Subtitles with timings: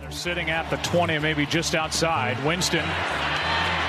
[0.00, 2.36] They're sitting at the 20, maybe just outside.
[2.44, 2.84] Winston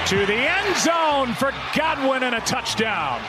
[0.05, 3.21] to the end zone for Godwin and a touchdown.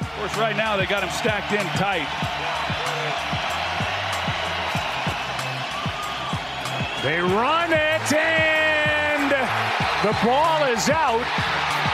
[0.00, 2.08] Of course, right now they got him stacked in tight.
[7.04, 9.30] They run it and
[10.02, 11.26] the ball is out.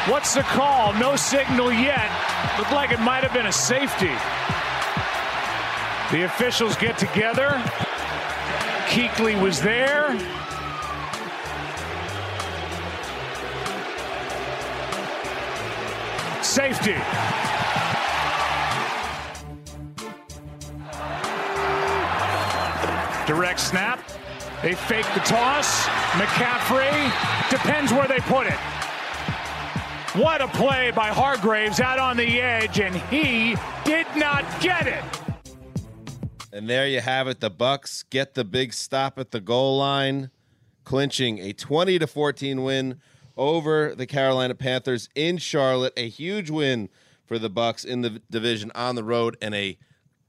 [0.09, 0.93] What's the call?
[0.95, 2.09] No signal yet.
[2.57, 4.15] Looked like it might have been a safety.
[6.13, 7.49] The officials get together.
[8.89, 10.11] Kuechly was there.
[16.43, 16.93] Safety.
[23.27, 23.99] Direct snap.
[24.61, 25.87] They fake the toss.
[26.19, 28.59] McCaffrey depends where they put it.
[30.12, 33.56] What a play by Hargreaves out on the edge, and he
[33.87, 35.03] did not get it.
[36.53, 37.41] And there you have it.
[37.41, 40.31] The Bucks get the big stop at the goal line,
[40.85, 43.01] clinching a 20 to 14 win
[43.39, 45.95] over the Carolina Panthers in Charlotte.
[45.97, 46.91] A huge win
[47.25, 49.79] for the Bucks in the division on the road and a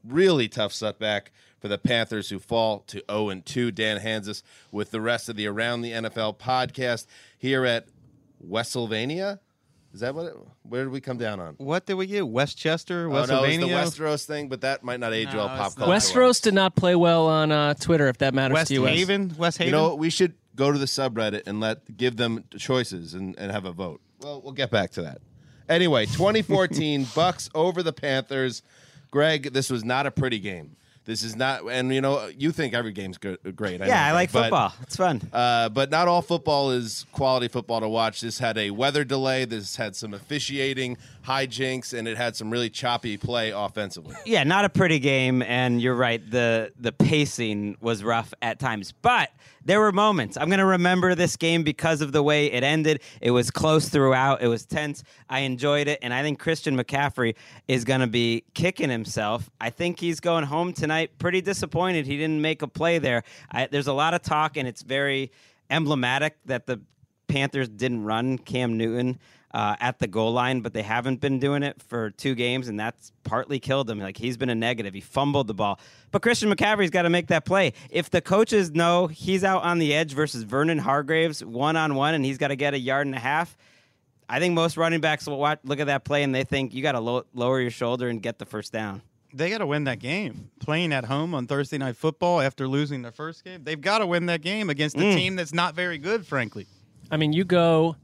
[0.07, 3.71] really tough setback for the Panthers who fall to 0 and 2.
[3.71, 7.05] Dan Hanzus with the rest of the Around the NFL podcast
[7.37, 7.87] here at
[8.39, 9.41] Westsylvania.
[9.93, 10.25] Is that what?
[10.25, 10.33] It,
[10.63, 11.53] where did we come down on?
[11.59, 12.27] What did we get?
[12.27, 13.77] Westchester, Oh, no, Pennsylvania.
[13.77, 15.85] it's the Westeros thing, but that might not age No, well it's pop not.
[15.85, 15.91] culture.
[16.19, 18.81] Westeros did not play well on uh, Twitter, if that matters West to you.
[18.81, 18.95] Wes.
[18.97, 19.71] Haven, West Haven.
[19.73, 19.91] You Haven.
[19.91, 23.65] know, we should go to the subreddit and let give them choices and, and have
[23.65, 24.01] a vote.
[24.21, 25.21] Well, we'll get back to that.
[25.69, 28.63] Anyway, 2014 Bucks over the Panthers.
[29.11, 30.75] Gregg, this was not a pretty game.
[31.05, 33.79] This is not, and you know, you think every game's good, great.
[33.81, 34.73] yeah, know, I like but, football.
[34.81, 35.21] It's fun.
[35.33, 38.21] Uh, but not all football is quality football to watch.
[38.21, 39.43] This had a weather delay.
[39.43, 44.15] This had some officiating hijinks, and it had some really choppy play offensively.
[44.25, 46.21] Yeah, not a pretty game, and you're right.
[46.29, 49.29] the The pacing was rough at times, but
[49.65, 50.37] there were moments.
[50.37, 53.01] I'm gonna remember this game because of the way it ended.
[53.21, 54.41] It was close throughout.
[54.41, 55.03] It was tense.
[55.29, 57.35] I enjoyed it, and I think Christian McCaffrey
[57.67, 59.49] is gonna be kicking himself.
[59.61, 63.23] I think he's going home tonight pretty disappointed he didn't make a play there.
[63.51, 65.31] I, there's a lot of talk, and it's very
[65.69, 66.81] emblematic that the
[67.27, 69.19] Panthers didn't run Cam Newton
[69.53, 72.79] uh, at the goal line, but they haven't been doing it for two games, and
[72.79, 73.99] that's partly killed him.
[73.99, 74.93] Like he's been a negative.
[74.93, 75.79] He fumbled the ball,
[76.11, 77.73] but Christian McCaffrey's got to make that play.
[77.91, 82.13] If the coaches know he's out on the edge versus Vernon Hargreaves one on one,
[82.15, 83.55] and he's got to get a yard and a half.
[84.29, 86.81] I think most running backs will watch, look at that play and they think you
[86.81, 89.01] got to lo- lower your shoulder and get the first down.
[89.33, 90.49] they got to win that game.
[90.61, 94.07] Playing at home on Thursday Night Football after losing their first game, they've got to
[94.07, 95.13] win that game against a Mm.
[95.15, 96.67] team that's not very good, frankly.
[97.11, 97.97] I mean, you go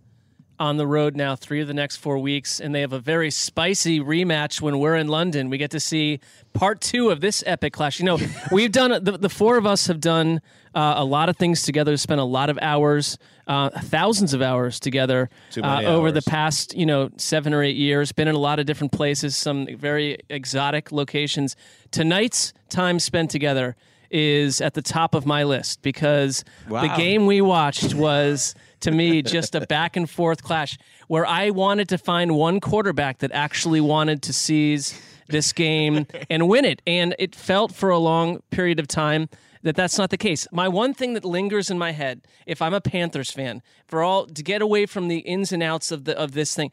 [0.60, 3.32] on the road now three of the next four weeks, and they have a very
[3.32, 5.50] spicy rematch when we're in London.
[5.50, 6.20] We get to see
[6.54, 8.00] part two of this epic clash.
[8.00, 8.18] You know,
[8.52, 10.42] we've done the, the four of us have done
[10.76, 11.96] uh, a lot of things together.
[11.96, 13.18] Spent a lot of hours,
[13.48, 18.12] uh, thousands of hours together uh, over the past you know seven or eight years.
[18.12, 21.56] Been in a lot of different places, some very exotic locations.
[21.92, 23.76] Tonight's time spent together
[24.12, 29.22] is at the top of my list because the game we watched was to me
[29.22, 30.78] just a back and forth clash
[31.08, 36.48] where I wanted to find one quarterback that actually wanted to seize this game and
[36.48, 36.82] win it.
[36.86, 39.30] And it felt for a long period of time
[39.64, 40.48] that that's not the case.
[40.52, 44.26] My one thing that lingers in my head, if I'm a Panthers fan, for all
[44.26, 46.72] to get away from the ins and outs of the of this thing,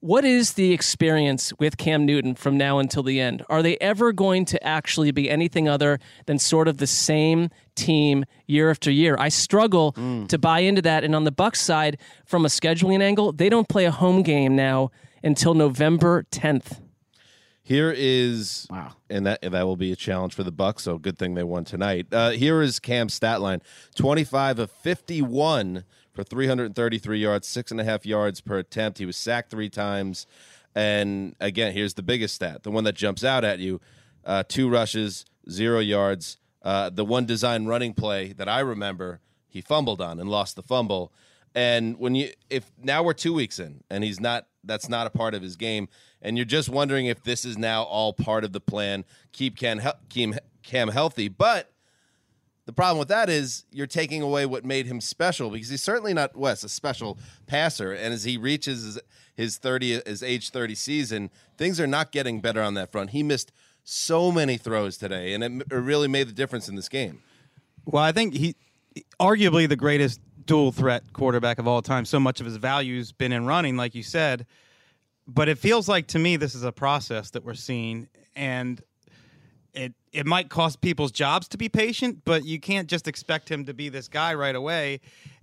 [0.00, 3.44] what is the experience with Cam Newton from now until the end?
[3.48, 8.24] Are they ever going to actually be anything other than sort of the same team
[8.46, 9.16] year after year?
[9.18, 9.92] I struggle
[10.28, 11.04] to buy into that.
[11.04, 14.54] And on the Bucks side, from a scheduling angle, they don't play a home game
[14.54, 14.90] now
[15.24, 16.80] until November 10th.
[17.68, 20.84] Here is wow, and that and that will be a challenge for the Bucks.
[20.84, 22.06] So good thing they won tonight.
[22.10, 23.60] Uh, here is Cam's stat line:
[23.94, 25.84] twenty-five of fifty-one
[26.18, 28.98] for three hundred and thirty-three yards, six and a half yards per attempt.
[28.98, 30.26] He was sacked three times,
[30.74, 33.80] and again, here's the biggest stat: the one that jumps out at you:
[34.24, 36.38] uh, two rushes, zero yards.
[36.60, 40.62] Uh, the one design running play that I remember, he fumbled on and lost the
[40.62, 41.12] fumble.
[41.54, 45.10] And when you, if now we're two weeks in, and he's not, that's not a
[45.10, 45.88] part of his game,
[46.20, 49.80] and you're just wondering if this is now all part of the plan, keep Cam,
[50.08, 50.34] Cam,
[50.64, 51.28] Cam healthy.
[51.28, 51.70] But
[52.68, 56.12] the problem with that is you're taking away what made him special because he's certainly
[56.12, 57.94] not Wes a special passer.
[57.94, 59.00] And as he reaches
[59.34, 63.08] his, thirty his age thirty season, things are not getting better on that front.
[63.08, 63.52] He missed
[63.84, 67.22] so many throws today, and it, it really made the difference in this game.
[67.86, 68.54] Well, I think he,
[69.18, 72.04] arguably the greatest dual threat quarterback of all time.
[72.04, 74.44] So much of his value's been in running, like you said.
[75.26, 78.78] But it feels like to me this is a process that we're seeing, and
[80.12, 83.74] it might cost people's jobs to be patient, but you can't just expect him to
[83.74, 85.00] be this guy right away.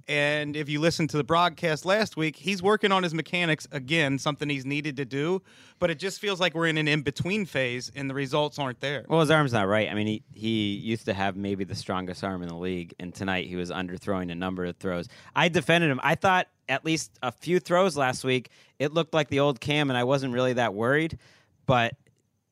[0.08, 4.20] And if you listen to the broadcast last week, he's working on his mechanics again,
[4.20, 5.42] something he's needed to do.
[5.80, 8.82] But it just feels like we're in an in between phase, and the results aren't
[8.82, 9.06] there.
[9.10, 9.90] Well, his arm's not right.
[9.90, 13.16] I mean, he, he used to have maybe the strongest arm in the league, and
[13.16, 15.08] tonight he was underthrowing a number of throws.
[15.36, 16.00] I defended him.
[16.04, 19.90] I thought at least a few throws last week, it looked like the old Cam,
[19.90, 21.18] and I wasn't really that worried.
[21.66, 21.96] But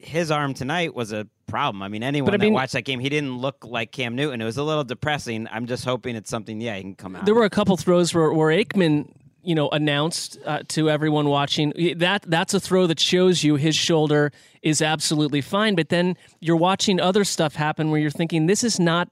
[0.04, 1.82] his arm tonight was a problem.
[1.82, 4.42] I mean, anyone I that watched that game, he didn't look like Cam Newton.
[4.42, 5.48] It was a little depressing.
[5.52, 7.26] I'm just hoping it's something, yeah, he can come out.
[7.26, 9.12] There were a couple throws where, where Aikman,
[9.44, 13.76] you know, announced uh, to everyone watching that that's a throw that shows you his
[13.76, 15.76] shoulder is absolutely fine.
[15.76, 19.10] But then you're watching other stuff happen where you're thinking this is not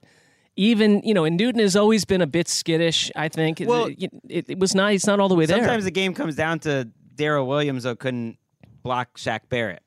[0.55, 3.11] even, you know, and Newton has always been a bit skittish.
[3.15, 3.61] I think.
[3.65, 4.91] Well- it, it, it was not.
[4.93, 5.57] He's not all the way there.
[5.57, 8.37] Sometimes the game comes down to Daryl Williams, though, couldn't
[8.83, 9.83] block Shaq Barrett.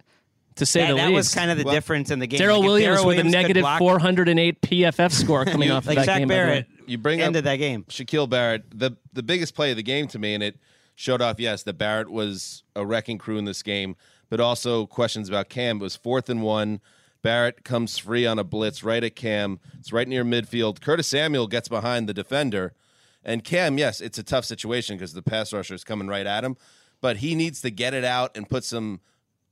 [0.56, 1.11] To say that, the that least.
[1.11, 2.41] That was kind of the difference in the game.
[2.41, 5.71] Daryl Like, if Williams Darrell with a Williams could negative block- 408 PFF score coming
[5.73, 6.29] off like of that Shaq game.
[6.29, 6.35] by.
[6.35, 7.85] Barrett You bring ended up that game.
[7.85, 10.59] Shaquille Barrett, the the biggest play of the game to me, and it
[10.95, 11.41] showed off.
[11.41, 13.97] Yes, that Barrett was a wrecking crew in this game,
[14.31, 15.79] but also questions about Cam.
[15.79, 16.81] It was fourth and one.
[17.23, 19.59] Barrett comes free on a blitz right at Cam.
[19.79, 20.83] It's right near midfield.
[20.83, 22.75] Curtis Samuel gets behind the defender,
[23.25, 23.79] and Cam.
[23.79, 26.57] Yes, it's a tough situation because the pass rusher is coming right at him,
[27.00, 29.00] but he needs to get it out and put some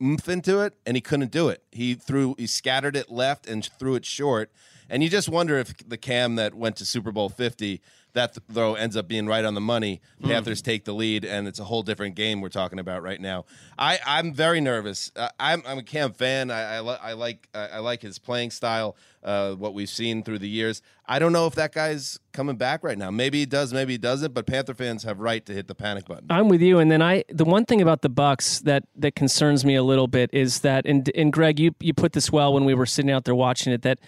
[0.01, 1.63] oomph into it, and he couldn't do it.
[1.71, 4.51] He threw, he scattered it left and threw it short,
[4.89, 7.81] and you just wonder if the Cam that went to Super Bowl Fifty,
[8.13, 10.01] that throw ends up being right on the money.
[10.23, 13.45] Panthers take the lead, and it's a whole different game we're talking about right now.
[13.77, 15.11] I, I'm very nervous.
[15.15, 16.51] Uh, I'm, I'm a Cam fan.
[16.51, 18.95] I, I, li- I like I, I like his playing style.
[19.23, 20.81] Uh, what we've seen through the years.
[21.07, 23.09] I don't know if that guy's coming back right now.
[23.09, 23.73] Maybe he does.
[23.73, 24.33] Maybe he doesn't.
[24.33, 26.27] But Panther fans have right to hit the panic button.
[26.29, 26.79] I'm with you.
[26.79, 30.07] And then I, the one thing about the Bucks that that concerns me a little
[30.07, 33.11] bit is that, and and Gregg, you you put this well when we were sitting
[33.11, 33.99] out there watching it that.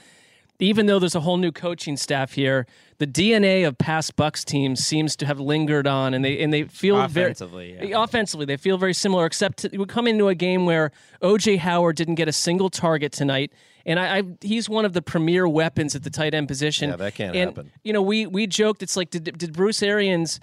[0.57, 2.65] Even though there's a whole new coaching staff here,
[2.97, 6.63] the DNA of past Bucks teams seems to have lingered on, and they and they
[6.63, 8.03] feel Offensively, very yeah.
[8.03, 9.25] offensively they feel very similar.
[9.25, 13.11] Except to, we come into a game where OJ Howard didn't get a single target
[13.11, 13.51] tonight,
[13.85, 16.89] and I, I he's one of the premier weapons at the tight end position.
[16.89, 17.71] Yeah, that can't And, happen.
[17.83, 20.39] You know, we we joked it's like did, did Bruce Arians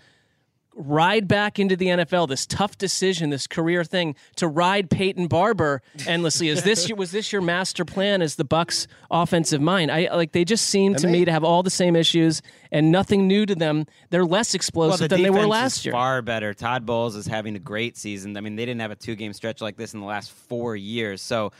[0.75, 5.83] ride back into the NFL, this tough decision, this career thing to ride Peyton Barber
[6.07, 6.49] endlessly.
[6.49, 9.91] Is this was this your master plan as the Bucks offensive mind?
[9.91, 13.27] I like they just seem to me to have all the same issues and nothing
[13.27, 13.87] new to them.
[14.11, 15.93] They're less Well, explosive the than they were last year.
[15.93, 16.55] Far better.
[16.55, 18.37] Todd Bowles is having a great season.
[18.37, 21.21] I mean, they didn't have a two-game stretch like this in the last four years.
[21.23, 21.53] So,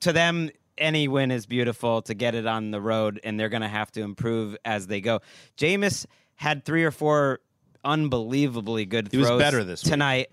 [0.00, 2.02] to them, any win is beautiful.
[2.02, 5.00] To get it on the road, and they're going to have to improve as they
[5.00, 5.20] go.
[5.56, 7.40] Jameis had three or four
[7.84, 9.92] unbelievably good He was throws better this week.
[9.92, 10.30] tonight.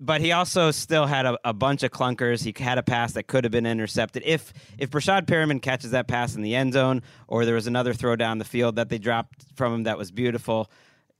[0.00, 2.42] But he also still had a, a bunch of clunkers.
[2.42, 4.24] He had a pass that could have been intercepted.
[4.26, 7.94] If if Breshad Perriman catches that pass in the end zone, or there was another
[7.94, 10.68] throw down the field that they dropped from him that was beautiful,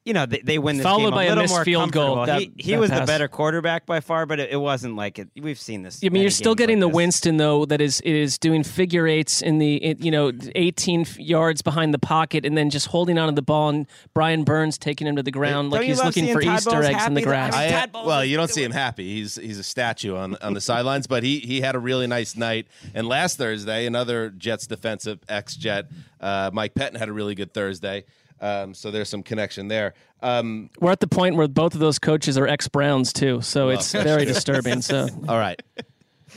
[0.05, 2.27] you know, they, they win this Followed game by a little missed more field goal,
[2.27, 5.19] that- he he that was the better quarterback by far, but it, it wasn't like
[5.19, 5.29] it.
[5.35, 6.01] We've seen this.
[6.05, 6.95] I mean, you're still getting like the this.
[6.97, 11.63] Winston though that is is doing figure eights in the it- you know 18 yards
[11.63, 15.17] behind the pocket and then just holding onto the ball and Brian Burns taking him
[15.17, 17.55] to the ground Don't like he's looking for Todd Easter Bowles eggs in the grass.
[17.55, 19.11] I I- well, you don't see him happy.
[19.15, 22.37] He's he's a statue on on the sidelines, but he he had a really nice
[22.37, 22.67] night.
[22.93, 25.87] And last Thursday, another Jets defensive ex Jet,
[26.21, 28.05] uh, Mike Pettine had a really good Thursday.
[28.41, 29.95] Um, so there's some connection there.
[30.21, 33.69] Um, We're at the point where both of those coaches are ex Browns too, so
[33.71, 34.83] it's very disturbing.
[34.83, 35.61] So all right,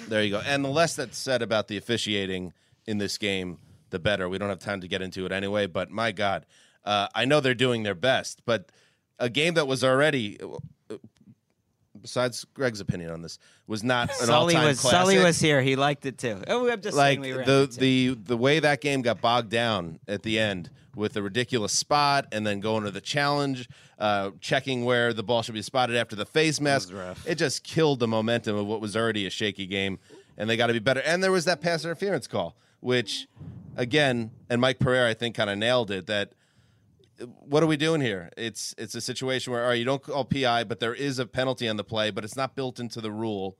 [0.08, 0.42] there you go.
[0.46, 2.54] And the less that's said about the officiating
[2.86, 3.58] in this game,
[3.90, 4.30] the better.
[4.30, 5.68] We don't have time to get into it anyway.
[5.68, 6.46] But my God,
[6.86, 8.72] uh, I know they're doing their best, but
[9.20, 10.38] a game that was already.
[12.02, 15.00] Besides Gregg's opinion on this, was not an Sully all-time was classic.
[15.00, 15.62] Sully was here.
[15.62, 16.42] He liked it too.
[16.48, 20.24] Oh, I'm just like we the the the way that game got bogged down at
[20.24, 25.14] the end with a ridiculous spot and then going to the challenge, uh, checking where
[25.14, 26.92] the ball should be spotted after the face mask.
[27.26, 30.00] It just killed the momentum of what was already a shaky game,
[30.38, 31.02] and they got to be better.
[31.02, 33.28] And there was that pass interference call, which
[33.76, 36.34] again, and Mike Pereira I think kind of nailed it that.
[37.20, 38.30] What are we doing here?
[38.38, 41.26] It's it's a situation where all right, you don't call PI, but there is a
[41.26, 43.58] penalty on the play, but it's not built into the rule.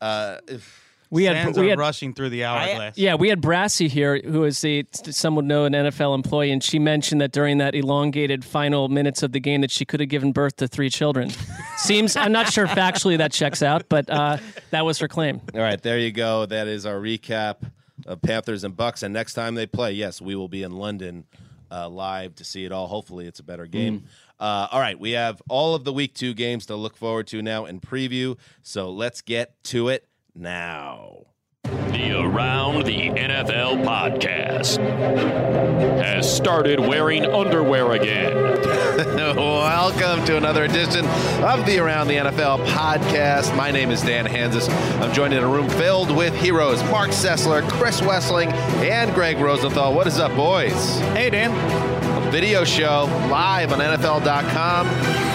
[0.00, 2.98] Uh, if, we had we are had rushing through the hourglass.
[2.98, 6.62] Yeah, we had Brassy here, who is the some would know an NFL employee, and
[6.62, 10.08] she mentioned that during that elongated final minutes of the game, that she could have
[10.08, 11.30] given birth to three children.
[11.76, 14.38] Seems I'm not sure factually that checks out, but uh,
[14.70, 15.40] that was her claim.
[15.54, 16.44] All right, there you go.
[16.44, 17.58] That is our recap
[18.04, 19.02] of Panthers and Bucks.
[19.02, 21.24] And next time they play, yes, we will be in London
[21.70, 22.86] uh, live to see it all.
[22.86, 24.04] Hopefully, it's a better game.
[24.38, 27.42] Uh, all right, we have all of the week two games to look forward to
[27.42, 28.36] now and preview.
[28.62, 31.26] So let's get to it now.
[31.66, 34.78] The Around the NFL podcast
[35.98, 38.34] has started wearing underwear again.
[39.36, 41.04] Welcome to another edition
[41.42, 43.56] of the Around the NFL podcast.
[43.56, 44.68] My name is Dan Hanzus.
[45.00, 49.92] I'm joined in a room filled with heroes Marc Sessler, Chris Wesseling, and Gregg Rosenthal.
[49.92, 50.98] What is up, boys?
[51.14, 51.50] Hey, Dan.
[52.22, 54.86] A video show live on NFL.com,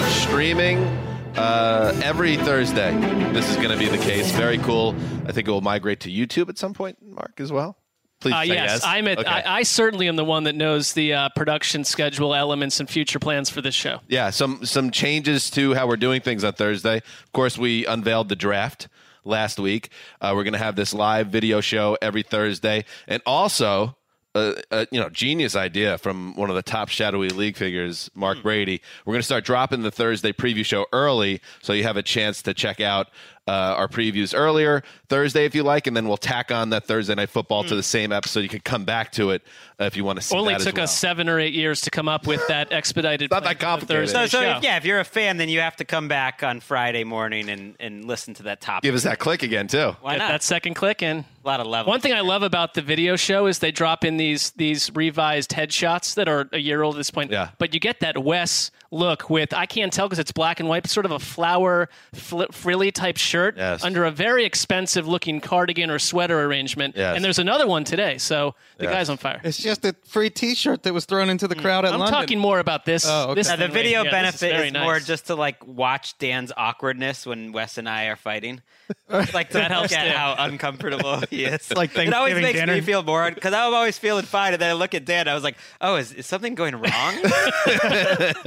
[0.08, 1.01] streaming
[1.36, 2.92] uh, every Thursday.
[3.32, 4.30] This is going to be the case.
[4.32, 4.94] Very cool.
[5.26, 7.76] I think it will migrate to YouTube at some point, Marc, as well.
[8.20, 8.84] Please Uh, yes, yes.
[8.84, 9.18] I'm at.
[9.18, 9.28] Okay.
[9.28, 13.18] I, I certainly am the one that knows the uh, production schedule elements and future
[13.18, 13.98] plans for this show.
[14.08, 16.98] Yeah, some some changes to how we're doing things on Thursday.
[16.98, 18.88] Of course, we unveiled the draft
[19.24, 19.90] last week.
[20.20, 23.96] Uh, we're going to have this live video show every Thursday, and also.
[24.34, 28.42] A, a you know genius idea from one of the top shadowy league figures, Mark
[28.42, 28.80] Brady.
[29.04, 32.40] We're going to start dropping the Thursday preview show early, so you have a chance
[32.42, 33.08] to check out
[33.46, 34.82] uh, our previews earlier
[35.12, 37.82] Thursday if you like, and then we'll tack on that Thursday night football to the
[37.82, 38.40] same episode.
[38.40, 39.42] You can come back to it
[39.78, 40.34] uh, if you want to see.
[40.34, 40.84] Only that took as well.
[40.84, 43.30] us seven or eight years to come up with that expedited.
[43.30, 44.08] Not that for complicated.
[44.08, 46.60] So, so if, yeah, if you're a fan, then you have to come back on
[46.60, 48.84] Friday morning and, and listen to that topic.
[48.84, 49.94] Give us that click again too.
[50.00, 50.28] Why Get not?
[50.28, 51.18] that second click in.
[51.18, 51.90] a lot of levels.
[51.90, 55.50] One thing I love about the video show is they drop in these these revised
[55.50, 57.30] headshots that are a year old at this point.
[57.30, 57.50] Yeah.
[57.58, 60.82] But you get that Wes look with I can't tell because it's black and white,
[60.84, 63.84] but sort of a flower fl- frilly type shirt Yes.
[63.84, 66.94] under a very expensive looking cardigan or sweater arrangement.
[66.96, 67.16] Yes.
[67.16, 68.92] And there's another one today, so the Yes.
[68.92, 69.40] guy's on fire.
[69.44, 72.20] It's just a free T-shirt that was thrown into the crowd at I'm London.
[72.20, 73.04] talking more about this.
[73.06, 73.34] Oh, okay.
[73.34, 75.06] this Now, the video yeah, this is benefit very is, more nice.
[75.06, 78.60] just to like watch Dan's awkwardness when Wes and I are fighting.
[79.08, 81.72] like to That helps, look at how uncomfortable he is.
[81.74, 82.74] like it always makes dinner.
[82.74, 85.28] me feel more because I'm always feeling fine, and then I look at Dan.
[85.28, 87.14] I was like, "Oh, is, is something going wrong?"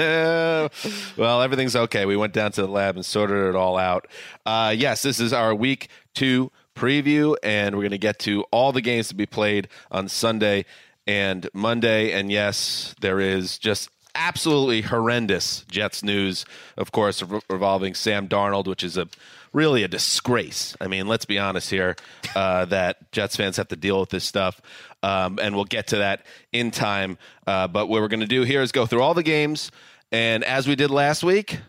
[1.18, 2.06] Well, everything's okay.
[2.06, 4.08] We went down to the lab and sorted it all out.
[4.46, 8.72] Uh, yes, this is our week two preview, and we're going to get to all
[8.72, 10.66] the games to be played on Sunday
[11.08, 12.12] and Monday.
[12.12, 16.46] And yes, there is just absolutely horrendous Jets news,
[16.78, 19.08] of course, re- revolving Sam Darnold, which is a
[19.54, 20.76] really a disgrace.
[20.82, 21.96] I mean, let's be honest here
[22.36, 24.62] uh, that Jets fans have to deal with this stuff.
[25.04, 27.18] Um, and we'll get to that in time.
[27.46, 29.72] Uh, but what we're going to do here is go through all the games.
[30.12, 31.60] And as we did last week,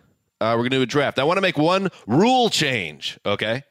[0.41, 1.19] uh, we're going to do a draft.
[1.19, 3.63] I want to make one rule change, okay?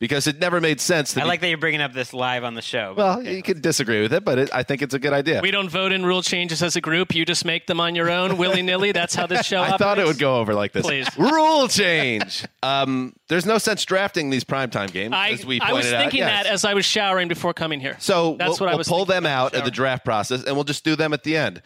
[0.00, 2.44] Because it never made sense to I be- like that you're bringing up this live
[2.44, 2.94] on the show.
[2.96, 5.40] Well, you could disagree with it, but it, I think it's a good idea.
[5.42, 7.16] We don't vote in rule changes as a group.
[7.16, 8.92] You just make them on your own, willy nilly.
[8.92, 10.86] That's how this show I thought it would go over like this.
[10.86, 11.08] Please.
[11.18, 12.44] Rule change.
[12.62, 16.00] Um, there's no sense drafting these primetime games, I, as we I pointed was out.
[16.02, 16.44] thinking Yes.
[16.44, 17.96] that as I was showering before coming here.
[17.98, 20.54] So that's we'll, what I we'll was pull them out of the draft process, and
[20.54, 21.60] we'll just do them at the end.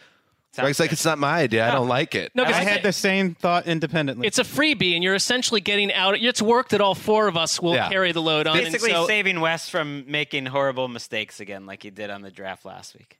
[0.61, 1.67] Gregg's like, it's not my idea.
[1.67, 2.31] I don't like it.
[2.35, 4.27] No, I had the same thought independently.
[4.27, 6.15] it's a freebie, and you're essentially getting out.
[6.17, 7.89] It's work that all four of us will Yeah.
[7.89, 8.57] carry the load on.
[8.57, 12.31] and Basically, so- saving Wes from making horrible mistakes again, like he did on the
[12.31, 13.19] draft last week.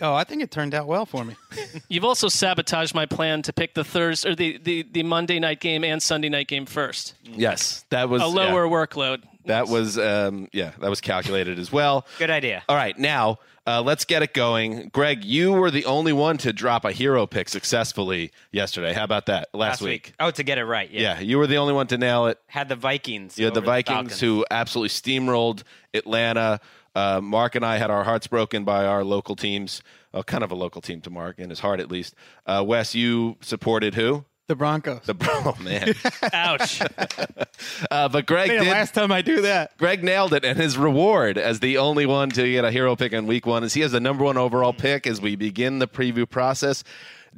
[0.00, 1.34] Oh, I think it turned out well for me.
[1.88, 5.58] You've also sabotaged my plan to pick the Thursday or the, the, the Monday night
[5.60, 7.14] game and Sunday night game first.
[7.24, 8.72] Yes, that was a lower yeah.
[8.72, 9.22] workload.
[9.48, 12.06] That was um, yeah, that was calculated as well.
[12.18, 12.62] Good idea.
[12.68, 14.88] All right, now uh, let's get it going.
[14.88, 18.94] Gregg, you were the only one to drop a hero pick successfully yesterday.
[18.94, 19.48] How about that?
[19.52, 20.14] Last, week.
[20.18, 20.90] Oh, to get it right.
[20.90, 21.00] Yeah.
[21.00, 22.38] Yeah, you were the only one to nail it.
[22.46, 23.38] Had the Vikings.
[23.38, 24.20] You had the over Vikings Falcons.
[24.20, 26.60] who absolutely steamrolled Atlanta.
[26.94, 29.82] Uh, Marc and I had our hearts broken by our local teams.
[30.14, 32.14] Uh, kind of a local team to Marc, in his heart at least.
[32.46, 34.24] Uh, Wes, you supported who?
[34.48, 35.02] The Broncos.
[35.04, 35.94] The oh man,
[36.32, 36.80] ouch.
[37.90, 38.70] uh, but Gregg Man, did.
[38.70, 39.76] last time I do that.
[39.78, 43.12] Gregg nailed it, and his reward as the only one to get a hero pick
[43.12, 45.86] in week one is he has the number one overall pick as we begin the
[45.86, 46.82] preview process.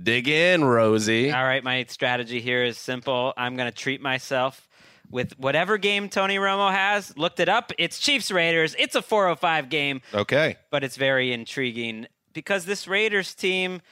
[0.00, 1.32] Dig in, Rosie.
[1.32, 3.34] All right, my strategy here is simple.
[3.36, 4.68] I'm going to treat myself
[5.10, 7.16] with whatever game Tony Romo has.
[7.18, 7.72] Looked it up.
[7.76, 8.76] It's Chiefs Raiders.
[8.78, 10.56] It's a 405 game, Okay.
[10.70, 13.82] but it's very intriguing because this Raiders team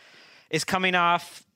[0.50, 1.47] is coming off ha-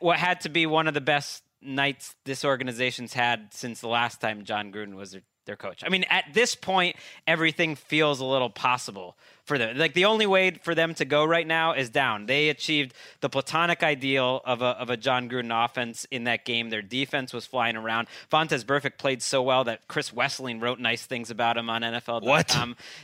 [0.00, 4.20] what had to be one of the best nights this organization's had since the last
[4.20, 5.82] time Jon Gruden was their, their coach.
[5.84, 9.76] I mean, at this point, everything feels a little possible for them.
[9.76, 12.26] Like the only way for them to go right now is down.
[12.26, 16.70] They achieved the platonic ideal of a, of a Jon Gruden offense in that game.
[16.70, 18.08] Their defense was flying around.
[18.30, 22.22] Vontaze Burfict played so well that Chris Wesseling wrote nice things about him on NFL.com
[22.22, 22.56] What?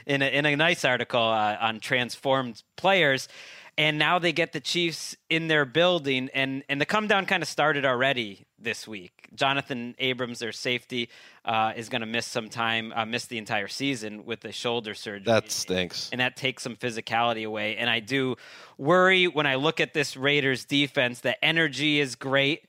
[0.06, 3.28] in a, in a nice article uh, on transformed players.
[3.80, 7.42] And now they get the Chiefs in their building, and, and the come down kind
[7.42, 9.26] of started already this week.
[9.34, 11.08] Jonathan Abrams, their safety,
[11.46, 14.92] uh, is going to miss some time, uh, miss the entire season with the shoulder
[14.92, 15.24] surgery.
[15.24, 16.10] That stinks.
[16.12, 17.78] and that takes some physicality away.
[17.78, 18.36] And I do
[18.76, 21.20] worry when I look at this Raiders defense.
[21.20, 22.66] The energy is great,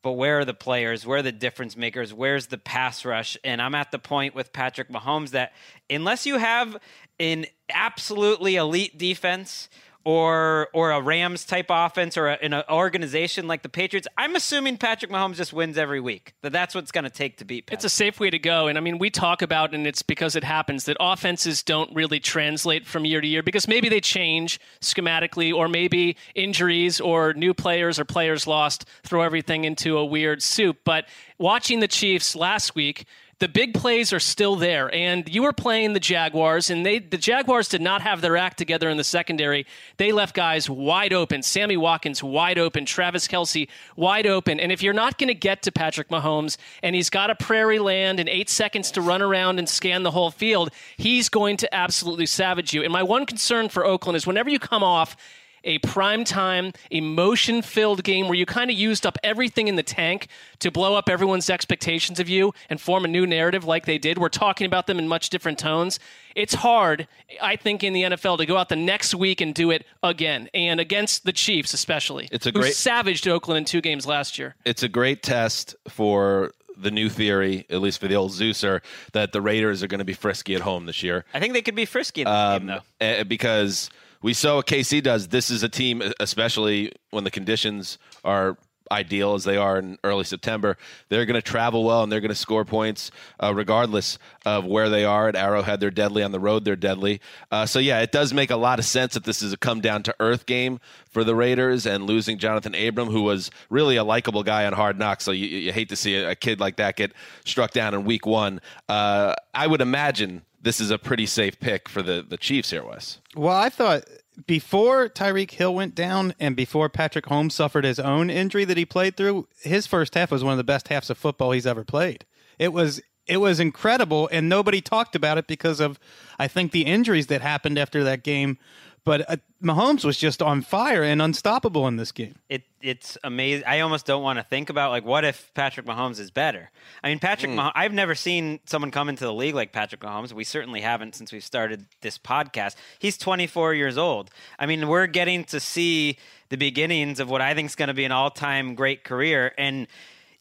[0.00, 1.04] but where are the players?
[1.04, 2.14] Where are the difference makers?
[2.14, 3.36] Where's the pass rush?
[3.44, 5.52] And I'm at the point with Patrick Mahomes that
[5.90, 6.78] unless you have
[7.18, 9.68] an absolutely elite defense
[10.04, 14.34] or or a Rams type offense or a, in an organization like the Patriots, I'm
[14.34, 16.34] assuming Patrick Mahomes just wins every week.
[16.42, 17.66] That that's what it's going to take to beat.
[17.66, 17.78] Patrick.
[17.78, 18.66] It's a safe way to go.
[18.68, 22.20] And I mean, we talk about, and it's because it happens, that offenses don't really
[22.20, 27.52] translate from year to year because maybe they change schematically, or maybe injuries or new
[27.52, 30.78] players or players lost throw everything into a weird soup.
[30.84, 31.06] But
[31.38, 33.04] watching the Chiefs last week,
[33.40, 37.16] the big plays are still there, and you were playing the Jaguars, and they the
[37.16, 39.66] Jaguars did not have their act together in the secondary.
[39.96, 41.42] They left guys wide open.
[41.42, 42.84] Sammy Watkins wide open.
[42.84, 44.60] Travis Kelce wide open.
[44.60, 47.78] And if you're not going to get to Patrick Mahomes, and he's got a prairie
[47.78, 51.74] land and eight seconds to run around and scan the whole field, he's going to
[51.74, 52.82] absolutely savage you.
[52.82, 55.16] And my one concern for Oakland is whenever you come off
[55.64, 60.28] a primetime, emotion filled game where you kind of used up everything in the tank
[60.58, 64.18] to blow up everyone's expectations of you and form a new narrative like they did.
[64.18, 65.98] We're talking about them in much different tones.
[66.34, 67.06] It's hard,
[67.42, 70.48] I think, in the NFL to go out the next week and do it again,
[70.54, 72.28] and against the Chiefs, especially.
[72.32, 74.54] It's a who great- savaged Oakland in two games last year.
[74.64, 78.80] It's a great test for the new theory, at least for the old Zeuser,
[79.12, 81.26] that the Raiders are going to be frisky at home this year.
[81.34, 82.66] I think they could be frisky in this Um, game,
[83.00, 83.04] though.
[83.06, 83.90] eh, because
[84.22, 85.28] we saw what KC does.
[85.28, 88.56] This is a team, especially when the conditions are
[88.92, 90.76] ideal as they are in early September.
[91.08, 94.88] They're going to travel well and they're going to score points uh, regardless of where
[94.88, 95.28] they are.
[95.28, 96.22] At Arrowhead, they're deadly.
[96.22, 97.20] On the road, they're deadly.
[97.50, 99.80] Uh, so, yeah, it does make a lot of sense that this is a come
[99.80, 104.04] down to earth game for the Raiders and losing Jonathan Abram, who was really a
[104.04, 105.24] likable guy on Hard Knocks.
[105.24, 107.12] So, you, you hate to see a, kid like that get
[107.44, 108.60] struck down in week one.
[108.88, 112.84] Uh, I would imagine this is a pretty safe pick for the, the Chiefs here,
[112.84, 113.18] Wes.
[113.34, 114.04] Well, I thought
[114.46, 118.84] before Tyreek Hill went down and before Patrick Holmes suffered his own injury that he
[118.84, 121.84] played through, his first half was one of the best halves of football he's ever
[121.84, 122.24] played.
[122.58, 125.98] It was it was incredible and nobody talked about it because of
[126.38, 128.58] I think the injuries that happened after that game.
[129.04, 132.34] But uh, Mahomes was just on fire and unstoppable in this game.
[132.48, 133.64] it it's amazing.
[133.66, 136.70] I almost don't want to think about like what if Patrick Mahomes is better.
[137.02, 137.52] I mean, Patrick.
[137.52, 140.32] Mah- I've never seen someone come into the league like Patrick Mahomes.
[140.32, 142.76] We certainly haven't since we've started this podcast.
[142.98, 144.30] He's 24 years old.
[144.58, 147.94] I mean, we're getting to see the beginnings of what I think is going to
[147.94, 149.86] be an all-time great career and.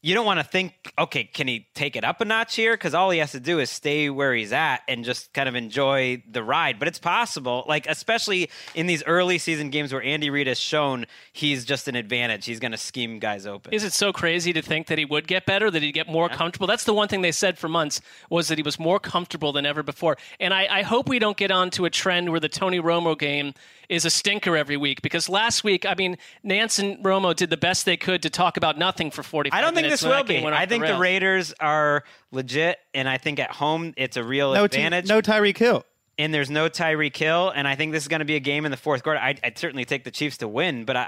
[0.01, 2.73] You don't want to think, okay, can he take it up a notch here?
[2.73, 5.55] Because all he has to do is stay where he's at and just kind of
[5.55, 6.79] enjoy the ride.
[6.79, 11.05] But it's possible, like especially in these early season games where Andy Reid has shown
[11.33, 12.45] he's just an advantage.
[12.45, 13.73] He's going to scheme guys open.
[13.73, 16.29] Is it so crazy to think that he would get better, that he'd get more
[16.29, 16.67] comfortable?
[16.67, 19.65] That's the one thing they said for months was that he was more comfortable than
[19.65, 20.17] ever before.
[20.39, 23.53] And I, I hope we don't get onto a trend where the Tony Romo game
[23.89, 27.57] is a stinker every week because last week, I mean, Nance and Romo did the
[27.57, 30.23] best they could to talk about nothing for 45 I don't think minutes this will
[30.23, 30.45] be.
[30.45, 31.01] I think the rails.
[31.01, 35.07] Raiders are legit, and I think at home it's a real No, T- advantage.
[35.09, 35.83] no Tyreek Hill.
[36.17, 38.65] and there's no Tyreek Hill, and I think this is going to be a game
[38.65, 39.19] in the fourth quarter.
[39.19, 41.01] I'd, I'd certainly take the Chiefs to win, but I,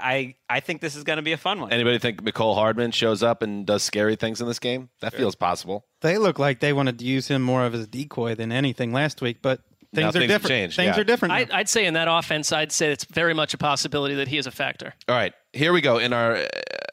[0.48, 1.70] I, I think this is going to be a fun one.
[1.72, 4.88] Anybody think Mecole Hardman shows up and does scary things in this game?
[5.00, 5.84] That feels possible.
[6.00, 8.92] They look like they wanted to use him more of as a decoy than anything
[8.92, 9.60] last week, but
[9.94, 10.48] things Now are things different.
[10.48, 11.00] changed, things yeah.
[11.02, 11.32] are different.
[11.32, 14.38] I, I'd say in that offense, I'd say it's very much a possibility that he
[14.38, 14.94] is a factor.
[15.06, 16.38] All right, here we go in our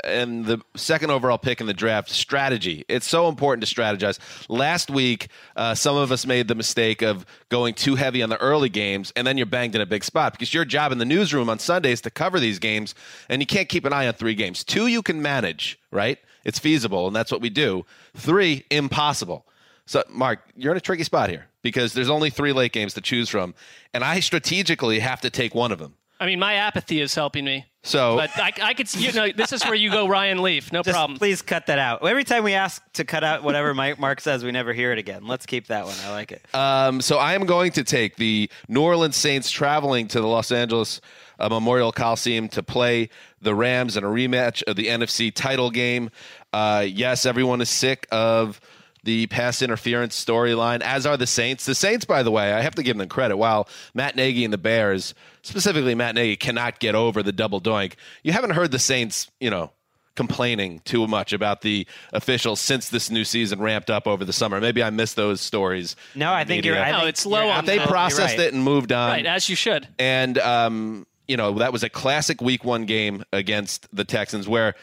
[0.04, 2.86] in the second overall pick in the draft strategy.
[2.88, 4.18] It's so important to strategize.
[4.50, 8.38] Last week, uh, some of us made the mistake of going too heavy on the
[8.38, 11.06] early games, and then you're banged in a big spot because your job in the
[11.06, 12.96] newsroom on Sundays is to cover these games,
[13.28, 14.64] and you can't keep an eye on three games.
[14.64, 16.18] Two you can manage, right?
[16.46, 17.86] It's feasible, and that's what we do.
[18.16, 19.46] Three impossible.
[19.86, 23.02] So, Marc, you're in a tricky spot here because there's only three late games to
[23.02, 23.54] choose from,
[23.94, 25.96] and I strategically have to take one of them.
[26.20, 27.66] I mean, my apathy is helping me.
[27.82, 30.72] So, But I, I could, you know, this is where you go Ryan Leaf.
[30.74, 31.18] No Just problem.
[31.18, 32.06] please cut that out.
[32.06, 35.00] Every time we ask to cut out whatever Mike Marc says, we never hear it
[35.00, 35.26] again.
[35.26, 35.96] Let's keep that one.
[36.04, 36.42] I like it.
[36.54, 40.52] Um, so I am going to take the New Orleans Saints traveling to the Los
[40.52, 41.00] Angeles
[41.40, 43.10] uh, Memorial Coliseum to play
[43.42, 46.10] the Rams in a rematch of the NFC title game.
[46.52, 48.60] Uh, yes, everyone is sick of
[49.06, 51.66] the pass interference storyline, as are the Saints.
[51.66, 53.38] The Saints, by the way, I have to give them credit.
[53.38, 55.14] While Matt Nagy and the Bears,
[55.50, 59.50] specifically Matt Nagy, cannot get over the double doink, you haven't heard the Saints, you
[59.50, 59.72] know,
[60.16, 64.60] complaining too much about the officials since this new season ramped up over the summer.
[64.60, 65.96] Maybe I missed those stories.
[66.16, 66.78] No, I think you're.
[66.78, 68.48] I No, think it's low on They processed right.
[68.48, 69.10] it and moved on.
[69.10, 69.88] right, as you should.
[69.98, 74.76] And um, you know, that was a classic week one game against the Texans where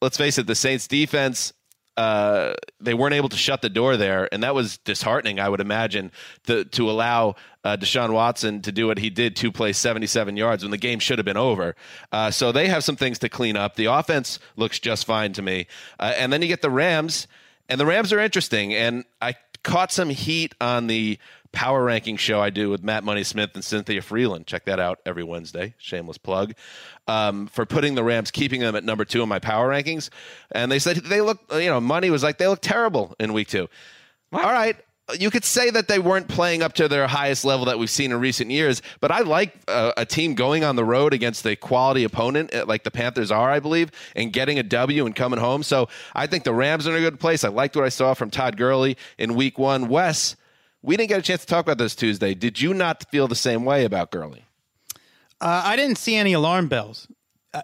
[0.00, 1.52] let's face it, the Saints defense
[1.96, 5.38] uh, they weren't able to shut the door there, and that was disheartening.
[5.38, 6.10] I would imagine
[6.46, 10.62] to to allow uh, Deshaun Watson to do what he did, to play 77 yards
[10.62, 11.74] when the game should have been over.
[12.12, 13.76] Uh, so they have some things to clean up.
[13.76, 15.66] The offense looks just fine to me,
[15.98, 17.26] uh, and then you get the Rams,
[17.68, 18.74] and the Rams are interesting.
[18.74, 21.18] And I caught some heat on the
[21.54, 24.46] power ranking show I do with Matt Money Smith and Cynthia Frelund.
[24.46, 25.74] Check that out every Wednesday.
[25.78, 26.54] Shameless plug.
[27.06, 30.10] Um, for putting the Rams, keeping them at number two in my power rankings.
[30.50, 33.48] And they said they look, you know, Money was like, they look terrible in week
[33.48, 33.68] two.
[34.32, 34.76] All right.
[35.18, 38.10] You could say that they weren't playing up to their highest level that we've seen
[38.10, 41.56] in recent years, but I like uh, a team going on the road against a
[41.56, 45.38] quality opponent uh, like the Panthers are, I believe, and getting a W and coming
[45.38, 45.62] home.
[45.62, 47.44] So I think the Rams are in a good place.
[47.44, 49.88] I liked what I saw from Todd Gurley in week one.
[49.88, 50.36] Wes,
[50.80, 52.34] we didn't get a chance to talk about this Tuesday.
[52.34, 54.46] Did you not feel the same way about Gurley?
[55.38, 57.08] Uh, I didn't see any alarm bells.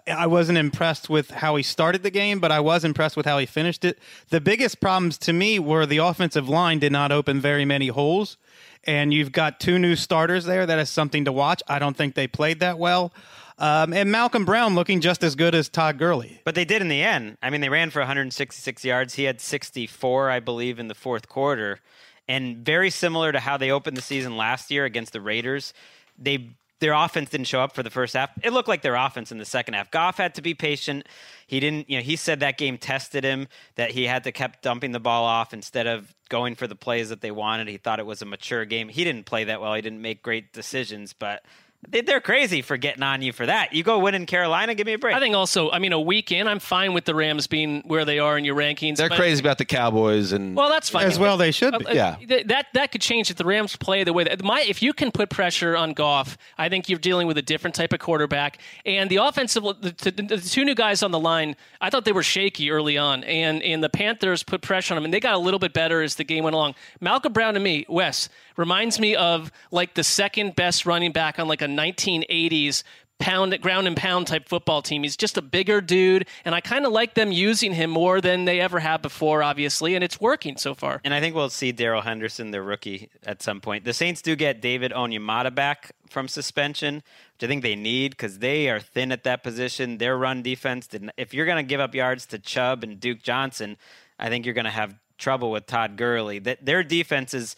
[0.07, 3.37] I- wasn't impressed with how he started the game, but I was impressed with how
[3.37, 3.99] he finished it.
[4.29, 8.37] The biggest problems to me were the offensive line did not open very many holes,
[8.85, 10.65] and you've got two new starters there.
[10.65, 11.61] That is something to watch.
[11.67, 13.13] I don't think they played that well.
[13.57, 16.41] Um, and Malcolm Brown looking just as good as Todd Gurley.
[16.43, 17.37] But they did in the end.
[17.43, 19.13] I mean, they ran for 166 yards.
[19.15, 21.79] He had 64, I believe, in the fourth quarter.
[22.27, 25.73] And very similar to how they opened the season last year against the Raiders,
[26.17, 26.49] they
[26.81, 28.31] their offense didn't show up for the first half.
[28.43, 29.91] It looked like their offense in the second half.
[29.91, 31.07] Goff had to be patient.
[31.45, 34.63] He didn't, you know, he said that game tested him that he had to kept
[34.63, 37.67] dumping the ball off instead of going for the plays that they wanted.
[37.67, 38.89] He thought it was a mature game.
[38.89, 39.75] He didn't play that well.
[39.75, 41.43] He didn't make great decisions, but
[41.89, 43.73] they're crazy for getting on you for that.
[43.73, 45.15] You go win in Carolina, give me a break.
[45.15, 48.05] I think also, I mean, a week in, I'm fine with the Rams being where
[48.05, 48.97] they are in your rankings.
[48.97, 51.05] They're but- crazy about the Cowboys and Well, that's fine.
[51.07, 51.85] As well they should be.
[51.87, 52.43] Uh, uh, Yeah.
[52.45, 55.11] that that could change if the Rams play the way that my if you can
[55.11, 58.59] put pressure on Goff, I think you're dealing with a different type of quarterback.
[58.85, 62.11] And the offensive, the, the, the two new guys on the line, I thought they
[62.11, 65.33] were shaky early on, and and the Panthers put pressure on them, and they got
[65.33, 66.75] a little bit better as the game went along.
[66.99, 68.29] Malcolm Brown to me, Wes
[68.61, 72.83] reminds me of like the second best running back on like a 1980s
[73.17, 75.01] pound ground and pound type football team.
[75.01, 78.45] He's just a bigger dude, and I kind of like them using him more than
[78.45, 81.01] they ever have before, obviously, and it's working so far.
[81.03, 83.83] And I think we'll see Darrell Henderson, the rookie, at some point.
[83.83, 88.39] The Saints do get David Onyemata back from suspension, which I think they need because
[88.39, 89.97] they are thin at that position.
[89.97, 93.23] Their run defense, didn't, if you're going to give up yards to Chubb and Duke
[93.23, 93.77] Johnson,
[94.19, 96.39] I think you're going to have trouble with Todd Gurley.
[96.39, 97.55] That their defense is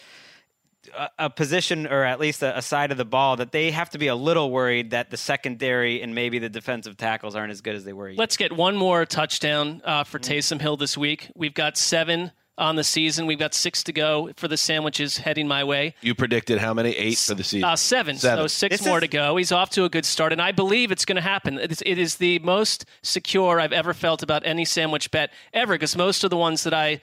[0.97, 3.89] a, a position or at least a, a side of the ball that they have
[3.91, 7.61] to be a little worried that the secondary and maybe the defensive tackles aren't as
[7.61, 8.13] good as they were.
[8.15, 11.31] Let's get one more touchdown uh, for Taysom Hill this week.
[11.35, 13.25] We've got seven on the season.
[13.25, 15.95] We've got six to go for the sandwiches heading my way.
[16.01, 16.91] you predicted how many?
[16.91, 17.67] Eight for the season.
[17.67, 18.43] Uh, seven, Seven.
[18.43, 19.35] so six This more is- to go.
[19.37, 21.57] He's off to a good start, and I believe it's going to happen.
[21.57, 25.73] It is, it is the most secure I've ever felt about any sandwich bet ever,
[25.73, 27.01] because most of the ones that I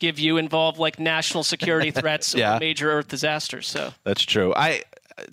[0.00, 2.56] give you involve like national security threats Yeah.
[2.56, 3.68] or major Earth disasters.
[3.68, 4.52] So, That's true.
[4.56, 4.82] I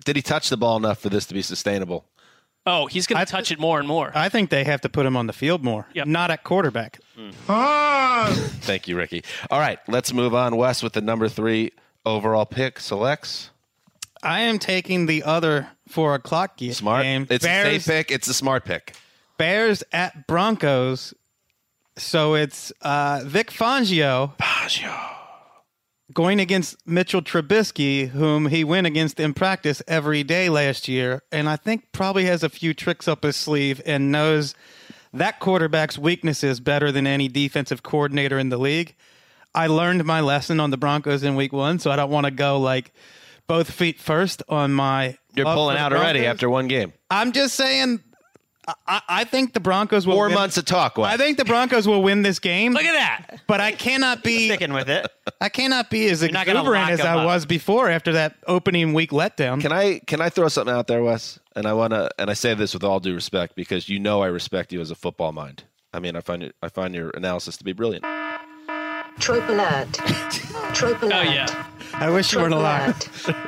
[0.04, 2.04] did he touch the ball enough for this to be sustainable?
[2.66, 4.12] oh, he's going I- to touch it more and more.
[4.14, 6.06] I think they have to put him on the field more, Yep.
[6.06, 7.00] not at quarterback.
[7.48, 8.28] Ah,
[8.60, 9.24] Thank you, Ricky.
[9.50, 10.54] All right, let's move on.
[10.56, 11.72] Wes with the number three
[12.04, 13.48] overall pick selects.
[14.22, 17.04] I am taking the other four o'clock ge- Smart.
[17.04, 17.26] game.
[17.30, 18.10] It's a Bears, safe pick.
[18.10, 18.94] It's a smart pick.
[19.38, 21.14] Bears at Broncos.
[21.98, 24.36] So it's uh, Vic Fangio.
[26.14, 31.48] Going against Mitchell Trubisky, whom he went against in practice every day last year, and
[31.48, 34.54] I think probably has a few tricks up his sleeve and knows
[35.12, 38.94] that quarterback's weaknesses better than any defensive coordinator in the league.
[39.54, 42.30] I learned my lesson on the Broncos in week one, so I don't want to
[42.30, 42.92] go like
[43.46, 45.18] both feet first on my.
[45.34, 46.92] You're pulling out already after one game.
[47.10, 48.02] I'm just saying.
[48.86, 50.14] I, I think the Broncos will.
[50.14, 50.98] Four win- months of talk.
[50.98, 51.12] Wes.
[51.12, 52.72] I think the Broncos will win this game.
[52.74, 53.40] Look at that.
[53.46, 55.06] But I cannot be Sticking with it.
[55.40, 57.24] I cannot be as You're not exuberant as I up.
[57.26, 59.60] was before after that opening week letdown.
[59.60, 61.38] Can I can I throw something out there, Wes?
[61.56, 64.22] And I want to, and I say this with all due respect because you know
[64.22, 65.64] I respect you as a football mind.
[65.92, 68.04] I mean, I find it, I find your analysis to be brilliant.
[69.18, 69.92] Trope alert.
[70.74, 71.14] Trope alert.
[71.14, 71.66] Oh yeah.
[71.94, 72.94] I wish you weren't alive.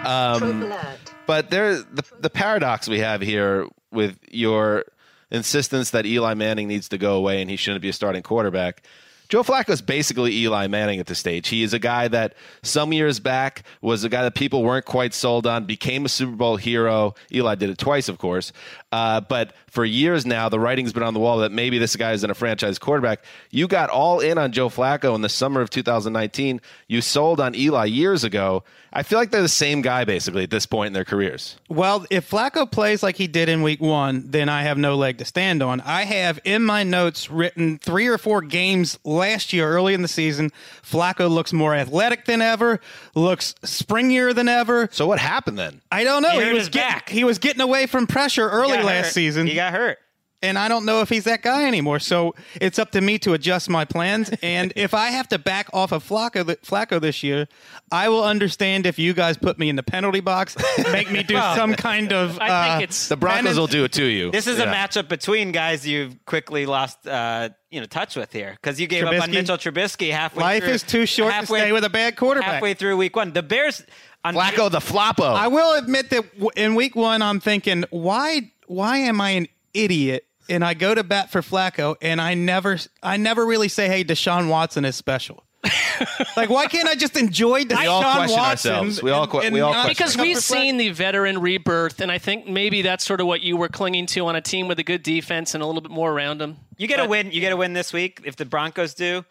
[0.05, 0.99] Um, Trope alert.
[1.27, 4.85] But there, the the paradox we have here with your
[5.31, 8.83] insistence that Eli Manning needs to go away and he shouldn't be a starting quarterback.
[9.31, 11.47] Joe Flacco is basically Eli Manning at this stage.
[11.47, 15.15] He is a guy that some years back was a guy that people weren't quite
[15.15, 17.15] sold on, became a Super Bowl hero.
[17.33, 18.53] Eli did it twice, of course.
[18.91, 22.13] Uh, but for years now, the writing's been on the wall that maybe this guy
[22.13, 23.25] isn't a franchise quarterback.
[23.51, 26.61] You got all in on Joe Flacco in the summer of 2019.
[26.89, 28.65] You sold on Eli years ago.
[28.93, 31.57] I feel like they're the same guy basically at this point in their careers.
[31.69, 35.19] Well, if Flacco plays like he did in week one, then I have no leg
[35.19, 35.81] to stand on.
[35.83, 40.09] I have in my notes written three or four games last year, early in the
[40.09, 40.51] season.
[40.83, 42.81] Flacco looks more athletic than ever,
[43.15, 44.89] looks springier than ever.
[44.91, 45.81] So what happened then?
[45.93, 46.31] I don't know.
[46.31, 47.09] He hurt was his getting, back.
[47.09, 49.13] he was getting away from pressure early last hurt.
[49.13, 49.47] season.
[49.61, 49.99] He got hurt.
[50.43, 51.99] and I don't know if he's that guy anymore.
[51.99, 54.31] So it's up to me to adjust my plans.
[54.43, 57.47] And if I have to back off of Flacco, Flacco this year,
[57.93, 60.57] I will understand if you guys put me in the penalty box,
[60.93, 62.39] make me do Well, some kind of.
[62.41, 63.59] I uh, think it's The Broncos penance.
[63.59, 64.31] will do it to you.
[64.31, 68.57] This is a matchup between guys you've quickly lost, uh, you know, touch with here
[68.63, 69.33] because you gave up on Trubisky?
[69.33, 70.43] Mitchell Trubisky halfway.
[70.43, 72.55] Life through, is too short to stay with a bad quarterback.
[72.55, 73.85] Halfway through week one, the Bears.
[74.23, 75.35] On Flacco the floppo.
[75.35, 79.49] I will admit that w- in week one, I'm thinking, why, why am I an
[79.75, 80.27] idiot?
[80.49, 84.05] And I go to bat for Flacco, and I never, I never really say, "Hey,
[84.05, 85.45] Deshaun Watson is special."
[86.37, 88.73] like, why can't I just enjoy Deshaun We all question Watson?
[88.73, 89.03] ourselves.
[89.03, 92.19] We all que- and we all question because we've seen the veteran rebirth, and I
[92.19, 94.85] think maybe that's sort of what you were clinging to on a team with a
[94.85, 96.57] good defense and a little bit more around them.
[96.79, 97.31] You get a win.
[97.31, 99.25] You get a win this week if the Broncos do,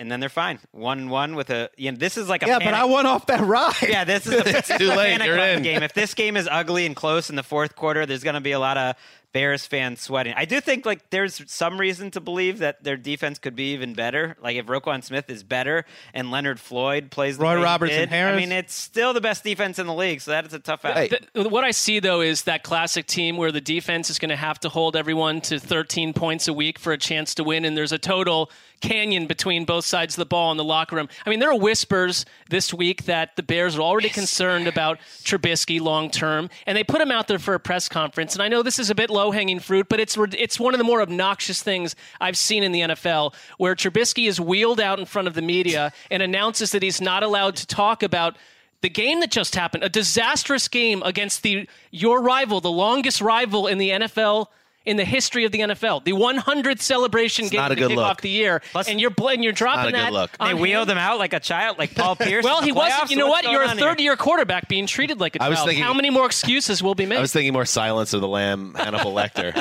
[0.00, 0.58] and then they're fine.
[0.72, 1.70] One one with a.
[1.76, 2.46] You know, this is like a.
[2.46, 3.74] Yeah, but I went off that ride.
[3.88, 5.12] Yeah, this is a, this is too a late.
[5.12, 5.62] panic You're in.
[5.62, 5.82] game.
[5.82, 8.52] If this game is ugly and close in the fourth quarter, there's going to be
[8.52, 8.96] a lot of
[9.32, 10.32] Bears fans sweating.
[10.36, 13.92] I do think like there's some reason to believe that their defense could be even
[13.92, 14.36] better.
[14.40, 17.98] Like if Roquan Smith is better and Leonard Floyd plays the Roy way he Robertson
[17.98, 18.34] did, Harris.
[18.36, 20.84] I mean, it's still the best defense in the league, so that is a tough
[20.84, 20.96] out.
[20.96, 24.28] Hey, Th- what I see though is that classic team where the defense is going
[24.28, 27.64] to have to hold everyone to 13 points a week for a chance to win,
[27.64, 28.52] and there's a total
[28.84, 31.08] canyon between both sides of the ball in the locker room.
[31.24, 35.80] I mean, there are whispers this week that the Bears are already concerned about Trubisky
[35.80, 38.34] long term, and they put him out there for a press conference.
[38.34, 40.78] And I know this is a bit low hanging fruit, but it's it's one of
[40.78, 45.06] the more obnoxious things I've seen in the NFL, where Trubisky is wheeled out in
[45.06, 48.36] front of the media and announces that he's not allowed to talk about
[48.82, 53.66] the game that just happened, a disastrous game against the your rival, the longest rival
[53.66, 54.48] in the NFL
[54.84, 57.98] in the history of the NFL, the 100th celebration game to kick look.
[58.04, 60.12] off the year, and you're bl- and you're dropping not a good that.
[60.12, 60.30] look.
[60.38, 60.98] They on wheeled him.
[60.98, 62.44] him out like a child, like Paul Pierce.
[62.44, 63.10] Well, in he the wasn't.
[63.10, 63.52] You know What's what?
[63.52, 63.86] You're a going on here?
[63.88, 65.68] third-year quarterback being treated like a I was child.
[65.68, 67.16] thinking- How many more excuses will be made?
[67.16, 69.54] I was thinking more Silence of the Lamb, Hannibal Lecter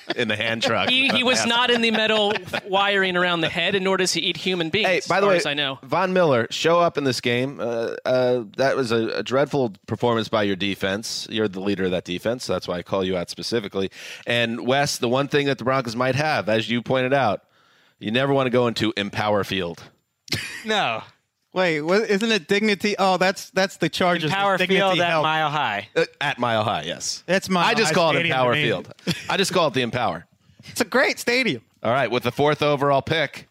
[0.16, 0.88] in the hand truck.
[0.88, 2.32] he, he was not in the metal
[2.66, 4.88] wiring around the head, and nor does he eat human beings.
[4.88, 5.78] Hey, by the way, I know.
[5.82, 7.60] Von Miller show up in this game.
[7.60, 11.26] Uh, uh, that was a, a dreadful performance by your defense.
[11.30, 13.90] You're the leader of that defense, so that's why I call you out specifically.
[14.26, 17.42] And Wes, the one thing that the Broncos might have, as you pointed out,
[17.98, 19.82] you never want to go into Empower Field.
[20.64, 21.02] No,
[21.54, 22.94] Wait, what, isn't it Dignity?
[22.98, 24.30] Oh, that's that's the Chargers.
[24.30, 25.22] Power Dignity Field at Health.
[25.22, 25.88] Mile High.
[25.94, 27.22] Uh, at Mile High, yes.
[27.26, 28.54] That's Mile I just High call it Stadium Empower.
[28.54, 28.94] Field.
[29.28, 30.26] I just call it the Empower.
[30.64, 31.62] It's a great stadium.
[31.82, 33.48] All right, with the fourth overall pick.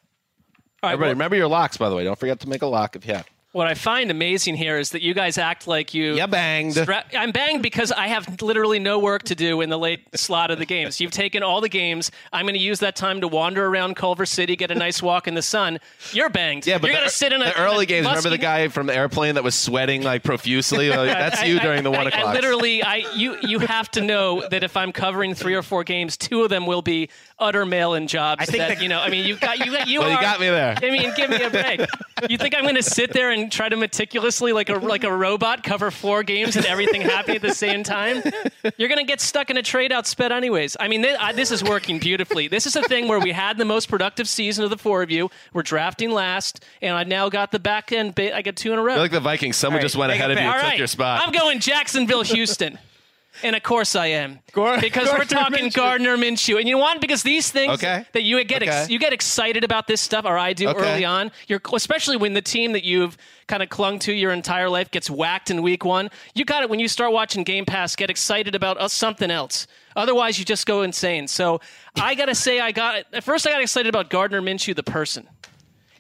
[0.82, 2.04] All right, Everybody, well- remember your locks, by the way.
[2.04, 3.28] Don't forget to make a lock if you have.
[3.54, 6.16] What I find amazing here is that you guys act like you.
[6.16, 6.74] Yeah, banged.
[6.76, 10.52] Stra- I'm banged because I have literally no work to do in the late slot
[10.52, 11.02] of the games.
[11.02, 12.12] You've taken all the games.
[12.32, 15.28] I'm going to use that time to wander around Culver City, get a nice walk
[15.28, 15.80] in the sun.
[16.14, 16.66] You're banged.
[16.66, 18.08] Yeah, but you're going to sit in a the early games.
[18.08, 20.90] Remember the guy from the airplane that was sweating like profusely?
[21.02, 22.26] Like, that's you during the one I- o'clock.
[22.28, 25.84] I literally, I you you have to know that if I'm covering three or four
[25.84, 27.10] games, two of them will be
[27.42, 28.42] utter mail-in jobs.
[28.42, 29.00] I think that, the- you know.
[29.02, 30.76] I mean, you got you got you Well, you got me there.
[30.82, 31.82] I mean, give me a break.
[32.30, 35.12] You think I'm going to sit there and try to meticulously, like a like a
[35.12, 38.22] robot, cover four games and everything happy at the same time,
[38.78, 40.78] you're gonna get stuck in a trade out sped anyways.
[40.80, 42.48] I mean, th- I, this is working beautifully.
[42.48, 45.10] This is a thing where we had the most productive season of the four of
[45.10, 45.30] you.
[45.54, 48.14] We're drafting last, and I now got the back end.
[48.16, 48.94] Ba- I got two in a row.
[48.94, 49.58] You're like the Vikings.
[49.58, 51.22] Someone right, just went ahead of you and All took your spot.
[51.26, 52.78] I'm going Jacksonville, Houston.
[53.44, 55.74] And of course I am, because we're talking Minshew.
[55.76, 57.00] Gardner Minshew, and you know what?
[57.02, 58.06] Because these things Okay.
[58.14, 60.80] that you get ex- you get excited about this stuff, or I do Okay.
[60.80, 61.32] early on.
[61.48, 63.18] You're especially when the team that you've
[63.48, 66.10] kind of clung to your entire life gets whacked in week one.
[66.36, 67.96] You got it when you start watching Game Pass.
[67.96, 69.66] Get excited about uh, something else.
[69.96, 71.28] Otherwise, you just go insane.
[71.28, 71.60] So
[71.96, 75.28] I gotta say, I got at first I got excited about Gardner Minshew, the person.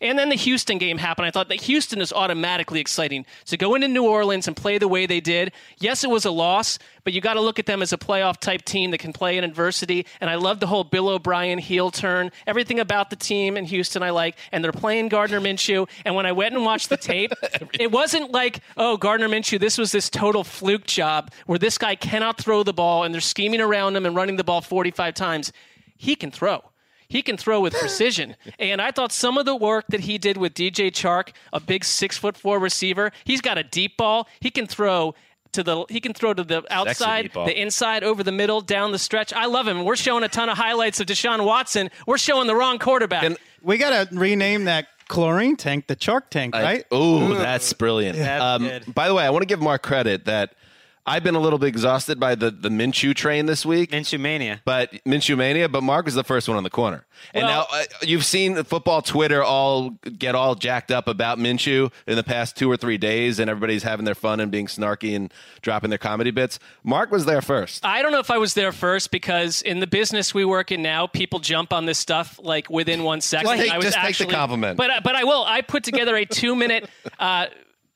[0.01, 1.27] And then the Houston game happened.
[1.27, 3.25] I thought that Houston is automatically exciting.
[3.45, 6.31] To go into New Orleans and play the way they did, yes, it was a
[6.31, 9.13] loss, but you got to look at them as a playoff type team that can
[9.13, 10.07] play in adversity.
[10.19, 12.31] And I love the whole Bill O'Brien heel turn.
[12.47, 14.37] Everything about the team in Houston I like.
[14.51, 15.87] And they're playing Gardner Minshew.
[16.03, 17.31] And when I went and watched the tape,
[17.79, 21.93] it wasn't like, oh, Gardner Minshew, this was this total fluke job where this guy
[21.93, 25.53] cannot throw the ball and they're scheming around him and running the ball 45 times.
[25.95, 26.70] He can throw
[27.11, 28.35] he can throw with precision.
[28.57, 31.83] and I thought some of the work that he did with DJ Chark, a big
[31.83, 34.27] six foot four receiver, he's got a deep ball.
[34.39, 35.13] He can throw
[35.51, 38.97] to the he can throw to the outside, the inside, over the middle, down the
[38.99, 39.33] stretch.
[39.33, 39.83] I love him.
[39.83, 41.89] We're showing a ton of highlights of Deshaun Watson.
[42.07, 43.23] We're showing the wrong quarterback.
[43.23, 46.85] And- We got to rename that chlorine tank the Shark Tank, right?
[46.89, 48.17] Oh, that's brilliant.
[48.17, 48.93] That's um.
[48.93, 50.55] By the way, I want to give Marc credit that
[51.05, 53.91] I've been a little bit exhausted by the the Minshew train this week.
[53.91, 54.61] Minshew mania.
[54.65, 57.05] But Minshew mania, but Marc was the first one on the corner.
[57.33, 61.91] And Well- now uh, you've seen football Twitter all get all jacked up about Minshew
[62.07, 65.15] in the past two or three days, and everybody's having their fun and being snarky
[65.15, 66.59] and dropping their comedy bits.
[66.83, 67.85] Marc was there first.
[67.85, 70.81] I don't know if I was there first because in the business we work in
[70.81, 73.47] now, people jump on this stuff like within one second.
[73.47, 74.77] Well, take- I was just take the actually, compliment.
[74.77, 75.43] But I- but I will.
[75.45, 76.87] I put together a two minute.
[77.19, 77.45] Uh,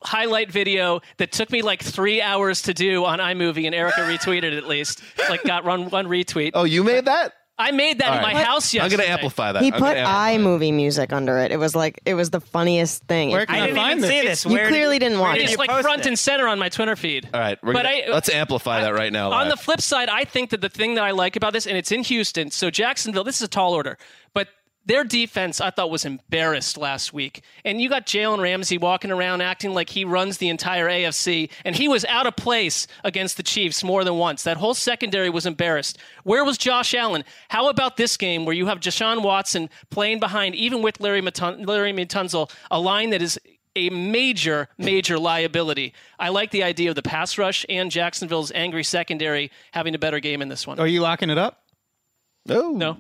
[0.06, 4.44] Highlight video that took me like three hours to do on iMovie, and Erica retweeted
[4.44, 5.02] it at least.
[5.30, 6.52] Like, got run one retweet.
[6.54, 7.34] Oh, you made that?
[7.58, 8.46] I made that All in my right.
[8.46, 9.62] house I'm going to amplify that.
[9.62, 10.40] He I'm put gonna amplify it.
[10.42, 11.54] iMovie music under it.
[11.54, 13.30] It was like it was the funniest thing.
[13.32, 14.44] Where It- can I I didn't find even see this?
[14.44, 14.46] this.
[14.46, 15.44] You Where clearly did, didn't watch it.
[15.44, 16.08] It's you like front it?
[16.08, 17.30] and center on my Twitter feed.
[17.34, 19.32] All right, we're But gonna, I- let's amplify that right now.
[19.32, 21.78] On the flip side, I think that the thing that I like about this, and
[21.78, 23.98] it's in Houston, so Jacksonville, this is a tall order,
[24.34, 24.50] but
[24.86, 27.44] their defense I thought was embarrassed last week.
[27.64, 31.76] And you got Jalen Ramsey walking around acting like he runs the entire AFC, and
[31.76, 34.44] he was out of place against the Chiefs more than once.
[34.44, 35.98] That whole secondary was embarrassed.
[36.24, 37.24] Where was Josh Allen?
[37.50, 41.66] How about this game where you have Deshaun Watson playing behind, even with Larry, Matun-
[41.66, 43.40] Laremy Tunsil, a line that is
[43.76, 45.94] a major, major liability.
[46.18, 50.20] I like the idea of the pass rush and Jacksonville's angry secondary having a better
[50.22, 50.80] game in this one.
[50.80, 51.62] Are you locking it up?
[52.46, 52.72] no.
[52.72, 52.98] No.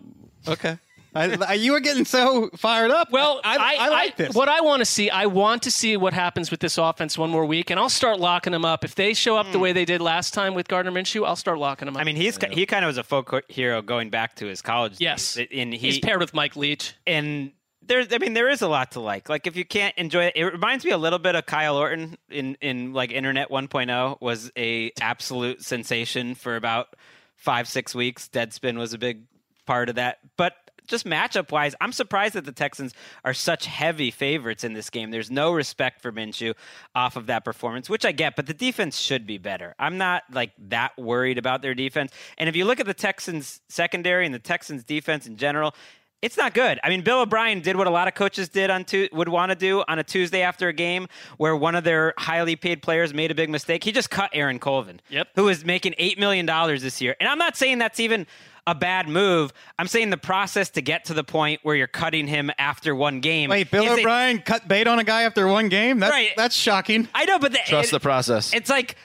[0.47, 0.77] Okay.
[1.15, 3.11] I, I- you were getting so fired up.
[3.11, 4.35] Well, I, I, I like this.
[4.35, 7.29] What I want to see, I want to see what happens with this offense one
[7.29, 8.83] more week, and I'll start locking them up.
[8.83, 9.59] If they show up the hmm.
[9.59, 12.01] way they did last time with Gardner Minshew, I'll start locking them up.
[12.01, 14.95] I mean, he's he kind of was a folk hero going back to his college.
[14.99, 15.47] yes, days.
[15.51, 16.93] and he, he's paired with Mike Leach.
[17.07, 17.51] and
[17.87, 19.29] there's I mean there is a lot to like.
[19.29, 22.17] Like if you can't enjoy it, it reminds me a little bit of Kyle Orton
[22.29, 26.95] in in like Internet 1.0 was a absolute sensation for about
[27.35, 28.27] five six weeks.
[28.27, 29.23] Deadspin was a big
[29.65, 30.53] part of that, but.
[30.87, 32.93] Just matchup wise, I'm surprised that the Texans
[33.23, 35.11] are such heavy favorites in this game.
[35.11, 36.53] There's no respect for Minshew
[36.93, 39.75] off of that performance, which I get, but the defense should be better.
[39.79, 42.11] I'm not like that worried about their defense.
[42.37, 45.73] And if you look at the Texans secondary and the Texans defense in general,
[46.21, 46.79] it's not good.
[46.83, 49.51] I mean, Bill O'Brien did what a lot of coaches did on tu- would want
[49.51, 53.13] to do on a Tuesday after a game where one of their highly paid players
[53.13, 53.83] made a big mistake.
[53.83, 55.27] He just cut Aaron Colvin, Yep.
[55.35, 57.15] who is making eight million dollars this year.
[57.19, 58.25] And I'm not saying that's even
[58.67, 59.53] a bad move.
[59.77, 63.19] I'm saying the process to get to the point where you're cutting him after one
[63.19, 63.49] game.
[63.49, 65.99] Wait, Bill is a- O'Brien cut bait on a guy after one game?
[65.99, 66.31] That's, Right.
[66.35, 67.07] that's shocking.
[67.13, 68.53] I know, but the, Trust it- the process.
[68.53, 68.95] It's like,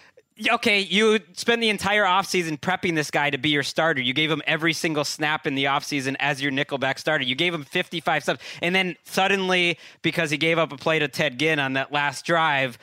[0.50, 4.00] okay, you spend the entire offseason prepping this guy to be your starter.
[4.00, 7.24] You gave him every single snap in the offseason as your nickelback starter.
[7.24, 8.40] You gave him 55 subs.
[8.62, 12.24] And then suddenly, because he gave up a play to Ted Ginn on that last
[12.24, 12.78] drive,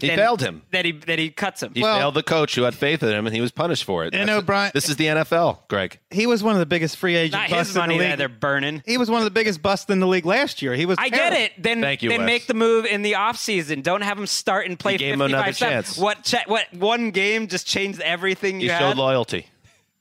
[0.00, 0.62] He then- failed him.
[0.70, 1.72] That he that he cuts him.
[1.74, 4.04] He Well- failed the coach who had faith in him, and he was punished for
[4.04, 4.14] it.
[4.14, 5.98] And That's- O'Brien- This is the NFL, Gregg.
[6.10, 8.10] He was one of the biggest free agent Not busts his in money the that
[8.10, 8.18] league.
[8.18, 8.82] they're burning.
[8.86, 10.74] He was one of the biggest busts in the league last year.
[10.74, 10.96] He was.
[11.00, 11.52] I get it.
[11.58, 12.26] Then Thank you, then Wes.
[12.26, 13.82] make the move in the offseason.
[13.82, 15.72] Don't have him start and play You gave him 55 another snaps.
[15.88, 15.98] chance.
[15.98, 19.46] What che- what one game just changed everything He you showed loyalty.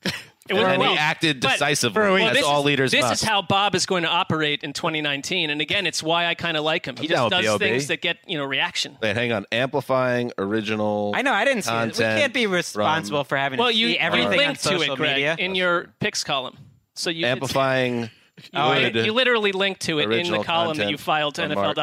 [0.50, 3.02] It was- and well, he acted decisively, for a as this all is, leaders This
[3.02, 3.22] must.
[3.24, 6.58] is how Bob is going to operate in 2019, and again, it's why I kind
[6.58, 6.96] of like him.
[6.98, 7.66] He just does B.O.B..
[7.66, 8.98] things that get you know reaction.
[9.02, 9.46] Wait, hang on.
[9.52, 11.14] Amplifying original.
[11.16, 11.34] I know.
[11.34, 11.86] I didn't see it.
[11.98, 14.64] We can't be responsible from for having Well, to you, see you everything on linked
[14.64, 15.36] to social it, Gregg, media.
[15.38, 16.58] in your picks column.
[16.96, 18.10] So you did- amplifying
[18.54, 19.06] You, Good.
[19.06, 21.56] you literally link to it in the column that you filed to NFL.com.
[21.56, 21.76] Marc.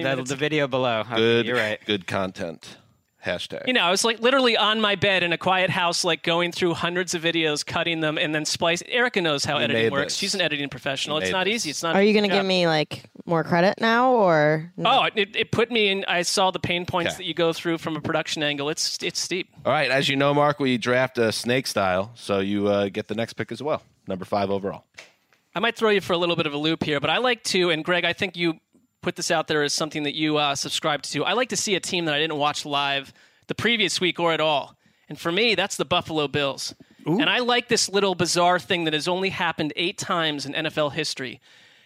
[0.00, 1.00] about Oh, the, the video below.
[1.02, 1.46] Okay, Good.
[1.46, 1.78] You're right.
[1.86, 2.76] Good content.
[3.24, 3.66] Hashtag.
[3.66, 6.52] You know, I was like literally on my bed in a quiet house, like going
[6.52, 8.80] through hundreds of videos, cutting them, and then splice.
[8.88, 10.12] Erica knows how You editing works.
[10.12, 10.16] this.
[10.18, 11.16] She's an editing professional.
[11.18, 11.54] You It's not this.
[11.56, 11.70] easy.
[11.70, 11.96] It's not.
[11.96, 15.70] Are you going gonna give me like more credit now, or Oh, it, it put
[15.70, 16.04] me in.
[16.06, 17.16] I saw the pain points Okay.
[17.18, 18.68] that you go through from a production angle.
[18.70, 19.48] It's it's steep.
[19.66, 19.90] All right.
[19.90, 23.32] As you know, Marc, we draft a snake style, so you uh, get the next
[23.34, 23.82] pick as well.
[24.06, 24.84] Number five overall.
[25.54, 27.42] I might throw you for a little bit of a loop here, but I like
[27.44, 28.60] to, and Gregg, I think you
[29.02, 31.24] put this out there as something that you uh, subscribed to.
[31.24, 33.12] I like to see a team that I didn't watch live
[33.46, 34.76] the previous week or at all.
[35.08, 36.74] And for me, that's the Buffalo Bills.
[37.06, 40.92] And I like this little bizarre thing that has only happened eight times in NFL
[40.92, 41.40] history.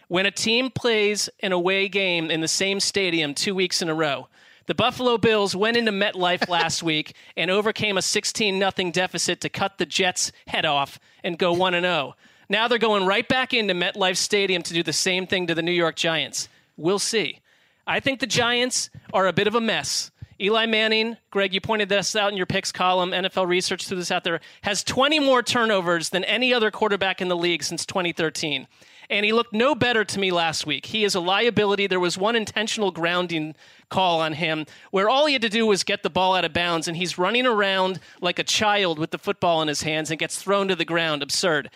[0.09, 3.95] When a team plays an away game in the same stadium two weeks in a
[3.95, 4.27] row,
[4.67, 9.49] the Buffalo Bills went into MetLife last week and overcame a 16 0 deficit to
[9.49, 12.17] cut the Jets' head off and go 1 0.
[12.49, 15.63] Now they're going right back into MetLife Stadium to do the same thing to the
[15.63, 16.49] New York Giants.
[16.77, 17.41] We'll see.
[17.87, 20.11] I think the Giants are a bit of a mess.
[20.41, 23.11] Eli Manning, Gregg, you pointed this out in your picks column.
[23.11, 24.41] NFL research threw this out there.
[24.63, 28.67] Has 20 more turnovers than any other quarterback in the league since 2013.
[29.09, 30.87] And he looked no better to me last week.
[30.87, 31.87] He is a liability.
[31.87, 33.55] There was one intentional grounding
[33.89, 36.53] call on him where all he had to do was get the ball out of
[36.53, 40.19] bounds, and he's running around like a child with the football in his hands and
[40.19, 41.23] gets thrown to the ground.
[41.23, 41.71] Absurd.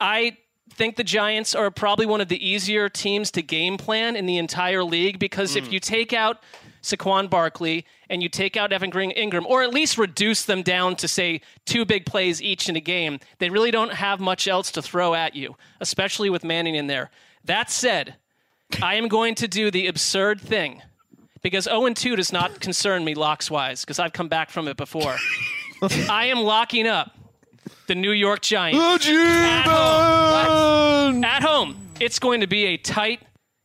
[0.00, 0.38] I
[0.78, 4.38] think the Giants are probably one of the easier teams to game plan in the
[4.38, 5.72] entire league because if mm.
[5.72, 6.40] you take out
[6.82, 10.94] Saquon Barkley and you take out Evan Green Ingram, or at least reduce them down
[10.96, 14.70] to say two big plays each in a game, they really don't have much else
[14.70, 17.10] to throw at you, especially with Manning in there.
[17.44, 18.14] That said,
[18.80, 20.80] I am going to do the absurd thing
[21.42, 24.76] because 0 2 does not concern me locks wise because I've come back from it
[24.76, 25.16] before.
[26.08, 27.17] I am locking up
[27.88, 28.78] the New York Giants
[29.08, 31.24] at home.
[31.24, 31.76] At home.
[31.98, 33.20] It's going to be a tight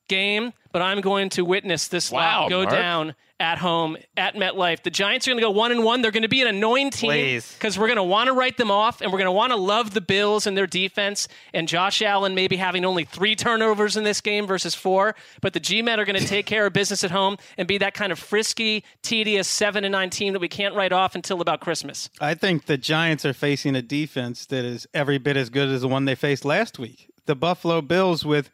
[0.09, 2.73] game, but I'm going to witness this Wow, lot go Marc.
[2.73, 4.83] down at home at MetLife.
[4.83, 6.01] The Giants are going to go one and one.
[6.01, 8.71] They're going to be an annoying team because we're going to want to write them
[8.71, 11.27] off, and we're going to want to love the Bills and their defense.
[11.53, 15.59] And Josh Allen maybe having only three turnovers in this game versus four, but the
[15.59, 18.17] G-men are going to take care of business at home and be that kind of
[18.17, 22.09] frisky, tedious seven and nine team that we can't write off until about Christmas.
[22.21, 25.81] I think the Giants are facing a defense that is every bit as good as
[25.81, 27.09] the one they faced last week.
[27.25, 28.49] The Buffalo Bills with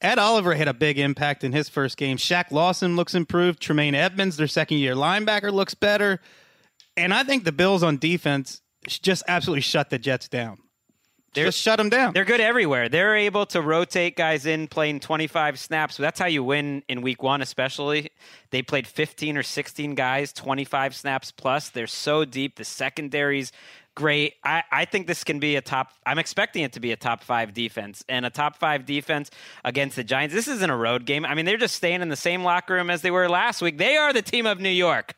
[0.00, 2.16] Ed Oliver had a big impact in his first game.
[2.16, 3.60] Shaq Lawson looks improved.
[3.60, 6.20] Tremaine Edmunds, their second year linebacker, looks better.
[6.96, 10.58] And I think the Bills on defense just absolutely shut the Jets down.
[11.36, 12.14] They just shut them down.
[12.14, 12.88] They're good everywhere.
[12.88, 15.98] They're able to rotate guys in playing 25 snaps.
[15.98, 18.10] That's how you win in week one, especially.
[18.50, 21.68] They played 15 or 16 guys, 25 snaps plus.
[21.68, 22.56] They're so deep.
[22.56, 23.52] The secondary's
[23.96, 24.34] great.
[24.44, 27.24] I, I think this can be a top, I'm expecting it to be a top
[27.24, 29.30] five defense and a top five defense
[29.64, 30.32] against the Giants.
[30.32, 31.24] This isn't a road game.
[31.24, 33.78] I mean, they're just staying in the same locker room as they were last week.
[33.78, 35.14] They are the team of New York.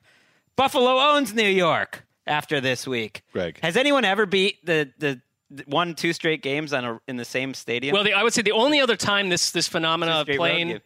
[0.57, 3.22] Buffalo owns New York after this week.
[3.33, 3.59] Gregg.
[3.62, 5.20] Has anyone ever beat the, the,
[5.51, 7.93] the one, two straight games on a, in the same stadium?
[7.93, 10.81] Well, the, I would say the only other time this this phenomena of playing game.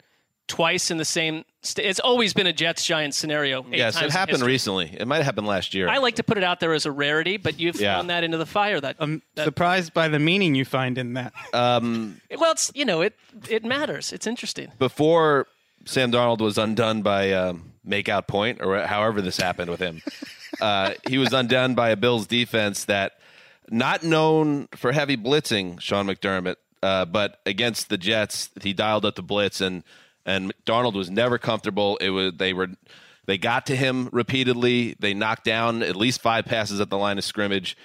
[0.48, 3.64] Twice in the same st- it's always been a Jets Giants scenario.
[3.70, 4.94] eight Yes, times it happened recently.
[4.98, 5.88] It might have happened last year.
[5.88, 7.96] I like to put it out there as a rarity, but you've Yeah.
[7.96, 8.80] thrown that into the fire.
[8.80, 11.32] That, I'm that surprised by the meaning you find in that.
[11.54, 13.14] um, well, it's you know it
[13.48, 14.12] it matters.
[14.12, 14.72] It's interesting.
[14.78, 15.46] before
[15.84, 20.02] Sam Darnold was undone by um, make out point or however this happened with him,
[20.60, 23.12] uh, he was undone by a Bills defense that
[23.70, 29.14] not known for heavy blitzing, Sean McDermott, uh, but against the Jets, he dialed up
[29.14, 29.82] the blitz and
[30.24, 31.96] and Darnold was never comfortable.
[31.98, 32.68] It was they were
[33.26, 34.96] they got to him repeatedly.
[34.98, 37.76] They knocked down at least five passes at the line of scrimmage.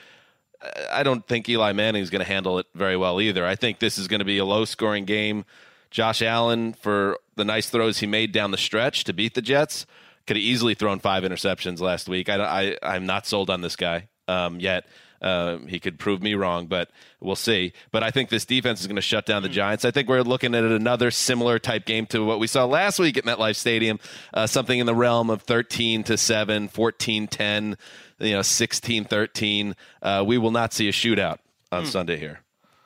[0.92, 3.46] I don't think Eli Manning is going to handle it very well either.
[3.46, 5.46] I think this is going to be a low scoring game.
[5.92, 9.86] Josh Allen, for the nice throws he made down the stretch to beat the Jets,
[10.26, 12.28] could have easily thrown five interceptions last week.
[12.28, 14.86] I, I, I'm not sold on this guy um, yet.
[15.22, 16.90] Um, he could prove me wrong, but
[17.20, 17.74] we'll see.
[17.92, 19.86] But I think this defense is going to shut down the Giants.
[19.86, 23.18] I think we're looking at another similar type game to what we saw last week
[23.18, 24.00] at MetLife Stadium,
[24.34, 27.78] uh, something in the realm of 13 to 7, 14 10,
[28.20, 29.76] you know, 16 13.
[30.02, 31.40] Uh, we will not see a shootout
[31.72, 32.42] on Sunday here.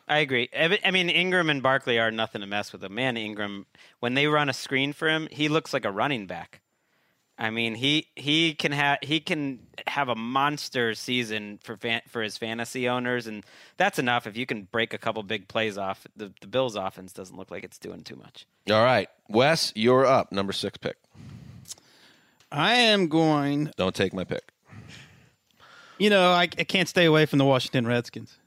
[0.07, 0.49] I agree.
[0.53, 2.84] I I mean, Engram and Barkley are nothing to mess with.
[2.84, 3.65] A man, Engram,
[4.01, 6.59] when they run a screen for him, he looks like a running back.
[7.38, 12.21] I mean, he he can have he can have a monster season for fan, for
[12.21, 13.43] his fantasy owners, and
[13.77, 14.27] that's enough.
[14.27, 17.49] If you can break a couple big plays off, the the Bills' offense doesn't look
[17.49, 18.45] like it's doing too much.
[18.69, 19.09] All right.
[19.27, 20.32] Wes, you're up.
[20.32, 20.97] Number six pick.
[22.51, 23.71] I am going.
[23.77, 24.51] Don't take my pick.
[25.97, 28.38] You know, I, I can't stay away from the Washington Redskins.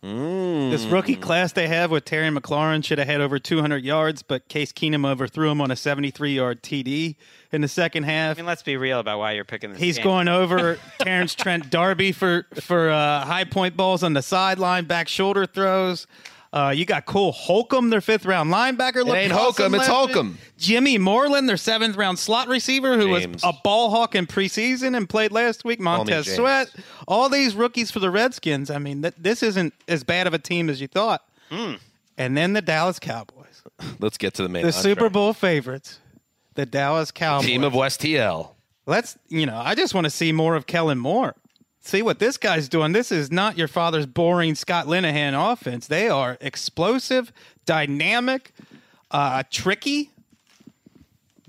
[0.00, 4.46] This rookie class they have with Terry McLaurin should have had over 200 yards, but
[4.48, 7.16] Case Keenum overthrew him on a 73 yard TD
[7.50, 8.36] in the second half.
[8.36, 9.80] I mean, let's be real about why you're picking this.
[9.80, 10.04] He's game.
[10.04, 15.08] going over Terrence Trent Darby for for uh, high point balls on the sideline, back
[15.08, 16.06] shoulder throws.
[16.52, 19.06] Uh, you got Cole Holcomb, their fifth round linebacker.
[19.06, 19.86] It ain't Holcomb, it's.
[19.86, 20.38] Holcomb.
[20.56, 23.42] Jimmy Moreland, their seventh round slot receiver, who James.
[23.42, 25.78] was a ball hawk in preseason and played last week.
[25.78, 26.36] Montez James.
[26.36, 26.70] Sweat,
[27.06, 28.70] all these rookies for the Redskins.
[28.70, 31.22] I mean, th- this isn't as bad of a team as you thought.
[31.50, 31.74] Hmm.
[32.16, 33.62] And then the Dallas Cowboys,
[34.00, 34.62] Let's get to the main.
[34.62, 34.82] the entree.
[34.82, 36.00] Super Bowl favorites,
[36.54, 37.46] the Dallas Cowboys.
[37.46, 38.50] team of West TL.
[38.86, 41.36] Let's, you know, I just want to see more of Kellen Moore.
[41.88, 42.92] See what this guy's doing.
[42.92, 45.86] This is not your father's boring Scott Linehan offense.
[45.86, 47.32] They are explosive,
[47.64, 48.52] dynamic,
[49.10, 50.10] uh, tricky.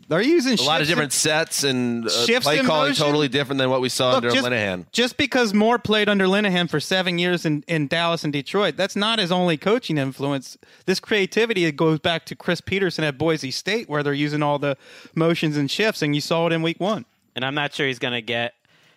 [0.07, 3.05] They're using A lot of different in- sets and uh, Shifts play in calling motion.
[3.05, 4.85] totally different than what we saw Look, under just, Linehan.
[4.93, 8.95] just because Moore played under Linehan for seven years in, in Dallas and Detroit, that's
[8.95, 10.57] not his only coaching influence.
[10.85, 14.57] This creativity it goes back to Chris Petersen at Boise State, where they're using all
[14.57, 14.77] the
[15.13, 17.03] motions and shifts, and you saw it in Week One.
[17.35, 18.53] and I'm not sure he's going to get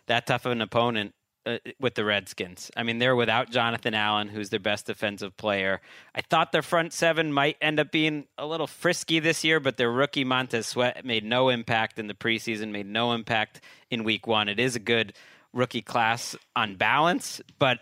[0.06, 1.14] that tough of an opponent
[1.44, 2.70] uh, with the Redskins.
[2.76, 5.80] I mean, they're without Jonathan Allen, who's their best defensive player.
[6.14, 9.76] I thought their front seven might end up being a little frisky this year, but
[9.76, 14.26] their rookie Montez Sweat made no impact in the preseason, made no impact in week
[14.26, 14.48] one.
[14.48, 15.14] It is a good
[15.52, 17.80] rookie class on balance, but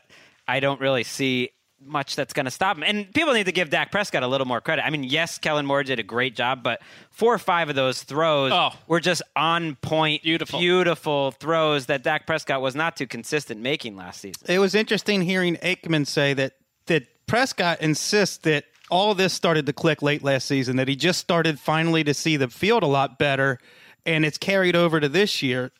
[0.49, 1.51] I don't really see
[1.85, 2.83] much that's going to stop him.
[2.83, 4.85] And people need to give Dak Prescott a little more credit.
[4.85, 8.03] I mean, yes, Kellen Moore did a great job, but four or five of those
[8.03, 8.71] throws Oh.
[8.87, 10.59] were just on point, Beautiful.
[10.61, 14.43] beautiful throws that Dak Prescott was not too consistent making last season.
[14.49, 16.53] It was interesting hearing Aikman say that
[16.87, 21.21] that Prescott insists that all this started to click late last season, that he just
[21.21, 23.59] started finally to see the field a lot better,
[24.05, 25.71] and it's carried over to this year.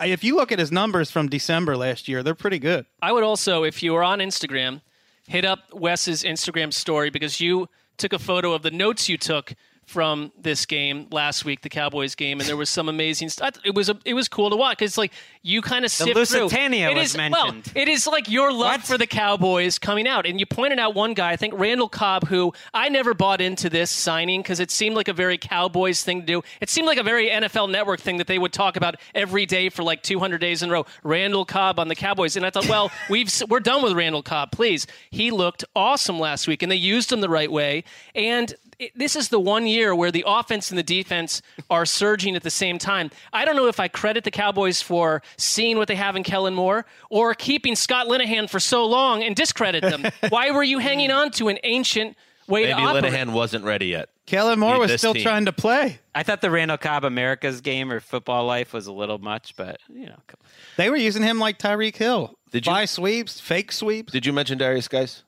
[0.00, 2.86] I- If you look at his numbers from December last year, they're pretty good.
[3.00, 4.80] I would also, if you were on Instagram,
[5.28, 7.68] hit up Wes's Instagram story because you
[7.98, 9.54] took a photo of the notes you took
[9.88, 13.54] from this game last week, the Cowboys game, and there was some amazing stuff.
[13.64, 15.12] It was a, it was cool to watch because like
[15.42, 16.20] you kind of sift through.
[16.20, 17.64] Lusitania It was is- mentioned.
[17.74, 18.82] Well, it is like your love What?
[18.82, 22.28] for the Cowboys coming out, and you pointed out one guy, I think Randall Cobb,
[22.28, 26.20] who I never bought into this signing because it seemed like a very Cowboys thing
[26.20, 26.42] to do.
[26.60, 29.70] It seemed like a very NFL Network thing that they would talk about every day
[29.70, 30.86] for like 200 days in a row.
[31.02, 34.52] Randall Cobb on the Cowboys, and I thought, well, we've we're done with Randall Cobb.
[34.52, 37.84] Please, he looked awesome last week, and they used him the right way.
[38.14, 42.36] And it, this is the one year where the offense and the defense are surging
[42.36, 43.10] at the same time.
[43.32, 46.54] I don't know if I credit the Cowboys for seeing what they have in Kellen
[46.54, 50.04] Moore or keeping Scott Linehan for so long and discredit them.
[50.28, 52.16] Why were you hanging on to an ancient
[52.46, 53.12] way Maybe to operate?
[53.12, 54.10] Linehan wasn't ready yet.
[54.26, 55.22] Kellen Moore was still team.
[55.22, 55.98] trying to play.
[56.14, 59.80] I thought the Randall Cobb America's game or football life was a little much, but
[59.88, 60.50] you know, come on.
[60.76, 62.38] They were using him like Tyreek Hill.
[62.52, 64.12] Did you- Buy sweeps, fake sweeps?
[64.12, 65.24] Did you mention Derrius Guice?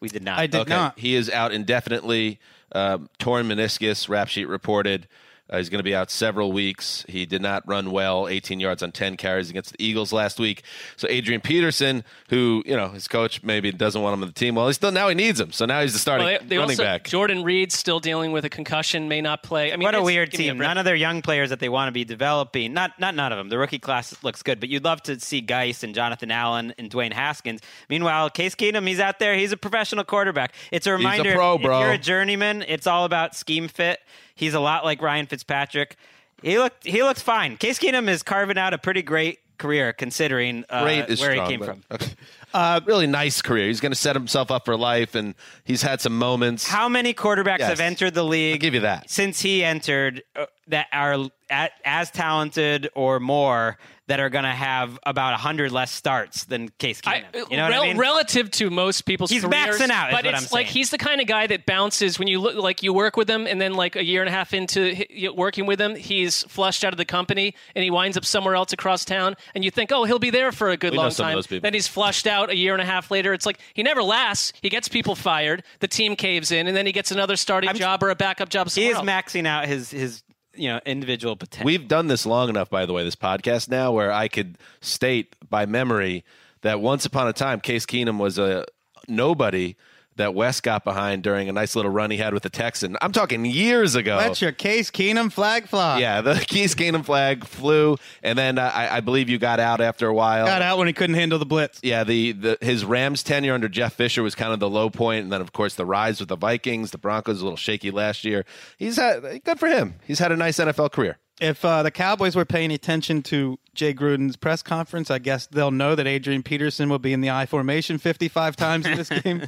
[0.00, 0.38] we did not.
[0.38, 0.70] I did okay.
[0.70, 0.98] not.
[0.98, 2.38] He is out indefinitely.
[2.72, 4.08] Um, torn meniscus.
[4.08, 5.06] Rap sheet reported.
[5.48, 7.04] Uh, he's going to be out several weeks.
[7.08, 10.62] He did not run well, 18 yards on 10 carries against the Eagles last week.
[10.96, 14.56] So Adrian Peterson, who you know his coach maybe doesn't want him on the team,
[14.56, 15.52] well, he still now he needs him.
[15.52, 17.04] So now he's the starting Well, they, they running also, back.
[17.04, 19.72] Jordan Reed still dealing with a concussion, may not play.
[19.72, 20.58] I mean, what a weird give me a team.
[20.58, 22.72] None of their young players that they want to be developing.
[22.72, 23.48] Not not none of them.
[23.48, 26.90] The rookie class looks good, but you'd love to see Guice and Jonathan Allen and
[26.90, 27.60] Dwayne Haskins.
[27.88, 29.36] Meanwhile, Case Keenum, he's out there.
[29.36, 30.52] He's a professional quarterback.
[30.72, 31.34] It's a a reminder.
[31.34, 31.80] pro, if bro.
[31.80, 34.00] you're a journeyman, it's all about scheme fit.
[34.36, 35.96] He's a lot like Ryan Fitzpatrick.
[36.42, 37.56] He looked he looked fine.
[37.56, 41.56] Case Keenum is carving out a pretty great career considering uh, Great where strong, he
[41.56, 41.82] came but- from.
[41.92, 42.12] Okay.
[42.54, 43.66] Uh, really nice career.
[43.66, 45.34] He's going to set himself up for life, and
[45.64, 46.66] he's had some moments.
[46.66, 47.68] How many quarterbacks Yes.
[47.68, 48.54] have entered the league?
[48.54, 49.10] I'll give you that.
[49.10, 53.76] since he entered uh, that are at, as talented or more
[54.08, 57.50] that are going to have about 100 less starts than Case I, Keenum.
[57.50, 57.98] you know rel- what I mean?
[57.98, 60.74] relative to most people's He's careers, maxing out, is but what it's I'm like saying.
[60.74, 63.46] he's the kind of guy that bounces when you look like you work with him,
[63.46, 64.94] and then like a year and a half into
[65.34, 68.72] working with him, he's flushed out of the company and he winds up somewhere else
[68.72, 71.10] across town, and you think, oh, he'll be there for a good We know long
[71.10, 71.36] some of time.
[71.36, 71.62] those people.
[71.62, 73.32] Then he's flushed out a year and a half later.
[73.32, 74.52] It's like he never lasts.
[74.62, 78.02] He gets people fired, the team caves in, and then he gets another starting job
[78.02, 79.04] or a backup job he is else.
[79.04, 80.22] maxing out his his
[80.56, 81.66] you know individual potential.
[81.66, 85.36] We've done this long enough, by the way, this podcast now, where I could state
[85.48, 86.24] by memory
[86.62, 88.64] that once upon a time, Case Keenum was a
[89.08, 89.76] nobody
[90.16, 92.96] that Wes got behind during a nice little run he had with the Texan.
[93.00, 94.18] I'm talking years ago.
[94.18, 96.00] That's your Case Keenum flag fly.
[96.00, 99.80] yeah, the Case Keenum flag flew, and then uh, I, I believe you got out
[99.80, 100.46] after a while.
[100.46, 101.80] Got out when he couldn't handle the blitz.
[101.82, 105.24] Yeah, the, the his Rams tenure under Jeff Fisher was kind of the low point,
[105.24, 106.90] and then of course the rise with the Vikings.
[106.90, 108.44] The Broncos a little shaky last year.
[108.78, 109.94] He's had good for him.
[110.06, 111.18] He's had a nice NFL career.
[111.38, 115.70] If uh, the Cowboys were paying attention to Jay Gruden's press conference, I guess they'll
[115.70, 119.42] know that Adrian Peterson will be in the I formation 55 times in this game.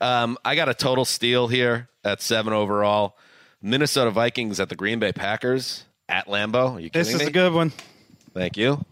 [0.00, 3.16] Um, I got a total steal here at seven overall.
[3.62, 6.72] Minnesota Vikings at the Green Bay Packers at Lambeau.
[6.74, 7.26] Are you kidding this is me?
[7.26, 7.72] a good one.
[8.34, 8.84] Thank you.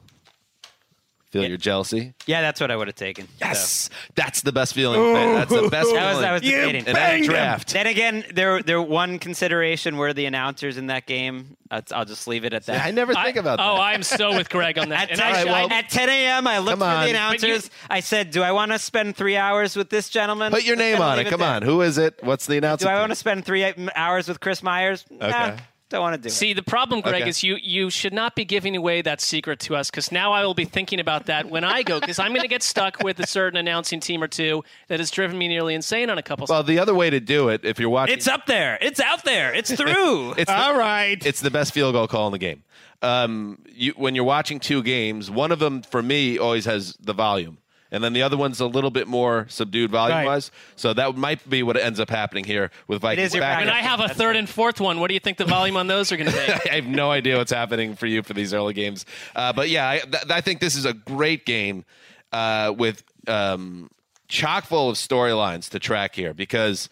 [1.33, 2.13] Feel your jealousy.
[2.27, 3.27] Yeah, that's what I would have taken.
[3.41, 5.15] Yes, that's the best feeling.
[5.15, 6.17] That's the best That feeling.
[6.17, 6.85] was, I was You debating.
[6.87, 7.73] In any draft.
[7.73, 11.57] Then again, there there one consideration were the announcers in that game.
[11.71, 12.85] That's, I'll just leave it at that.
[12.87, 13.71] I never think about oh, that.
[13.71, 15.05] Oh, I'm so with Gregg on that.
[15.11, 17.71] At And 10, I- I- at 10 a.m., I looked for the announcers.
[17.89, 20.53] I said, "Do I want to spend three hours with this gentleman?
[20.53, 21.31] Put your name on leave it.
[21.31, 21.49] Come there.
[21.49, 21.63] on.
[21.63, 22.19] Who is it?
[22.23, 22.85] What's the announcer?
[22.85, 23.65] Do I want to spend three
[23.97, 25.07] hours with Chris Myers?
[25.11, 25.63] Nah, Okay.
[25.93, 26.33] Don't want to do it.
[26.33, 27.29] See, the problem, Gregg, Okay.
[27.31, 30.45] is you you should not be giving away that secret to us because now I
[30.45, 33.21] will be thinking about that when I go because I'm going to get stuck with
[33.21, 36.47] a certain announcing team or two that has driven me nearly insane on a couple.
[36.49, 38.79] Well, the other way to do it, if you're watching, It's up there.
[38.81, 39.55] It's out there.
[39.55, 40.35] It's through.
[40.39, 41.25] It's All right.
[41.25, 42.63] It's the best field goal call in the game.
[43.03, 47.13] Um, you, when you're watching two games, one of them for me always has the
[47.13, 47.59] volume,
[47.93, 50.27] and then the other one's a little bit more subdued volume Right.
[50.27, 50.51] wise.
[50.75, 53.29] So that might be what ends up happening here with Vikings.
[53.29, 53.61] is your back.
[53.61, 54.99] and I have a third and fourth one.
[54.99, 56.71] What do you think the volume on those are going to be?
[56.71, 59.07] I have no idea what's happening for you for these early games.
[59.37, 61.85] Uh, but yeah, I, th- I think this is a great game
[62.33, 63.91] uh, with um,
[64.27, 66.89] chock full of storylines to track here because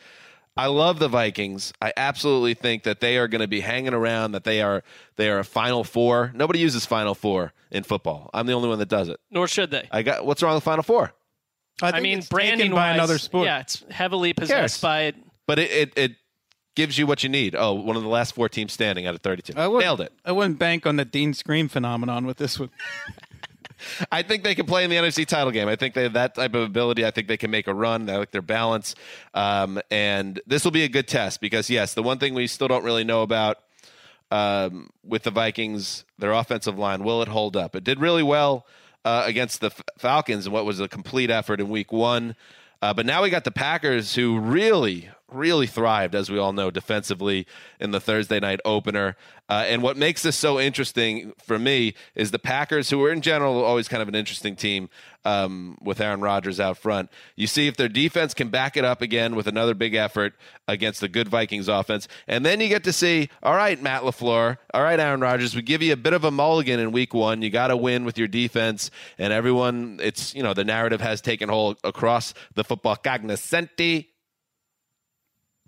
[0.60, 1.72] I love the Vikings.
[1.80, 4.32] I absolutely think that they are going to be hanging around.
[4.32, 4.82] That they are
[5.16, 6.32] they are a Final Four.
[6.34, 8.28] Nobody uses Final Four in football.
[8.34, 9.18] I'm the only one that does it.
[9.30, 9.88] Nor should they.
[9.90, 11.14] I got what's wrong with Final Four?
[11.80, 13.46] I, I, mean, it's branding taken by wise, another sport.
[13.46, 15.04] Yeah, it's heavily possessed by.
[15.04, 15.16] It.
[15.46, 16.16] But it, it it
[16.76, 17.56] gives you what you need.
[17.56, 19.54] Oh, one of the last four teams standing out of 32.
[19.56, 20.12] I wouldn't- Nailed it.
[20.26, 22.70] I wouldn't bank on the Dean Scream phenomenon with this one.
[24.12, 25.68] I think they can play in the NFC title game.
[25.68, 27.04] I think they have that type of ability.
[27.04, 28.08] I think they can make a run.
[28.08, 28.94] I like their balance.
[29.34, 32.68] Um, and this will be a good test because, yes, the one thing we still
[32.68, 33.58] don't really know about
[34.30, 37.74] um, with the Vikings, their offensive line, will it hold up?
[37.74, 38.66] It did really well
[39.04, 42.36] uh, against the Falcons and what was a complete effort in week one.
[42.82, 46.70] Uh, but now we got the Packers who really, really thrived, as we all know,
[46.70, 47.46] defensively
[47.78, 49.16] in the Thursday night opener.
[49.50, 53.20] Uh, and what makes this so interesting for me is the Packers, who are in
[53.20, 54.88] general always kind of an interesting team
[55.24, 57.10] um, with Aaron Rodgers out front.
[57.34, 60.34] You see if their defense can back it up again with another big effort
[60.68, 62.06] against the good Vikings offense.
[62.28, 65.62] And then you get to see, all right, Matt LaFleur, all right, Aaron Rodgers, we
[65.62, 67.42] give you a bit of a mulligan in week one.
[67.42, 68.92] You got to win with your defense.
[69.18, 74.10] And everyone, it's, you know, the narrative has taken hold across the football cognoscenti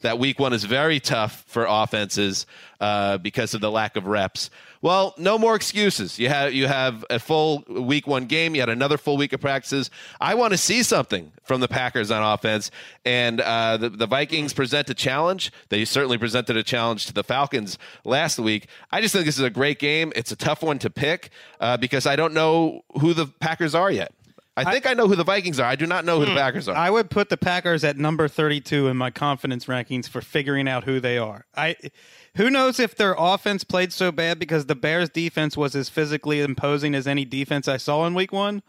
[0.02, 2.46] that week one is very tough for offenses
[2.80, 4.50] uh, because of the lack of reps.
[4.82, 6.18] Well, no more excuses.
[6.18, 8.56] You have you have a full week one game.
[8.56, 9.90] You had another full week of practices.
[10.20, 12.72] I want to see something from the Packers on offense,
[13.04, 15.52] and uh, the, the Vikings present a challenge.
[15.68, 18.66] They certainly presented a challenge to the Falcons last week.
[18.90, 20.12] I just think this is a great game.
[20.16, 21.30] It's a tough one to pick
[21.60, 24.12] uh, because I don't know who the Packers are yet.
[24.56, 25.66] I think I, know who the Vikings are.
[25.66, 26.36] I do not know who the hmm.
[26.36, 26.76] Packers are.
[26.76, 30.84] I would put the Packers at number 32 in my confidence rankings for figuring out
[30.84, 31.46] who they are.
[31.56, 31.76] I
[32.36, 36.40] who knows if their offense played so bad because the Bears defense was as physically
[36.40, 38.62] imposing as any defense I saw in week 1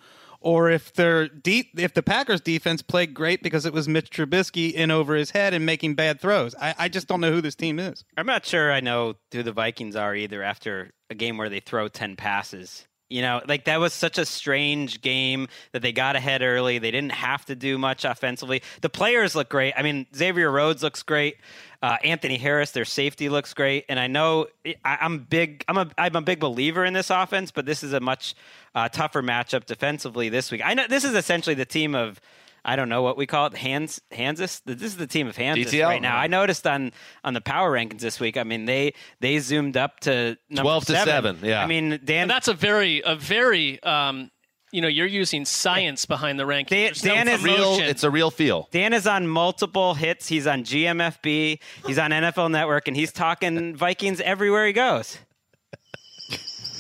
[0.44, 4.72] or if their deep if the Packers defense played great because it was Mitch Trubisky
[4.72, 6.54] in over his head and making bad throws.
[6.62, 8.06] I, I just don't know who this team is.
[8.16, 11.60] I'm not sure I know who the Vikings are either after a game where they
[11.60, 12.86] throw 10 passes.
[13.14, 16.80] You know, like that was such a strange game that they got ahead early.
[16.80, 18.64] They didn't have to do much offensively.
[18.82, 19.76] The players look great.
[19.78, 21.38] I mean, Xavier Rhodes looks great.
[21.84, 23.86] Uh, Anthony Harris, their safety looks great.
[23.88, 25.64] And I know I, I'm big.
[25.68, 28.34] I'm a I'm a big believer in this offense, but this is a much
[28.74, 30.62] uh, tougher matchup defensively this week.
[30.66, 32.20] I know this is essentially the team of.
[32.66, 33.56] I don't know what we call it.
[33.58, 34.62] Hands, Hanzus.
[34.66, 35.88] This is the team of Hanzus DTL?
[35.88, 36.18] right now.
[36.18, 36.92] I noticed on
[37.24, 38.38] on the power rankings this week.
[38.38, 41.62] I mean, they they zoomed up to number 12 to seven, yeah.
[41.62, 42.24] I mean, Dan.
[42.24, 44.32] And that's a very a very um,
[44.72, 47.02] you know you're using science behind the rankings.
[47.02, 47.80] Dan- There's no is real.
[47.80, 48.70] It's a real feel.
[48.72, 50.28] Dan is on multiple hits.
[50.28, 51.60] He's on GMFB.
[51.86, 55.18] He's on NFL Network, and he's talking Vikings everywhere he goes.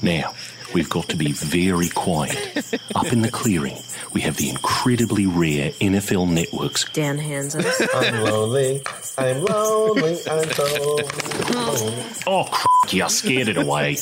[0.03, 0.33] Now,
[0.73, 2.35] we've got to be very quiet.
[2.93, 3.77] Up in the clearing,
[4.13, 7.87] we have the incredibly rare NFL Network's Dan Hanzus.
[7.95, 8.81] I'm lonely.
[9.17, 10.17] I'm lonely.
[10.29, 10.97] I'm so
[11.53, 12.03] lonely.
[12.27, 13.93] Oh, cr- you scared it away.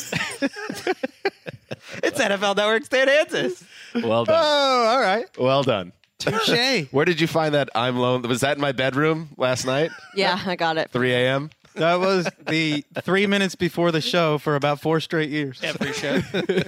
[2.04, 3.64] It's NFL Network's Dan Hanzus.
[3.93, 4.36] Well done.
[4.43, 5.26] Oh, all right.
[5.38, 5.91] Well done.
[6.18, 6.86] Touche.
[6.91, 7.70] Where did you find that?
[7.76, 8.28] I'm lonely.
[8.30, 9.91] Was that in my bedroom last night?
[10.16, 10.91] yeah, I got it.
[10.91, 11.49] 3 a.m.
[11.76, 15.59] That was the three minutes before the show for about four straight years.
[15.63, 16.22] every show.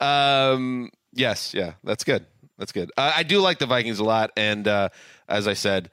[0.00, 2.26] Um, yes, yeah, that's good.
[2.58, 2.90] That's good.
[2.96, 4.88] Uh, I do like the Vikings a lot, and uh,
[5.28, 5.90] as I said,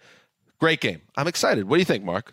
[0.59, 1.01] great game.
[1.17, 1.67] I'm excited.
[1.67, 2.27] What do you think, Marc?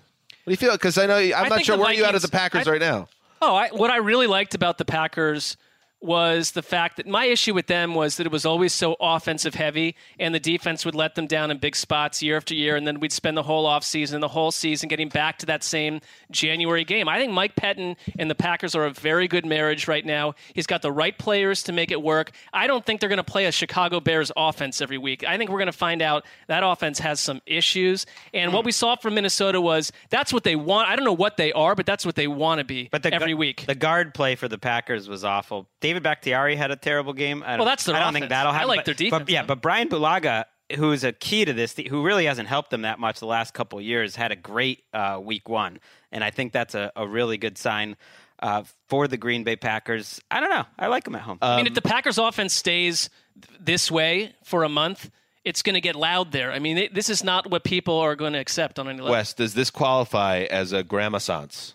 [0.44, 0.72] What do you feel?
[0.72, 2.72] Because I know I'm I not sure where are you at at the Packers I-
[2.72, 3.08] right now.
[3.42, 5.56] Oh, I, what I really liked about the Packers
[6.00, 9.54] was the fact that my issue with them was that it was always so offensive
[9.54, 12.86] heavy and the defense would let them down in big spots year after year and
[12.86, 16.84] then we'd spend the whole offseason the whole season getting back to that same January
[16.84, 17.08] game.
[17.08, 20.34] I think Mike Pettine and the Packers are a very good marriage right now.
[20.54, 22.30] He's got the right players to make it work.
[22.52, 25.24] I don't think they're going to play a Chicago Bears offense every week.
[25.24, 28.72] I think we're going to find out that offense has some issues and what we
[28.72, 30.88] saw from Minnesota was that's what they want.
[30.88, 33.12] I don't know what they are, but that's what they want to be But the
[33.12, 33.66] every week.
[33.66, 35.68] the guard play for the Packers was awful.
[35.90, 37.42] David Bakhtiari had a terrible game.
[37.44, 38.54] I don't, Well, that's their I don't think that'll happen.
[38.54, 38.68] I happen.
[38.68, 40.44] like but- their defense, But, yeah, but Brian Bulaga,
[40.76, 43.80] who's a key to this, who really hasn't helped them that much the last couple
[43.80, 45.80] of years, had a great uh, week one,
[46.12, 47.96] and I think that's a, a really good sign.
[48.38, 50.64] Uh, for the Green Bay Packers, I don't know.
[50.78, 51.38] I like them at home.
[51.42, 53.10] I mean, if the Packers offense stays
[53.58, 55.10] this way for a month,
[55.44, 56.52] it's going to get loud there.
[56.52, 59.10] I mean, it, this is not what people are going to accept on any level.
[59.12, 61.74] Wes, does this qualify as a Gramassance?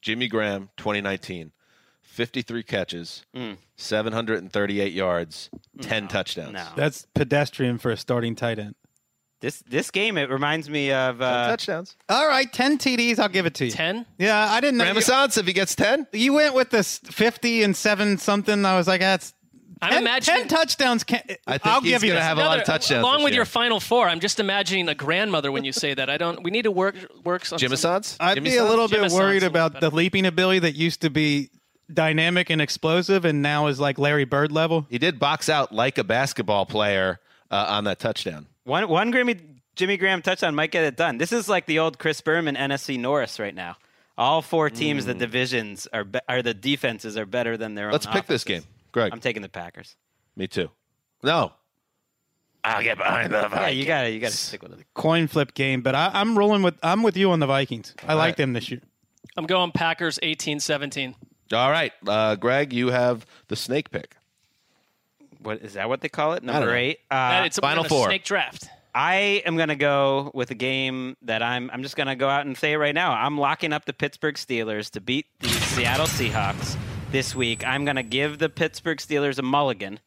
[0.00, 1.52] Jimmy Graham, 2019,
[2.12, 3.56] 53 catches, Mm.
[3.76, 5.48] 738 yards,
[5.80, 6.52] 10 touchdowns.
[6.52, 6.66] No.
[6.76, 8.74] That's pedestrian for a starting tight end.
[9.40, 11.96] This this game it reminds me of uh, touchdowns.
[12.08, 13.70] All right, 10 TDs, I'll give it to you.
[13.72, 14.06] 10?
[14.18, 14.84] Yeah, I didn't know.
[14.84, 16.06] Gramassance, if he gets 10?
[16.12, 18.64] You went with this 50 and 7 something.
[18.64, 19.34] I was like, that's.
[19.80, 21.02] I'm 10, imagining 10 touchdowns.
[21.02, 22.24] Can, I think I'll he's give you gonna this.
[22.28, 23.38] have a lot of touchdowns Along with year.
[23.40, 26.08] your final four, I'm just imagining a grandmother when you say that.
[26.08, 26.44] I don't.
[26.44, 26.94] We need to work
[27.24, 28.16] works on some- Jimassance?
[28.20, 28.70] I'd Jimmy be a Sons?
[28.70, 31.50] little bit Jimmy worried Sons a about the leaping ability that used to be
[31.92, 34.86] dynamic and explosive and now is like Larry Bird level.
[34.90, 37.20] He did box out like a basketball player
[37.50, 38.46] uh, on that touchdown.
[38.64, 39.40] One one Grammy
[39.74, 41.18] Jimmy Graham touchdown might get it done.
[41.18, 43.76] This is like the old Chris Berman NFC Norris right now.
[44.18, 47.90] All four teams, the divisions are be- are the defenses are better than their own.
[47.90, 47.92] Mm.
[47.92, 48.62] Let's pick this game.
[48.92, 49.12] Gregg.
[49.12, 49.96] I'm taking the Packers.
[50.36, 50.70] Me too.
[51.22, 51.52] No.
[52.64, 54.86] I'll get behind the Yeah, you got to you got to stick with it.
[54.94, 57.94] Coin flip game, but I, I'm rolling with I'm with you on the Vikings.
[58.06, 58.36] I like right.
[58.36, 58.80] them this year.
[59.36, 61.14] I'm going Packers 18-17.
[61.52, 61.92] All right.
[62.06, 64.16] Uh, Gregg, you have the snake pick.
[65.40, 65.88] What is that?
[65.88, 66.42] What they call it?
[66.42, 66.74] Number know.
[66.74, 67.00] eight.
[67.10, 68.06] Uh, it's Final a four.
[68.06, 68.68] snake draft.
[68.94, 71.70] I am going to go with a game that I'm.
[71.72, 73.12] I'm just going to go out and say it right now.
[73.12, 76.76] I'm locking up the Pittsburgh Steelers to beat the Seattle Seahawks
[77.10, 77.66] this week.
[77.66, 79.98] I'm going to give the Pittsburgh Steelers a mulligan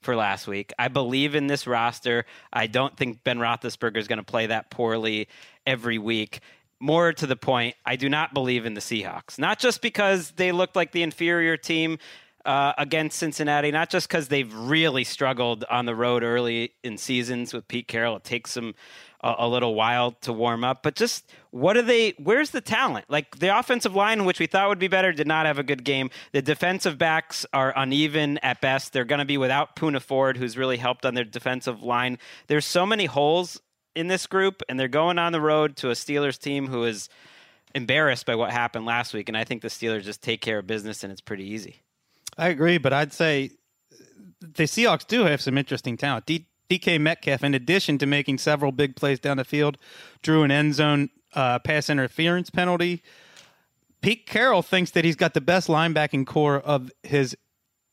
[0.00, 0.72] for last week.
[0.78, 2.26] I believe in this roster.
[2.52, 5.28] I don't think Ben Roethlisberger is going to play that poorly
[5.64, 6.40] every week.
[6.82, 9.38] More to the point, I do not believe in the Seahawks.
[9.38, 11.98] Not just because they looked like the inferior team
[12.44, 17.54] uh, against Cincinnati, not just because they've really struggled on the road early in seasons
[17.54, 18.16] with Pete Carroll.
[18.16, 18.74] It takes them
[19.22, 22.14] a, a little while to warm up, but just what are they?
[22.18, 23.04] Where's the talent?
[23.08, 25.84] Like the offensive line, which we thought would be better, did not have a good
[25.84, 26.10] game.
[26.32, 28.92] The defensive backs are uneven at best.
[28.92, 32.18] They're going to be without Poona Ford, who's really helped on their defensive line.
[32.48, 33.60] There's so many holes
[33.94, 37.08] in this group, and they're going on the road to a Steelers team who is
[37.74, 39.28] embarrassed by what happened last week.
[39.28, 41.80] And I think the Steelers just take care of business, and it's pretty easy.
[42.38, 43.50] I agree, but I'd say
[44.40, 46.26] the Seahawks do have some interesting talent.
[46.26, 49.76] D- DK Metcalf, in addition to making several big plays down the field,
[50.22, 53.02] drew an end zone uh, pass interference penalty.
[54.00, 57.36] Pete Carroll thinks that he's got the best linebacking corps of his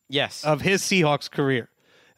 [0.10, 0.44] Yes.
[0.44, 1.70] of his Seahawks career.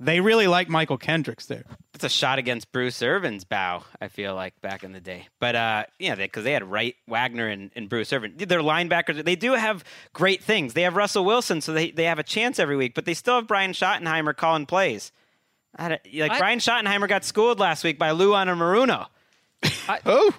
[0.03, 1.63] They really like Mychal Kendricks there.
[1.93, 3.83] it's a shot against Bruce Irvin's bow.
[4.01, 7.47] I feel like back in the day, but uh, yeah, because they, had Wright, Wagner,
[7.47, 8.33] and, and Bruce Irvin.
[8.35, 9.83] Their linebackers, they do have
[10.13, 10.73] great things.
[10.73, 12.95] They have Russell Wilson, so they, they have a chance every week.
[12.95, 15.11] But they still have Brian Schottenheimer calling plays.
[15.75, 19.05] I don't- like I- Brian Schottenheimer got schooled last week by Lou Maruno.
[20.05, 20.33] Who?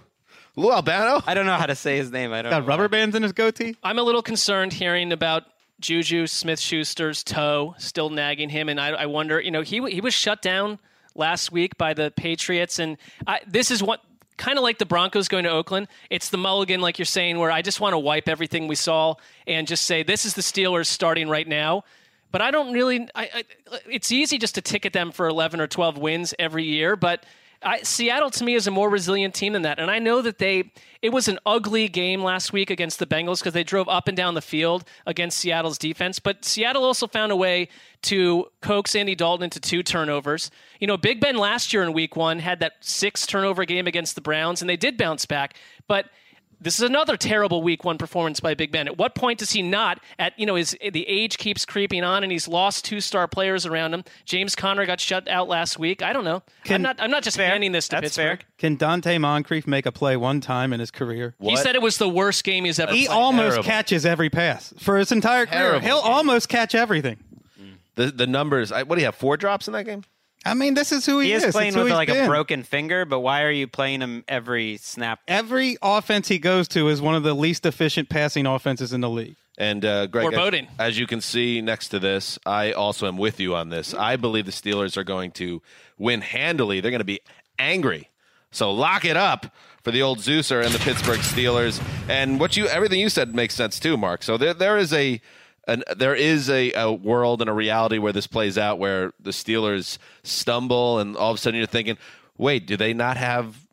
[0.57, 1.23] Lou Albano?
[1.27, 2.33] I don't know how to say his name.
[2.33, 2.51] I don't.
[2.51, 2.89] Got know rubber why.
[2.89, 3.77] bands in his goatee.
[3.83, 5.45] I'm a little concerned hearing about
[5.83, 10.01] Juju Smith Schuster's toe still nagging him, and I, I wonder, you know, he he
[10.01, 10.79] was shut down
[11.15, 14.01] last week by the Patriots, and I, this is what
[14.39, 15.89] kind of like the Broncos going to Oakland.
[16.09, 19.17] It's the mulligan, like you're saying, where I just want to wipe everything we saw
[19.47, 21.85] and just say this is the Steelers starting right now.
[22.31, 23.09] But I don't really.
[23.15, 26.97] I, I, it's easy just to ticket them for 11 or 12 wins every year,
[26.97, 27.27] but.
[27.65, 30.39] I, Seattle to me is a more resilient team than that, and I know that
[30.39, 30.73] they.
[31.01, 34.17] It was an ugly game last week against the Bengals because they drove up and
[34.17, 36.21] down the field against Seattle's defense.
[36.21, 37.69] But Seattle also found a way
[38.03, 40.51] to coax Andy Dalton into two turnovers.
[40.79, 44.15] You know, Big Ben last year in Week One had that six turnover game against
[44.15, 45.57] the Browns, and they did bounce back.
[45.89, 46.07] But
[46.63, 48.87] this is another terrible week one performance by Big Ben.
[48.87, 52.23] At what point does he not at you know his the age keeps creeping on
[52.23, 54.05] and he's lost two star players around him.
[54.25, 56.03] James Conner got shut out last week.
[56.03, 56.43] I don't know.
[56.71, 58.39] I'm not I'm not just handing this to That's Pittsburgh.
[58.41, 58.49] fair.
[58.59, 61.35] Can Donte Moncrief make a play one time in his career?
[61.41, 63.15] He said it was the worst game he's ever He played.
[63.17, 63.65] almost Terrible.
[63.65, 65.81] catches every pass for his entire career.
[65.81, 66.13] He'll game.
[66.13, 67.19] almost catch everything.
[67.97, 68.73] The the numbers.
[68.73, 69.15] I, what do you have?
[69.17, 70.03] Four drops in that game?
[70.45, 72.27] I mean, this is who he, He is It's playing who with he's like a
[72.27, 75.21] broken finger, but why are you playing him every snap?
[75.29, 79.11] Every offense he goes to is one of the least efficient passing offenses in the
[79.11, 79.37] league.
[79.59, 83.39] And uh, Greg, as, as you can see next to this, I also am with
[83.39, 83.95] you on this.
[83.95, 85.63] I believe the Steelers are going to
[85.99, 86.81] win handily.
[86.81, 87.21] They're going to be
[87.59, 88.09] angry.
[88.51, 91.83] So lock it up for the old Zeuser and the Pittsburgh Steelers.
[92.09, 94.23] And what you everything you said makes sense too, Marc.
[94.23, 95.21] So there there is a
[95.69, 99.31] an, there is a, a world and a reality where this plays out where the
[99.31, 101.99] Steelers stumble and all of a sudden you're thinking,
[102.37, 103.67] wait, do they not have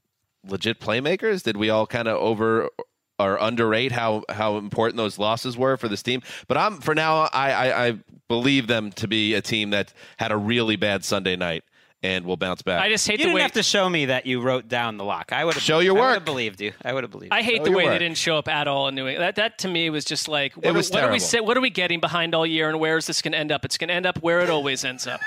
[0.47, 1.43] legit playmakers?
[1.43, 2.69] Did we all kind of over
[3.17, 6.21] or underrate how how important those losses were for this team?
[6.47, 10.31] But I'm for now I, I, I believe them to be a team that had
[10.31, 11.63] a really bad Sunday night
[12.01, 12.81] and we'll bounce back.
[12.81, 14.97] I just hate you the didn't way have to show me that you wrote down
[14.97, 15.33] the lock.
[15.33, 16.13] I would have Show your I would work.
[16.15, 16.73] have believed you.
[16.83, 17.33] I would have believed.
[17.33, 17.65] I hate you.
[17.65, 19.27] the way they didn't show up at all in New England.
[19.27, 21.47] That, that to me was just like, what, was are, what are we terrible.
[21.47, 23.65] what are we getting behind all year, and where is this going to end up?
[23.65, 25.19] It's going to end up where it always ends up.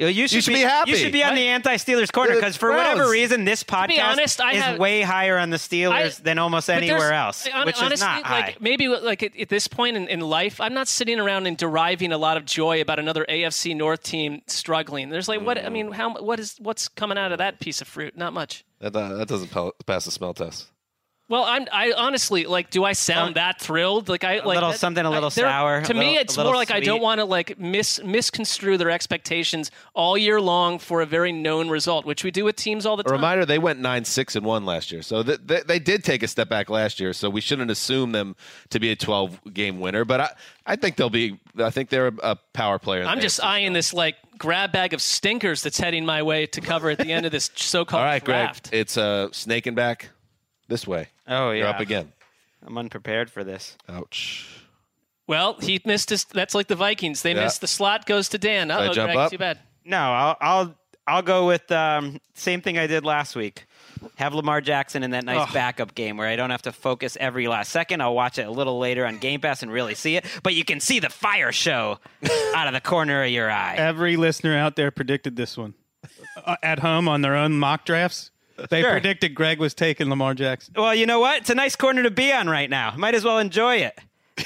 [0.00, 0.92] You, you should, should be happy.
[0.92, 4.40] You should be on the anti-Steelers corner because for whatever reason, this podcast be honest,
[4.40, 7.76] I is have- way higher on the Steelers I- than almost anywhere else, hon- which
[7.76, 8.40] honestly, is not high.
[8.40, 11.54] like maybe like at, at this point in, in life, I'm not sitting around and
[11.54, 15.10] deriving a lot of joy about another AFC North team struggling.
[15.10, 15.72] There's like what I mm.
[15.72, 18.16] mean, how what is what's coming out of that piece of fruit?
[18.16, 18.64] Not much.
[18.78, 19.52] that, that doesn't
[19.84, 20.68] pass the smell test.
[21.30, 22.70] Well, I'm I honestly like.
[22.70, 24.08] Do I sound that thrilled?
[24.08, 26.38] Like I like little something a I- little they're- sour, To a me, it's a
[26.38, 30.80] little more like I don't want to like mis misconstrue their expectations all year long
[30.80, 33.12] for a very known result, which we do with teams all the A time.
[33.12, 36.24] reminder: they went nine six and one last year, so th- they, they did take
[36.24, 37.12] a step back last year.
[37.12, 38.34] So we shouldn't assume them
[38.70, 40.04] to be a twelve game winner.
[40.04, 40.30] But I,
[40.66, 41.38] I think they'll be.
[41.58, 43.04] I think they're a, a power player.
[43.04, 43.44] I'm just AFC.
[43.44, 47.12] eyeing this like grab bag of stinkers that's heading my way to cover at the
[47.12, 48.46] end of this so-called All right, Gregg.
[48.46, 48.70] draft.
[48.72, 50.08] It's uh, snaking back
[50.66, 51.06] this way.
[51.30, 52.12] Oh yeah, You're up again.
[52.66, 53.76] I'm unprepared for this.
[53.88, 54.46] Ouch.
[55.26, 56.24] Well, he missed his.
[56.24, 57.22] That's like the Vikings.
[57.22, 57.44] They Yeah.
[57.44, 58.04] missed the slot.
[58.04, 58.70] Goes to Dan.
[58.70, 59.30] I Oh, jump Gregg, up?
[59.30, 59.58] too bad.
[59.84, 60.74] No, I'll I'll
[61.06, 63.64] I'll go with um, same thing I did last week.
[64.16, 65.54] Have Lamar Jackson in that nice Ugh.
[65.54, 68.00] backup game where I don't have to focus every last second.
[68.02, 70.64] I'll watch it a little later on Game Pass and really see it, but you
[70.64, 71.98] can see the fire show
[72.54, 73.74] out of the corner of your eye.
[73.76, 75.74] Every listener out there predicted this one
[76.44, 78.30] uh, at home on their own mock drafts.
[78.68, 78.90] They Sure.
[78.92, 80.74] predicted Gregg was taking Lamar Jackson.
[80.76, 81.38] Well, you know what?
[81.42, 82.94] It's a nice corner to be on right now.
[82.96, 83.98] Might as well enjoy it.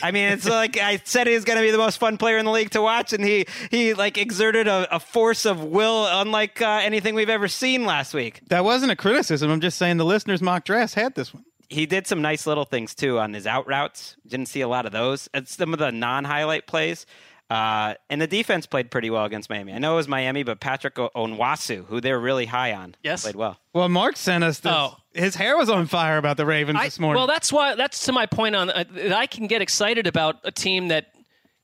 [0.02, 2.38] I mean, it's like I said he was going to be the most fun player
[2.38, 6.06] in the league to watch, and he he like exerted a, a force of will
[6.06, 8.40] unlike uh, anything we've ever seen last week.
[8.48, 9.50] That wasn't a criticism.
[9.50, 11.44] I'm just saying the listeners' mock drafts had this one.
[11.70, 14.16] He did some nice little things too on his out routes.
[14.26, 15.28] Didn't see a lot of those.
[15.32, 17.06] It's some of the non-highlight plays.
[17.54, 19.72] Uh, and the defense played pretty well against Miami.
[19.72, 23.22] I know it was Miami, but Patrick O- Onwuasor, who they're really high on, Yes.
[23.22, 23.58] played well.
[23.72, 24.72] Well, Marc sent us this.
[24.74, 24.96] Oh.
[25.12, 27.18] His hair was on fire about the Ravens I- this morning.
[27.20, 27.76] Well, that's why.
[27.76, 31.12] That's to my point on uh, that I can get excited about a team that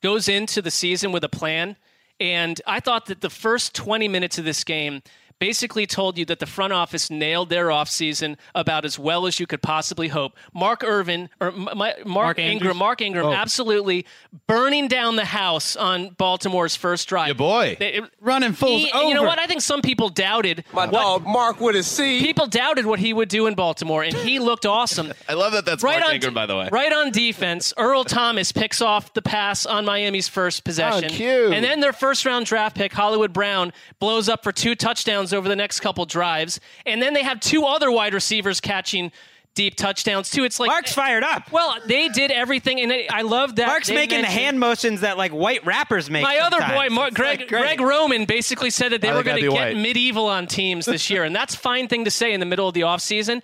[0.03, 1.77] goes into the season with a plan.
[2.21, 5.03] And I thought that the first 20 minutes of this game
[5.41, 9.47] basically told you that the front office nailed their offseason about as well as you
[9.47, 10.37] could possibly hope.
[10.55, 13.33] Mark Irvin or M- my, Mark, Mark Ingram, Mark Ingram, Oh.
[13.33, 14.07] absolutely
[14.47, 17.29] burning down the house on Baltimore's first drive.
[17.29, 17.77] Your boy.
[17.81, 19.09] They- it- Running fools he- over.
[19.09, 19.39] You know what?
[19.41, 22.21] I think some people doubted My what- dog Marc with a C.
[22.21, 25.13] People doubted what he would do in Baltimore, and he looked awesome.
[25.29, 25.65] I love that.
[25.65, 26.69] That's right Mark on, Ingram, by the way.
[26.71, 31.07] Right on defense, Earl Thomas picks off the pass on Miami's first possession.
[31.11, 31.53] Oh, cute.
[31.55, 35.49] And then their first round draft pick, Hollywood Brown, blows up for two touchdowns over
[35.49, 36.61] the next couple drives.
[36.87, 39.13] And then they have two other wide receivers catching
[39.55, 40.45] deep touchdowns too.
[40.45, 41.51] It's like Marc's fired up.
[41.53, 43.67] Well, they did everything, and I love that.
[43.67, 46.23] Marc's making the hand motions that like white rappers make.
[46.23, 46.89] my other boy.
[46.95, 47.49] Mark, Greg, like.
[47.49, 49.77] Greg Roman, basically said that they I were going to get white.
[49.77, 52.69] medieval on teams this year, and that's a fine thing to say in the middle
[52.69, 53.43] of the offseason.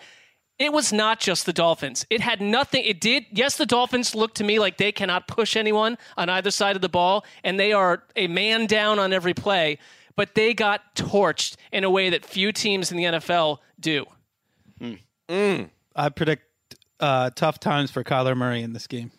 [0.58, 2.06] It was not just the Dolphins.
[2.08, 2.82] It had nothing.
[2.84, 3.26] It did.
[3.30, 6.82] Yes, the Dolphins look to me like they cannot push anyone on either side of
[6.82, 9.78] the ball, and they are a man down on every play.
[10.16, 14.06] But they got torched in a way that few teams in the NFL do.
[15.94, 16.44] I predict
[17.00, 19.10] uh, tough times for Kyler Murray in this game.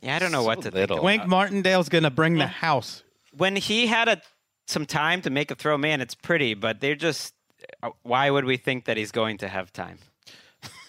[0.00, 0.74] Yeah, I don't know what to think.
[0.74, 1.02] little.
[1.02, 3.02] Wink Martindale's going to bring the house.
[3.36, 4.20] when he had a
[4.66, 7.34] some time to make a throw, man, it's pretty, but they're just.
[7.82, 9.98] uh, Why would we think that he's going to have time?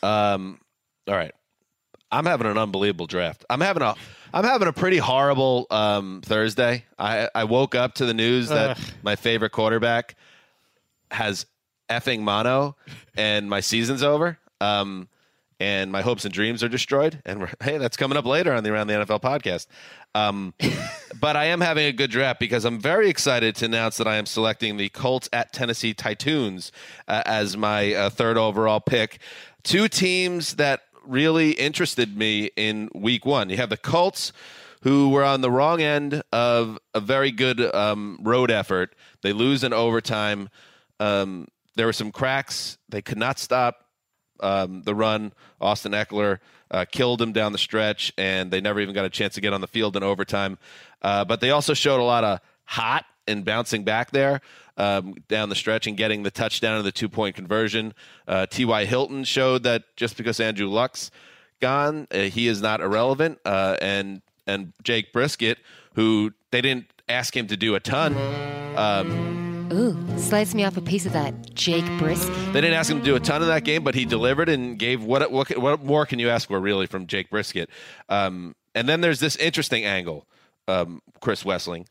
[0.04, 0.60] Um,
[1.08, 1.34] all right.
[2.12, 3.46] I'm having an unbelievable draft.
[3.50, 3.96] I'm having a
[4.34, 6.86] I'm having a pretty horrible um, Thursday.
[6.98, 8.86] I, I woke up to the news that Ugh.
[9.02, 10.16] my favorite quarterback
[11.12, 11.46] has
[11.90, 12.76] effing mono
[13.18, 14.38] and my season's over.
[14.62, 15.10] Um,
[15.62, 17.22] and my hopes and dreams are destroyed.
[17.26, 19.68] And we're, hey, that's coming up later on the Around the NFL podcast.
[20.16, 20.54] Um,
[21.20, 24.16] but I am having a good draft because I'm very excited to announce that I
[24.16, 26.72] am selecting the Colts at Tennessee Titans
[27.08, 29.20] uh, as my uh, third overall pick.
[29.64, 33.50] Two teams that really interested me in week one.
[33.50, 34.32] You have the Colts,
[34.82, 38.96] who were on the wrong end of a very good um, road effort.
[39.22, 40.50] They lose in overtime.
[41.00, 42.78] Um, there were some cracks.
[42.88, 43.86] They could not stop
[44.40, 45.34] um, the run.
[45.60, 46.40] Austin Ekeler
[46.72, 49.52] uh, killed him down the stretch, and they never even got a chance to get
[49.52, 50.58] on the field in overtime.
[51.02, 54.42] Uh, but they also showed a lot of hot and bouncing back there
[54.80, 57.94] um, down the stretch and getting the touchdown and the two point conversion.
[58.28, 58.86] Uh, T.Y.
[58.86, 61.12] Hilton showed that just because Andrew Luck's
[61.60, 63.40] gone, uh, he is not irrelevant.
[63.46, 65.60] Uh, and and Jake Brisket,
[65.94, 68.16] who they didn't ask him to do a ton.
[68.76, 72.34] Um, Ooh, slice me off a piece of that Jake Brisket.
[72.54, 74.80] they didn't ask him to do a ton in that game, but he delivered and
[74.80, 77.70] gave what what, what more can you ask for really from Jake Brisket?
[78.08, 80.26] Um, and then there's this interesting angle,
[80.68, 81.86] um, Chris Wesseling,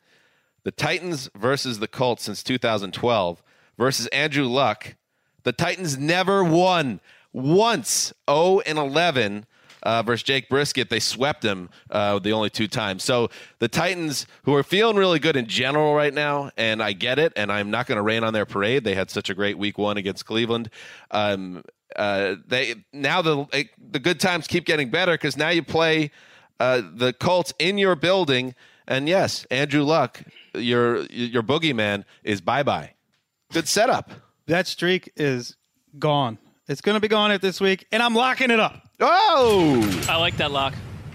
[0.65, 3.43] the Titans versus the Colts since 2012
[3.77, 4.97] versus Andrew Luck.
[5.45, 7.01] The Titans never won
[7.33, 8.13] once.
[8.29, 9.47] 0 and 11
[9.83, 10.91] uh, versus Jake Brisket.
[10.91, 13.05] They swept him uh, the only two times.
[13.05, 17.19] So the Titans, who are feeling really good in general right now, and I get
[17.19, 18.85] it, and I'm not going to rain on their parade.
[18.85, 20.71] They had such a great week one against Cleveland.
[21.11, 21.63] Um,
[21.97, 26.11] uh, they now the the good times keep getting better because now you play
[26.61, 28.55] uh, the Colts in your building,
[28.89, 30.23] and yes, Andrew Luck,
[30.55, 32.95] your your boogeyman, is bye bye.
[33.53, 34.11] Good setup.
[34.47, 35.57] That streak is
[35.99, 36.39] gone.
[36.67, 38.83] It's going to be gone at this week, and I'm locking it up.
[39.01, 40.75] Oh, I like that lock.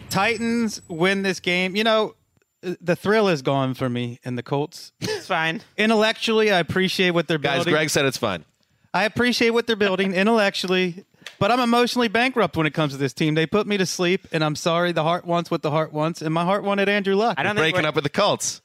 [0.09, 1.75] Titans win this game.
[1.75, 2.15] You know,
[2.61, 4.93] the thrill is gone for me in the Colts.
[5.01, 5.61] It's fine.
[5.77, 7.73] Intellectually, I appreciate what they're Guys, building.
[7.73, 8.45] Greg said it's fine.
[8.93, 11.03] I appreciate what they're building intellectually,
[11.39, 13.35] but I'm emotionally bankrupt when it comes to this team.
[13.35, 14.91] They put me to sleep, and I'm sorry.
[14.91, 17.35] The heart wants what the heart wants, and my heart wanted Andrew Luck.
[17.39, 18.61] I don't think Breaking we're- up with the Colts.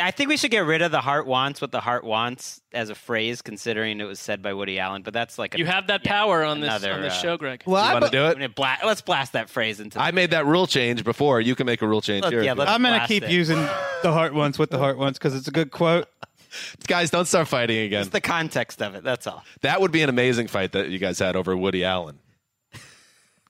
[0.00, 2.88] I think we should get rid of the heart wants what the heart wants as
[2.88, 5.02] a phrase, considering it was said by Woody Allen.
[5.02, 7.20] But that's like a, You have that yeah, power on this another, on this uh,
[7.20, 7.62] show, Greg.
[7.66, 8.54] Well, You I want to do it?
[8.54, 10.00] bla- let's blast that phrase into.
[10.00, 11.42] I made that rule change before.
[11.42, 12.42] You can make a rule change Let- here.
[12.42, 13.30] yeah, let's- I'm going to keep it.
[13.32, 13.58] using
[14.02, 16.08] the heart wants what the heart wants because it's a good quote.
[16.52, 16.86] Want.
[16.86, 18.02] Guys, don't start fighting again.
[18.02, 19.02] It's the context of it.
[19.04, 19.42] That's all.
[19.62, 22.18] That would be an amazing fight that you guys had over Woody Allen.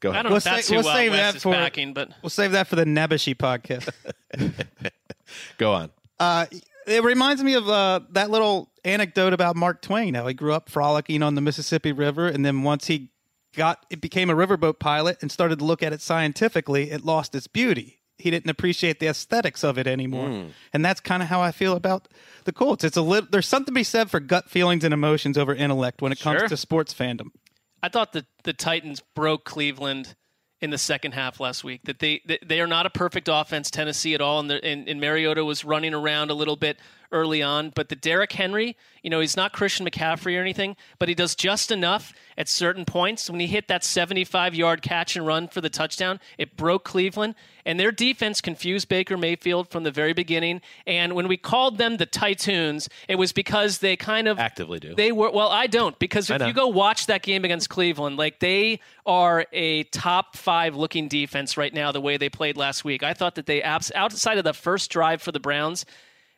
[0.01, 0.15] Go ahead.
[0.17, 0.23] I ahead.
[0.25, 1.93] don't know We'll if that's sa- who we'll uh, save Wes that is for- backing,
[1.95, 3.89] but We'll save that for the Nebushi podcast.
[5.59, 5.91] Go on.
[6.19, 6.47] Uh,
[6.87, 10.69] it reminds me of uh, that little anecdote about Mark Twain, how he grew up
[10.69, 13.11] frolicking on the Mississippi River, and then once he
[13.55, 17.35] got it became a riverboat pilot and started to look at it scientifically, it lost
[17.35, 18.01] its beauty.
[18.23, 20.47] He didn't appreciate the aesthetics of it anymore, hmm.
[20.73, 22.09] and that's kind of how I feel about
[22.45, 22.85] the Colts.
[22.85, 26.01] It's a little there's something to be said for gut feelings and emotions over intellect
[26.03, 26.49] when it comes Sure.
[26.49, 27.29] to sports fandom.
[27.83, 30.15] I thought that the Titans broke Cleveland
[30.61, 31.81] in the second half last week.
[31.85, 34.89] That they that they are not a perfect offense, Tennessee at all, and, the- and,
[34.89, 36.79] and Mariota was running around a little bit
[37.13, 37.71] early on.
[37.71, 41.35] But the Derrick Henry, you know, he's not Christian McCaffrey or anything, but he does
[41.35, 43.29] just enough at certain points.
[43.31, 47.35] When he hit that 75 yard catch and run for the touchdown, it broke Cleveland.
[47.65, 50.61] And their defense confused Baker Mayfield from the very beginning.
[50.87, 54.95] And when we called them the Titans, it was because they kind of Actively do.
[54.97, 58.41] they were well, I don't because if you go watch that game against Cleveland, like
[58.41, 61.93] they are a top five looking defense right now.
[61.93, 65.23] The way they played last week, I thought that they outside of the first drive
[65.23, 65.85] for the Browns,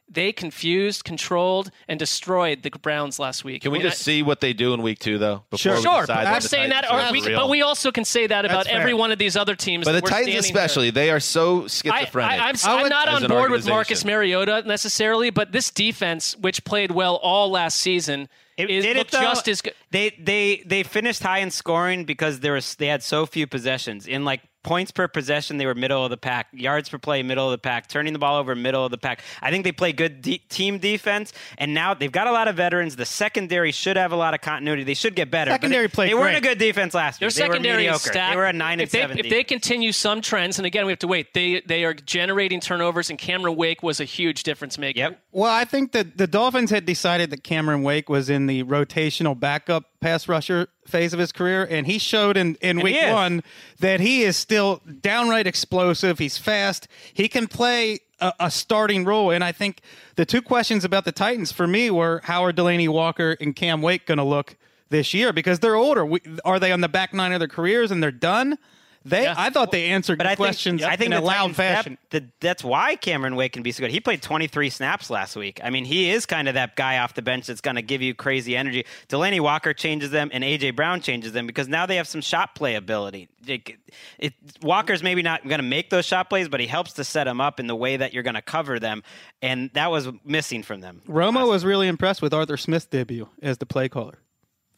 [0.09, 3.63] they confused, controlled, and destroyed the Browns last week.
[3.63, 5.45] Can we When just I- see what they do in week two, though?
[5.51, 5.77] Before Sure.
[5.77, 8.67] we Sure, I'm saying that, Titans or we, but we also can say that about
[8.67, 9.85] every one of these other teams.
[9.85, 10.65] But that the we're Titans, standing here.
[10.65, 12.31] especially, they are so I, schizophrenic.
[12.31, 13.67] I, I'm, I I'm not on board with.
[13.67, 18.97] Marcus Mariota necessarily, but this defense, which played well all last season, It is did
[18.97, 19.21] it though.
[19.23, 19.75] just as good.
[19.91, 24.07] They they they finished high in scoring because there was they had so few possessions.
[24.07, 26.49] In like points per possession, they were middle of the pack.
[26.53, 27.87] Yards per play, middle of the pack.
[27.87, 29.21] Turning the ball over, middle of the pack.
[29.41, 32.57] I think they play good de- team defense, and now they've got a lot of
[32.57, 32.97] veterans.
[32.97, 34.83] The secondary should have a lot of continuity.
[34.83, 35.51] They should get better.
[35.53, 37.31] but Secondary they, played They weren't a good defense last Their year.
[37.35, 37.99] They were secondary mediocre.
[38.11, 38.33] stacked.
[38.33, 39.19] They were a nine and if they, seven.
[39.19, 41.35] If they continue some trends, and again, we have to wait.
[41.35, 44.99] They they are generating turnovers, and Cameron Wake was a huge difference maker.
[44.99, 45.21] Yep.
[45.33, 49.39] Well, I think that the Dolphins had decided that Cameron Wake was in the rotational
[49.39, 53.43] backup pass rusher phase of his career, and he showed in, in And week one
[53.81, 56.19] that he is still downright explosive.
[56.19, 56.87] He's fast.
[57.15, 59.31] He can play a, a starting role.
[59.31, 59.81] And I think
[60.17, 63.81] the two questions about the Titans for me were how are Delanie Walker and Cam
[63.81, 64.57] Wake going to look
[64.91, 65.33] this year?
[65.33, 66.05] Because they're older.
[66.05, 68.59] We, are they on the back nine of their careers and they're done?
[69.07, 71.27] They, I thought they answered But the I think, questions I think in a the
[71.27, 71.99] loud Titans- that- fashion.
[72.11, 73.91] the- that's why Cameron Wake can be so good.
[73.91, 75.61] He played 23 snaps last week.
[75.63, 78.01] I mean, he is kind of that guy off the bench that's going to give
[78.01, 78.87] you crazy energy.
[79.09, 82.55] Delanie Walker changes them, and AJ Brown changes them because now they have some shot
[82.55, 83.29] play ability.
[83.47, 83.73] It,
[84.19, 84.33] it,
[84.63, 87.43] Walker's maybe not going to make those shot plays, but he helps to set them
[87.43, 89.03] up in the way that you're going to cover them,
[89.43, 91.03] and that was missing from them.
[91.07, 94.19] Romo was really impressed with Arthur Smith's debut as the play caller.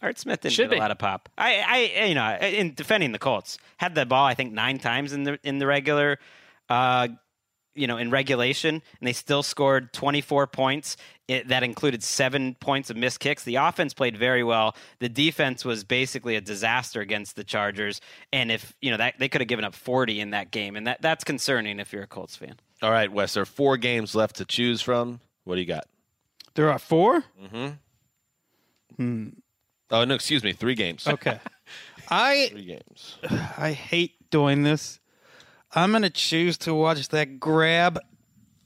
[0.03, 0.76] Art Smith didn't Should get be.
[0.76, 1.28] a lot of pop.
[1.38, 5.12] I, I, you know, in defending the Colts, had the ball I think nine times
[5.12, 6.18] in the in the regular
[6.68, 7.09] uh,
[7.76, 10.97] you know, in regulation, and they still scored 24 points.
[11.28, 13.44] It, that included seven points of missed kicks.
[13.44, 14.74] The offense played very well.
[14.99, 18.01] The defense was basically a disaster against the Chargers.
[18.32, 20.86] And if you know that they could have given up 40 in that game, and
[20.86, 22.55] that that's concerning if you're a Colts fan.
[22.82, 23.34] All right, Wes.
[23.34, 25.20] There are four games left to choose from.
[25.44, 25.86] What do you got?
[26.55, 27.24] There are four.
[27.42, 27.68] Mm-hmm.
[28.97, 29.28] Hmm.
[29.91, 30.53] Oh no, excuse me.
[30.53, 31.07] Three games.
[31.16, 31.39] Okay.
[32.09, 33.18] I Three games.
[33.59, 35.01] I hate doing this.
[35.74, 37.99] I'm gonna choose to watch that grab,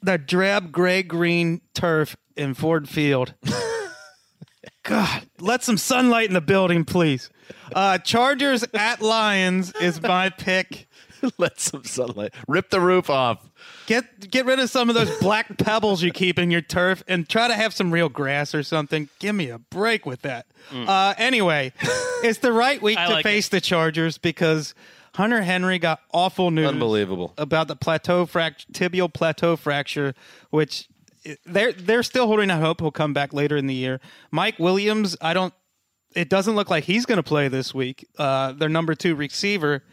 [0.03, 3.35] that drab gray green turf in Ford Field.
[4.83, 7.31] God, let some sunlight in the building, please.
[7.75, 10.89] Uh, Chargers at Lions is my pick.
[11.39, 12.35] let some sunlight.
[12.49, 13.49] Rip the roof off.
[13.87, 17.29] Get get rid of some of those black pebbles you keep in your turf and
[17.29, 19.09] try to have some real grass or something.
[19.18, 20.47] Give me a break with that.
[20.73, 21.73] Uh, anyway,
[22.23, 24.75] it's the right week I to like face the Chargers because
[25.14, 27.35] Hunter Henry got awful news Unbelievable.
[27.37, 30.14] about the plateau fract- tibial plateau fracture,
[30.51, 30.89] which
[31.45, 34.01] they're they're still holding out hope he'll come back later in the year.
[34.31, 35.53] Mike Williams, I don't.
[36.14, 38.09] It doesn't look like he's going to play this week.
[38.18, 39.85] Uh, their number two receiver.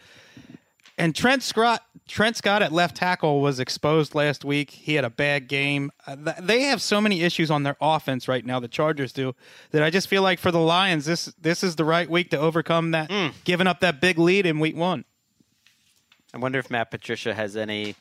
[0.98, 4.72] And Trent Scott, Trent Scott at left tackle was exposed last week.
[4.72, 5.92] He had a bad game.
[6.08, 8.60] Uh, th- they have so many issues on their offense right now.
[8.60, 9.36] The Chargers do
[9.72, 9.84] that.
[9.84, 12.92] I just feel like for the Lions, this this is the right week to overcome
[12.92, 13.12] that,
[13.44, 15.06] giving up that big lead in week one.
[16.34, 17.96] I wonder if Matt Patricia has anything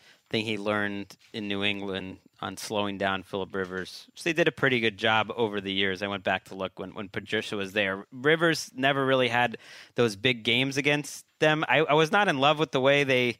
[0.44, 4.06] he learned in New England on slowing down Philip Rivers.
[4.12, 6.02] Which they did a pretty good job over the years.
[6.02, 8.06] I went back to look when, when Patricia was there.
[8.12, 9.58] Rivers never really had
[9.94, 11.64] those big games against them.
[11.68, 13.38] I, I was not in love with the way they,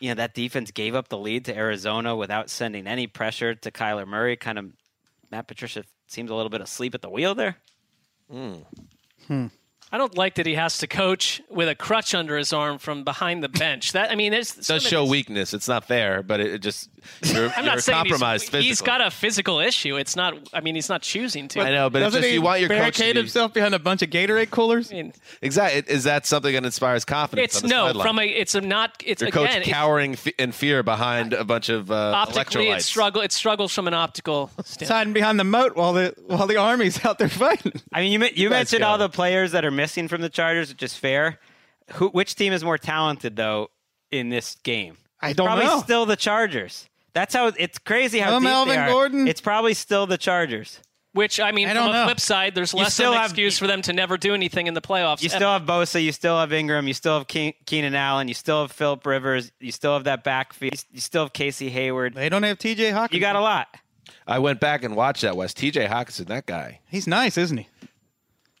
[0.00, 3.70] you know, that defense gave up the lead to Arizona without sending any pressure to
[3.70, 4.36] Kyler Murray.
[4.36, 4.72] Kind of,
[5.30, 7.56] Matt Patricia seems a little bit asleep at the wheel there.
[8.30, 8.54] Hmm.
[9.26, 9.46] Hmm.
[9.92, 13.04] I don't like that he has to coach with a crutch under his arm from
[13.04, 13.92] behind the bench.
[13.92, 15.54] That I mean, It does show weakness.
[15.54, 16.90] It's not fair, but it, it just
[17.22, 18.68] you're, I'm you're not saying compromised he's, physically.
[18.68, 19.96] he's got a physical issue.
[19.96, 20.34] It's not.
[20.52, 21.60] I mean, he's not choosing to.
[21.60, 23.74] I know, but Doesn't just he you want your coach to barricade be- himself behind
[23.74, 24.92] a bunch of Gatorade coolers?
[25.40, 25.84] Exactly.
[25.86, 27.54] Is that something that inspires confidence?
[27.54, 28.06] It's on the no sideline?
[28.06, 28.26] from a.
[28.26, 29.00] It's a not.
[29.06, 29.44] It's your again.
[29.46, 32.76] coach it's- cowering f- in fear behind a bunch of uh, optically, electrolytes.
[32.78, 33.22] it struggle.
[33.22, 34.50] It struggles from an optical.
[34.64, 34.88] standpoint.
[34.90, 37.72] hiding behind the moat while the while the army's out there fighting.
[37.92, 38.88] I mean, you men- you mentioned go.
[38.88, 41.38] all the players that are missing from the Chargers, which is fair.
[41.92, 43.68] Who, which team is more talented though
[44.10, 44.96] in this game?
[45.20, 45.80] I don't probably know.
[45.80, 46.88] Still the Chargers.
[47.14, 48.88] That's how it's crazy how No deep Melvin they are.
[48.90, 49.28] Gordon?
[49.28, 50.80] It's probably still the Chargers.
[51.12, 52.04] Which I mean, I from don't a know.
[52.04, 54.34] flip side, there's You less still of an have- excuse for them to never do
[54.34, 55.22] anything in the playoffs.
[55.22, 58.34] You still have Bosa, you still have Ingram, you still have Ke- Keenan Allen, you
[58.34, 62.12] still have Philip Rivers, you still have that backfield, you still have Casey Hayward.
[62.12, 62.90] They don't have T.J.
[62.90, 63.14] Hawkins.
[63.14, 63.68] You got a lot.
[64.26, 65.36] I went back and watched that.
[65.38, 65.86] West T.J.
[65.86, 66.80] Hockenson, that guy.
[66.90, 67.68] He's nice, isn't he?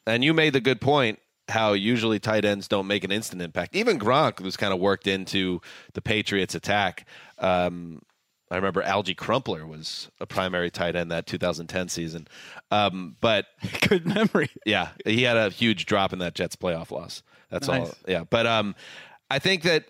[0.06, 3.76] And you made the good point how usually tight ends don't make an instant impact.
[3.76, 5.60] Even Gronk was kind of worked into
[5.94, 7.06] the Patriots' attack.
[7.38, 8.02] Um,
[8.50, 12.28] I remember Alge Crumpler was a primary tight end that 2010 season.
[12.70, 13.46] Um, but
[13.88, 14.50] good memory.
[14.64, 17.22] Yeah, he had a huge drop in that Jets playoff loss.
[17.50, 17.90] That's all.
[18.06, 18.74] Yeah, but um,
[19.30, 19.84] I think that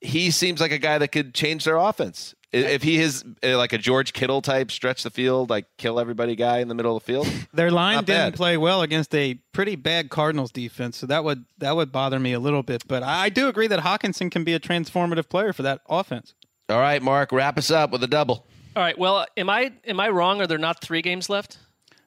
[0.00, 2.34] he seems like a guy that could change their offense.
[2.52, 6.00] I- If he is uh, like a George Kittle type, stretch the field, like kill
[6.00, 7.28] everybody guy in the middle of the field.
[7.54, 8.34] Their line Not didn't bad.
[8.34, 12.32] play well against a pretty bad Cardinals defense, so that would that would bother me
[12.32, 12.86] a little bit.
[12.88, 16.34] But I do agree that Hockenson can be a transformative player for that offense.
[16.68, 18.46] All right, Mark, wrap us up with a double.
[18.76, 18.96] All right.
[18.98, 20.40] Well, am I am I wrong?
[20.40, 21.58] Are there not three games left?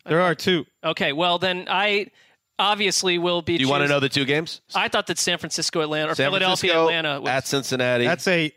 [0.05, 0.65] There are two.
[0.83, 1.13] Okay.
[1.13, 2.07] Well, then I
[2.59, 3.57] obviously will be.
[3.57, 4.61] Do you want to know the two games?
[4.75, 7.21] I thought that San Francisco, Atlanta, or San Philadelphia, Francisco Atlanta.
[7.21, 8.05] Was, at Cincinnati.
[8.05, 8.51] That's a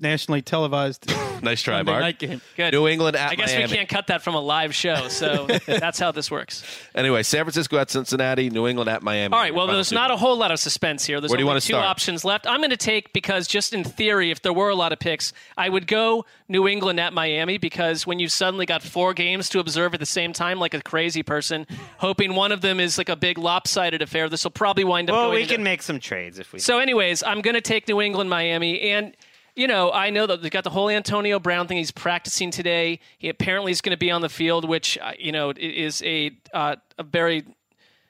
[0.00, 1.10] nationally televised.
[1.42, 2.02] nice try, Monday Mark.
[2.02, 2.40] night game.
[2.56, 2.72] Good.
[2.72, 3.70] New England at I guess Miami.
[3.70, 6.64] we can't cut that from a live show, so that's how this works.
[6.94, 9.32] Anyway, San Francisco at Cincinnati, New England at Miami.
[9.34, 9.54] All right.
[9.54, 11.20] Well, Final there's two not a whole lot of suspense here.
[11.20, 11.84] There's Where do you only wanna two start?
[11.86, 12.46] options left.
[12.46, 15.32] I'm going to take because just in theory, if there were a lot of picks,
[15.56, 19.60] I would go New England at Miami because when you've suddenly got four games to
[19.60, 21.66] observe at the same time, like a crazy person,
[21.98, 25.14] hoping one of them is like a big lopsided affair, this will probably wind up.
[25.14, 26.58] Well, going we into- can make some trades if we.
[26.58, 29.14] So, anyways, I'm going to take New England, Miami, and
[29.60, 31.76] you know, I know that they've got the whole Antonio Brown thing.
[31.76, 32.98] He's practicing today.
[33.18, 36.30] He apparently is going to be on the field, which uh, you know is a
[36.54, 37.44] uh, a very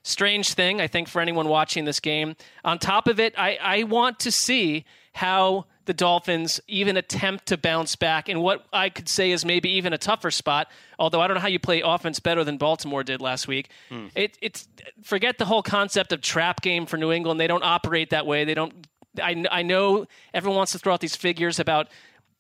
[0.05, 2.36] strange thing, I think, for anyone watching this game.
[2.64, 7.56] On top of it, I, I want to see how the Dolphins even attempt to
[7.56, 10.70] bounce back in what I could say is maybe even a tougher spot.
[11.01, 13.70] Although I don't know how you play offense better than Baltimore did last week.
[14.14, 14.68] It, it's
[15.02, 17.40] forget the whole concept of trap game for New England.
[17.40, 18.44] They don't operate that way.
[18.44, 18.86] They don't.
[19.23, 21.89] I, I know everyone wants to throw out these figures about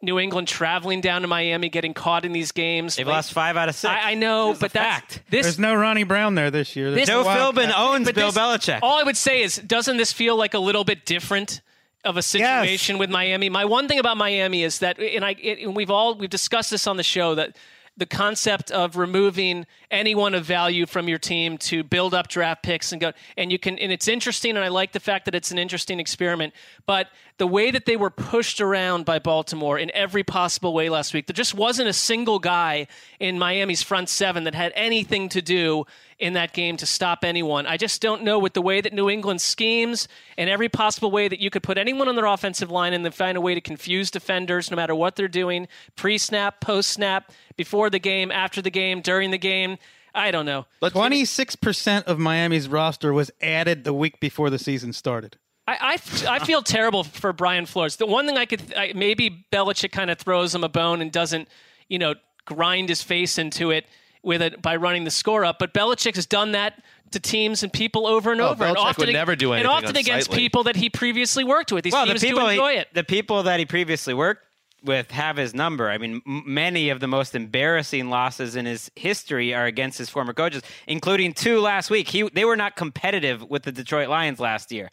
[0.02, 2.96] New England traveling down to Miami, getting caught in these games.
[2.96, 3.90] They've Like, lost five out of six.
[3.92, 4.72] I, I know, but that's
[5.14, 5.22] fact.
[5.30, 5.44] this.
[5.44, 6.90] There's no Ronnie Brown there this year.
[6.90, 7.74] This- Joe no Philbin Wildcat.
[7.78, 8.78] owns But Bill this- Belichick.
[8.82, 11.60] All I would say is, doesn't this feel like a little bit different
[12.02, 13.50] of a situation with Miami.
[13.50, 16.70] My one thing about Miami is that, and I, it, and we've all we've discussed
[16.70, 17.56] this on the show that
[17.96, 22.92] the concept of removing anyone of value from your team to build up draft picks
[22.92, 25.50] and go and you can and it's interesting and I like the fact that it's
[25.50, 26.54] an interesting experiment
[26.86, 27.08] but
[27.40, 31.26] the way that they were pushed around by Baltimore in every possible way last week
[31.26, 32.86] there just wasn't a single guy
[33.18, 35.86] in Miami's front seven that had anything to do
[36.18, 37.66] in that game to stop anyone.
[37.66, 40.06] I just don't know with the way that New England schemes
[40.36, 43.12] and every possible way that you could put anyone on their offensive line and then
[43.12, 47.32] find a way to confuse defenders no matter what they're doing, pre snap, post snap,
[47.56, 49.78] before the game, after the game, during the game.
[50.14, 50.66] I don't know.
[50.90, 55.38] Twenty six percent of Miami's roster was added the week before the season started.
[55.70, 55.92] I,
[56.26, 57.96] I, I feel terrible for Brian Flores.
[57.96, 61.10] The one thing I could I, maybe Belichick kind of throws him a bone and
[61.12, 61.48] doesn't,
[61.88, 62.14] you know,
[62.44, 63.86] grind his face into it
[64.22, 65.58] with it by running the score up.
[65.58, 66.82] But Belichick has done that
[67.12, 69.84] to teams and people over and Oh, over, and often would never do anything and
[69.84, 71.84] often against people that he previously worked with.
[71.84, 72.88] These well, the teams people do he- enjoy it.
[72.94, 74.44] the people that he previously worked
[74.82, 75.90] with have his number.
[75.90, 80.08] I mean, m- many of the most embarrassing losses in his history are against his
[80.08, 82.08] former coaches, including two last week.
[82.08, 84.90] He they were not competitive with the Detroit Lions last year.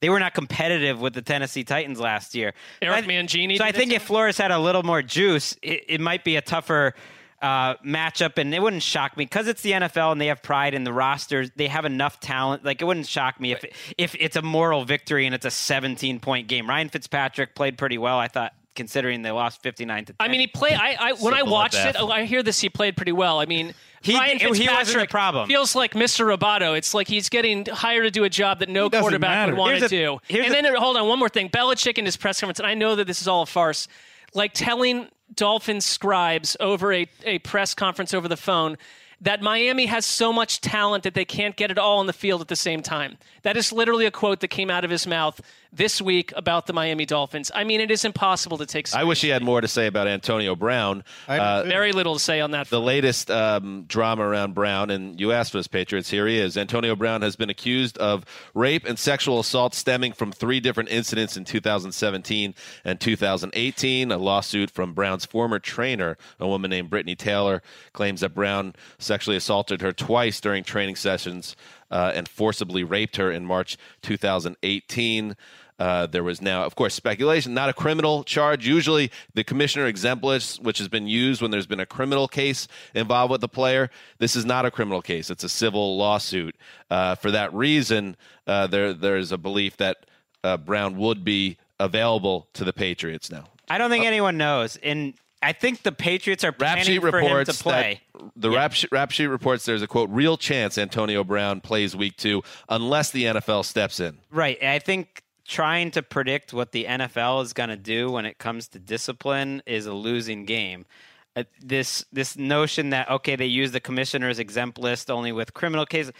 [0.00, 2.52] They were not competitive with the Tennessee Titans last year.
[2.82, 6.00] Eric I- Mangini So I think if Flores had a little more juice, it, it
[6.00, 6.94] might be a tougher
[7.42, 10.74] uh, matchup, and it wouldn't shock me because it's the NFL and they have pride
[10.74, 11.50] in the rosters.
[11.54, 12.64] They have enough talent.
[12.64, 13.64] Like it wouldn't shock me if
[13.98, 16.68] if it's a moral victory and it's a 17 point game.
[16.68, 20.16] Ryan Fitzpatrick played pretty well, I thought, considering they lost 59 to 10.
[20.18, 20.74] I mean, he played.
[20.74, 22.60] I, I when I watched it, oh, I hear this.
[22.60, 23.38] He played pretty well.
[23.38, 23.74] I mean,
[24.06, 25.48] He- Ryan he wasn't the problem.
[25.48, 26.24] Feels like Mr.
[26.36, 26.76] Roboto.
[26.76, 29.52] It's like he's getting hired to do a job that no quarterback matter.
[29.52, 30.18] would want Here's to a- do.
[30.28, 31.48] here's And a- then hold on, one more thing.
[31.50, 33.88] Belichick in his press conference, and I know that this is all a farce.
[34.34, 38.76] Like telling Dolphins scribes over a, a press conference over the phone
[39.20, 42.42] that Miami has so much talent that they can't get it all on the field
[42.42, 43.16] at the same time.
[43.42, 45.40] That is literally a quote that came out of his mouth
[45.76, 47.50] this week about the Miami Dolphins.
[47.54, 48.92] I mean, it is impossible to take.
[48.94, 51.04] I wish he had more to say about Antonio Brown.
[51.28, 52.68] Uh, Very little to say on that.
[52.70, 56.10] the latest um, drama around Brown, and you asked for this, Patriots.
[56.10, 56.56] Here he is.
[56.56, 58.24] Antonio Brown has been accused of
[58.54, 62.54] rape and sexual assault stemming from three different incidents in 2017
[62.84, 64.12] and 2018.
[64.12, 67.62] A lawsuit from Brown's former trainer, a woman named Brittany Taylor,
[67.92, 71.56] claims that Brown sexually assaulted her twice during training sessions
[71.90, 75.36] uh, and forcibly raped her in March 2018.
[75.78, 78.66] Uh, there was now, of course, speculation, not a criminal charge.
[78.66, 82.66] Usually, the commissioner exempt list, which has been used when there's been a criminal case
[82.94, 83.90] involved with the player.
[84.18, 86.56] This is not a criminal case; it's a civil lawsuit.
[86.90, 88.16] Uh, for that reason,
[88.46, 90.06] uh, there there is a belief that
[90.44, 93.44] uh, Brown would be available to the Patriots now.
[93.68, 94.76] I don't think anyone knows.
[94.82, 98.00] And I think the Patriots are Rap planning sheet for him reports to play.
[98.36, 102.16] the rap, sheet, rap sheet reports there's a quote real chance Antonio Brown plays week
[102.16, 104.18] two unless the NFL steps in.
[104.30, 104.58] Right.
[104.60, 108.38] And I think trying to predict what the NFL is going to do when it
[108.38, 110.86] comes to discipline is a losing game.
[111.34, 115.84] Uh, this this notion that okay they use the commissioner's exempt list only with criminal
[115.84, 116.12] cases.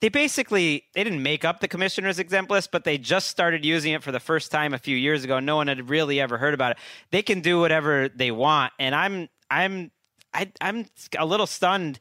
[0.00, 3.92] They basically they didn't make up the commissioner's exempt list, but they just started using
[3.92, 5.38] it for the first time a few years ago.
[5.38, 6.78] No one had really ever heard about it.
[7.10, 9.92] They can do whatever they want, and I'm I'm
[10.34, 10.86] I, I'm
[11.16, 12.00] a little stunned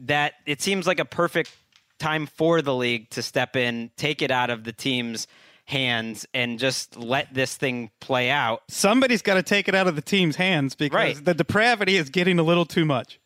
[0.00, 1.50] that it seems like a perfect
[1.98, 5.26] time for the league to step in, take it out of the team's
[5.64, 8.62] hands, and just let this thing play out.
[8.68, 11.24] Somebody's got to take it out of the team's hands because Right.
[11.24, 13.18] the depravity is getting a little too much.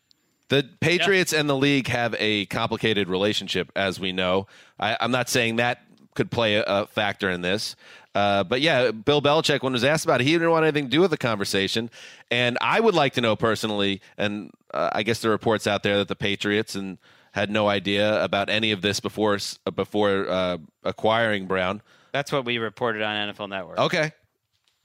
[0.49, 4.47] The Patriots and the league have a complicated relationship, as we know.
[4.79, 5.81] I, I'm not saying that
[6.15, 7.75] could play a, a factor in this.
[8.15, 10.89] Uh, but yeah, Bill Belichick, when was asked about it, he didn't want anything to
[10.89, 11.89] do with the conversation.
[12.31, 15.97] And I would like to know personally, and uh, I guess the reports out there
[15.97, 16.97] that the Patriots and
[17.33, 19.37] had no idea about any of this before
[19.67, 21.81] uh, before uh, acquiring Brown.
[22.11, 23.79] That's what we reported on NFL Network.
[23.79, 24.11] Okay,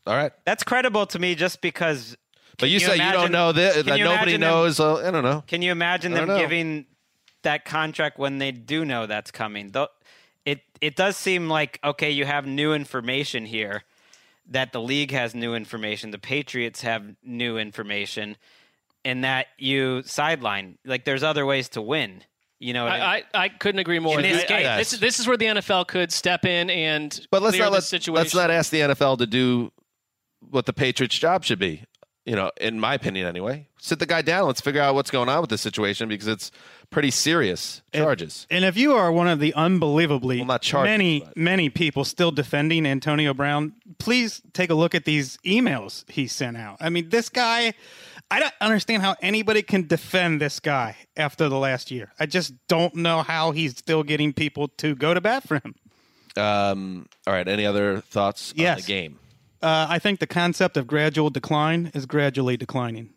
[0.07, 0.33] all right.
[0.45, 2.17] That's credible to me just because.
[2.59, 4.79] But Can you, say you don't know this, that nobody imagine them- knows.
[4.79, 5.43] uh, I don't know.
[5.47, 6.39] Can you imagine them know.
[6.39, 6.85] giving
[7.43, 9.71] that contract when they do know that's coming?
[9.71, 9.89] Though
[10.45, 13.85] it it does seem like okay, you have new information here
[14.51, 18.37] that the league has new information, the Patriots have new information,
[19.05, 20.79] and that you sideline.
[20.85, 22.23] Like there's other ways to win.
[22.63, 23.25] You know, what I mean?
[23.35, 24.17] I, I, I couldn't agree more.
[24.21, 24.67] In this I- game.
[24.69, 27.71] I- this, this is where the NFL could step in and But let's clear not
[27.71, 28.15] the let, situation.
[28.15, 29.73] let's not ask the NFL to do
[30.49, 31.85] what the Patriots' job should be.
[32.25, 33.67] You know, in my opinion, anyway.
[33.81, 34.47] Sit the guy down.
[34.47, 36.53] Let's figure out what's going on with this situation because it's
[36.89, 38.47] pretty serious charges.
[38.49, 42.87] And if you are one of the unbelievably Well, charges, many, many people still defending
[42.87, 46.77] Antonio Brown, please take a look at these emails he sent out.
[46.79, 47.75] I mean, this guy,
[48.33, 52.13] I don't understand how anybody can defend this guy after the last year.
[52.19, 55.75] I just don't know how he's still getting people to go to bat for him.
[56.35, 57.47] Um, all right.
[57.47, 59.19] Any other thoughts on the game?
[59.63, 63.11] Uh, I think the concept of gradual decline is gradually declining.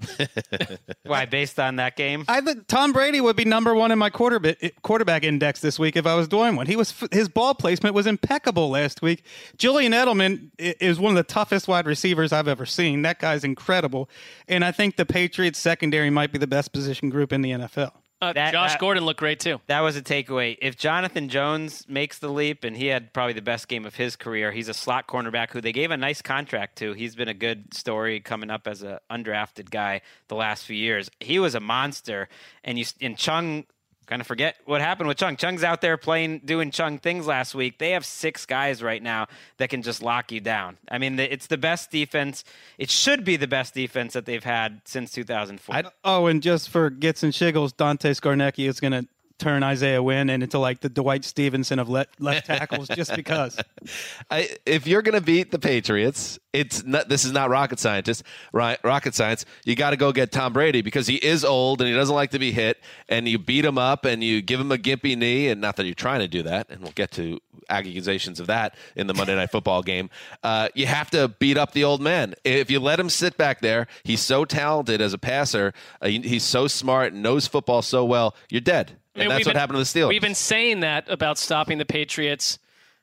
[1.04, 2.24] Why, based on that game?
[2.28, 5.96] I think Tom Brady would be number one in my quarterback quarterback index this week
[5.96, 6.68] if I was doing one.
[6.68, 9.24] He was his ball placement was impeccable last week.
[9.58, 13.02] Julian Edelman is one of the toughest wide receivers I've ever seen.
[13.02, 14.08] That guy's incredible,
[14.48, 17.92] and I think the Patriots secondary might be the best position group in the NFL.
[18.22, 19.60] Uh, That- Josh that- Gordon looked great too.
[19.68, 20.58] That was a takeaway.
[20.62, 24.16] If Jonathan Jones makes the leap, and he had probably the best game of his
[24.16, 26.94] career, he's a slot cornerback who they gave a nice contract to.
[26.94, 31.12] He's been a good story coming up as a undrafted guy the last few years.
[31.20, 32.30] He was a monster,
[32.64, 33.66] and you and Chung.
[34.08, 35.36] Kind of forget what happened with Chung.
[35.36, 37.80] Chung's out there playing, doing Chung things last week.
[37.80, 39.28] They have six guys right now
[39.58, 40.78] that can just lock you down.
[40.90, 42.44] I mean, it's the best defense.
[42.78, 45.92] It should be the best defense that they've had since 2004.
[46.04, 49.08] Oh, and just for gets and shiggles, Dante Scarnecchia is going to
[49.38, 53.58] turn Isaiah Wynn into like the Dwight Stephenson of le- left tackles just because.
[54.32, 58.24] I, if you're going to beat the Patriots, it's not, this is not rocket scientist,
[58.54, 58.80] right?
[58.84, 59.46] Rocket science.
[59.66, 62.32] You got to go get Tom Brady because he is old and he doesn't like
[62.32, 62.80] to be hit.
[63.10, 65.50] And you beat him up and you give him a gimpy knee.
[65.50, 67.40] And not that you're trying to do that, and we'll get to
[67.70, 70.10] accusations of that in the Monday Night Football game.
[70.44, 72.36] Uh, you have to beat up the old man.
[72.44, 75.74] If you let him sit back there, he's so talented as a passer.
[76.02, 78.36] Uh, he- he's so smart, knows football so well.
[78.50, 78.98] You're dead.
[79.16, 80.10] I mean, And that's we've what been- happened to the Steelers.
[80.10, 82.60] We've been saying that about stopping the Patriots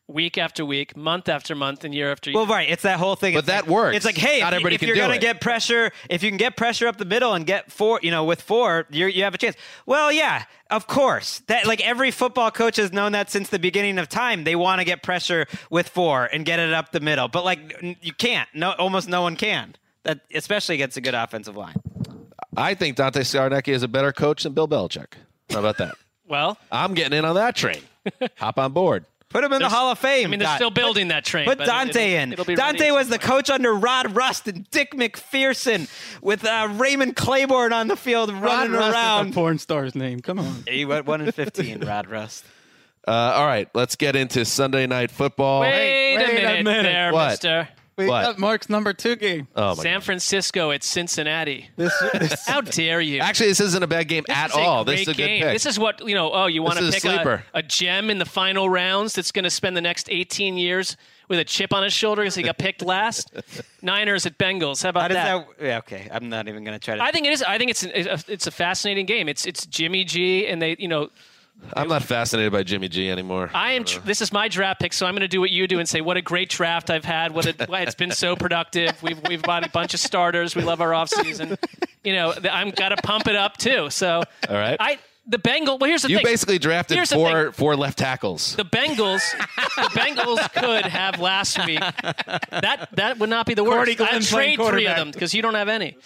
[0.09, 2.36] week after week, month after month, and year after year.
[2.36, 2.68] Well, right.
[2.68, 3.32] It's that whole thing.
[3.32, 3.97] But It's that like- works.
[3.97, 6.36] It's like, hey, Not if, everybody if can you're gonna get pressure, if you can
[6.36, 9.32] get pressure up the middle and get four, you know, with four, you're, you have
[9.32, 9.56] a chance.
[9.86, 11.39] Well, yeah, of course.
[11.47, 14.44] That like every football coach has known that since the beginning of time.
[14.44, 17.97] They want to get pressure with four and get it up the middle, but like
[18.02, 18.48] you can't.
[18.52, 19.76] No, almost no one can.
[20.02, 21.76] That especially against a good offensive line.
[22.55, 25.12] I think Dante Scarnecchia is a better coach than Bill Belichick.
[25.51, 25.94] How about that?
[26.32, 27.80] Well, I'm getting in on that train.
[28.38, 29.04] Hop on board.
[29.28, 30.26] Put him in the There's- Hall of Fame.
[30.26, 30.56] I mean, they're Dot.
[30.56, 31.46] still building that train.
[31.46, 32.32] Put but Dante it'll- in.
[32.32, 35.88] it'll be Dante was the coach under Rod Rust and Dick MacPherson
[36.22, 39.28] with uh, Raymond Clayborn on the field Rod running Rust is around.
[39.28, 40.20] a porn star's name.
[40.20, 40.64] Come on.
[40.68, 41.80] He went one in fifteen.
[41.80, 42.44] Rod Rust.
[43.06, 45.60] Uh, all right, let's get into Sunday night football.
[45.62, 46.82] Wait, Wait a, a minute minute.
[46.84, 47.30] there, What?
[47.30, 47.68] mister.
[47.97, 48.23] We What?
[48.23, 49.48] got Mark's number two game.
[49.55, 49.82] Oh my!
[49.82, 51.69] San Francisco at Cincinnati.
[51.77, 53.20] This, this How dare you?
[53.20, 54.85] Actually, this isn't a bad game This at all.
[54.85, 55.52] This is great a good pick.
[55.52, 56.32] This is what you know.
[56.32, 59.31] Oh, you want to is a pick a, a gem in the final rounds that's
[59.31, 60.97] going to spend the next 18 years
[61.28, 63.31] with a chip on his shoulder because he got picked last.
[63.82, 64.82] Niners at Bengals.
[64.82, 65.59] How about How that?
[65.59, 65.64] that?
[65.66, 66.09] Yeah, okay.
[66.10, 67.02] I'm not even going to try to.
[67.02, 67.43] I think it is.
[67.43, 69.28] I think it's a, it's a fascinating game.
[69.28, 71.10] It's it's Jimmy G and they you know
[71.74, 73.50] I'm not fascinated by Jimmy G anymore.
[73.54, 73.84] I am.
[73.84, 75.88] Tr- this is my draft pick, so I'm going to do what you do and
[75.88, 77.32] say, "What a great draft I've had!
[77.32, 79.02] What a, why it's been so productive.
[79.02, 80.54] We've we've bought a bunch of starters.
[80.56, 81.56] We love our offseason.
[82.04, 83.88] You know, I'm got to pump it up too.
[83.90, 84.76] So, All right.
[84.80, 85.78] I the Bengal.
[85.78, 86.24] Well, here's the you thing.
[86.24, 88.56] basically drafted Here's the four four left tackles.
[88.56, 89.22] The Bengals,
[89.56, 91.78] the Bengals could have last week.
[91.78, 94.12] That that would not be the Cordy worst.
[94.12, 95.96] I'd trade three of them because you don't have any.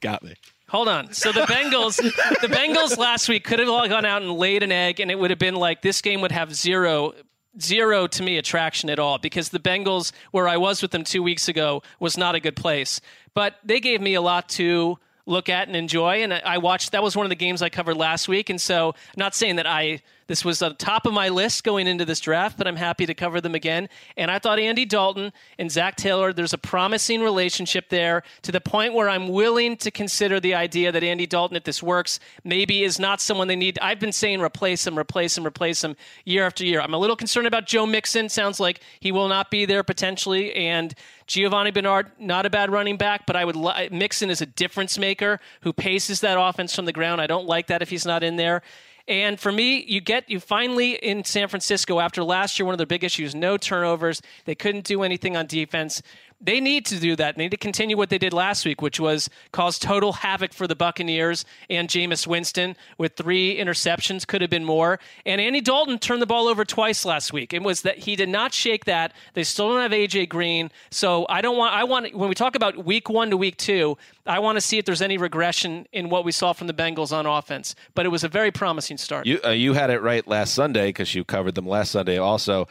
[0.00, 0.34] Got me.
[0.70, 1.12] Hold on.
[1.12, 4.70] So the Bengals, the Bengals last week could have all gone out and laid an
[4.70, 7.12] egg, and it would have been like this game would have zero,
[7.60, 11.24] zero to me attraction at all because the Bengals, where I was with them two
[11.24, 13.00] weeks ago, was not a good place.
[13.34, 16.92] But they gave me a lot to look at and enjoy, and I watched.
[16.92, 19.66] That was one of the games I covered last week, and so not saying that
[19.66, 23.04] I this was on top of my list going into this draft, but I'm happy
[23.04, 23.88] to cover them again.
[24.16, 28.60] And I thought Andy Dalton and Zac Taylor, there's a promising relationship there to the
[28.60, 32.84] point where I'm willing to consider the idea that Andy Dalton, if this works, maybe
[32.84, 33.76] is not someone they need.
[33.82, 36.80] I've been saying replace him, replace him, replace him year after year.
[36.80, 38.28] I'm a little concerned about Joe Mixon.
[38.28, 40.54] Sounds like he will not be there potentially.
[40.54, 40.94] And
[41.26, 44.96] Giovani Bernard, not a bad running back, but I would li- Mixon is a difference
[44.96, 47.20] maker who paces that offense from the ground.
[47.20, 48.62] I don't like that if he's not in there.
[49.08, 52.78] And for me, you get you finally in San Francisco after last year, one of
[52.78, 54.22] their big issues, no turnovers.
[54.44, 56.02] They couldn't do anything on defense.
[56.40, 57.36] They need to do that.
[57.36, 60.66] They need to continue what they did last week, which was cause total havoc for
[60.66, 64.26] the Buccaneers and Jameis Winston with three interceptions.
[64.26, 64.98] Could have been more.
[65.26, 67.52] And Andy Dalton turned the ball over twice last week.
[67.52, 69.12] It was that he did not shake that.
[69.34, 70.70] They still don't have AJ Green.
[70.90, 71.74] So I don't want.
[71.74, 74.78] I want when we talk about week one to week two, I want to see
[74.78, 77.74] if there's any regression in what we saw from the Bengals on offense.
[77.94, 79.26] But it was a very promising start.
[79.26, 82.16] You uh, you had it right last Sunday because you covered them last Sunday.
[82.16, 82.66] Also,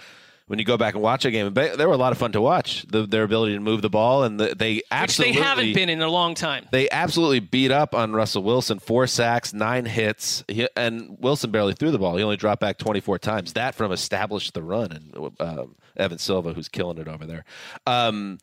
[0.49, 2.31] when you go back and watch a game, they they were a lot of fun
[2.31, 2.83] to watch.
[2.87, 5.89] The, their ability to move the ball and the, they which absolutely they haven't been
[5.89, 6.65] in a long time.
[6.71, 8.79] They absolutely beat up on Russell Wilson.
[8.79, 12.17] Four sacks, nine hits, he, and Wilson barely threw the ball.
[12.17, 13.53] He only dropped back 24 times.
[13.53, 17.45] That from established the run and um, Evan Silva, who's killing it over there.
[17.85, 18.39] Um,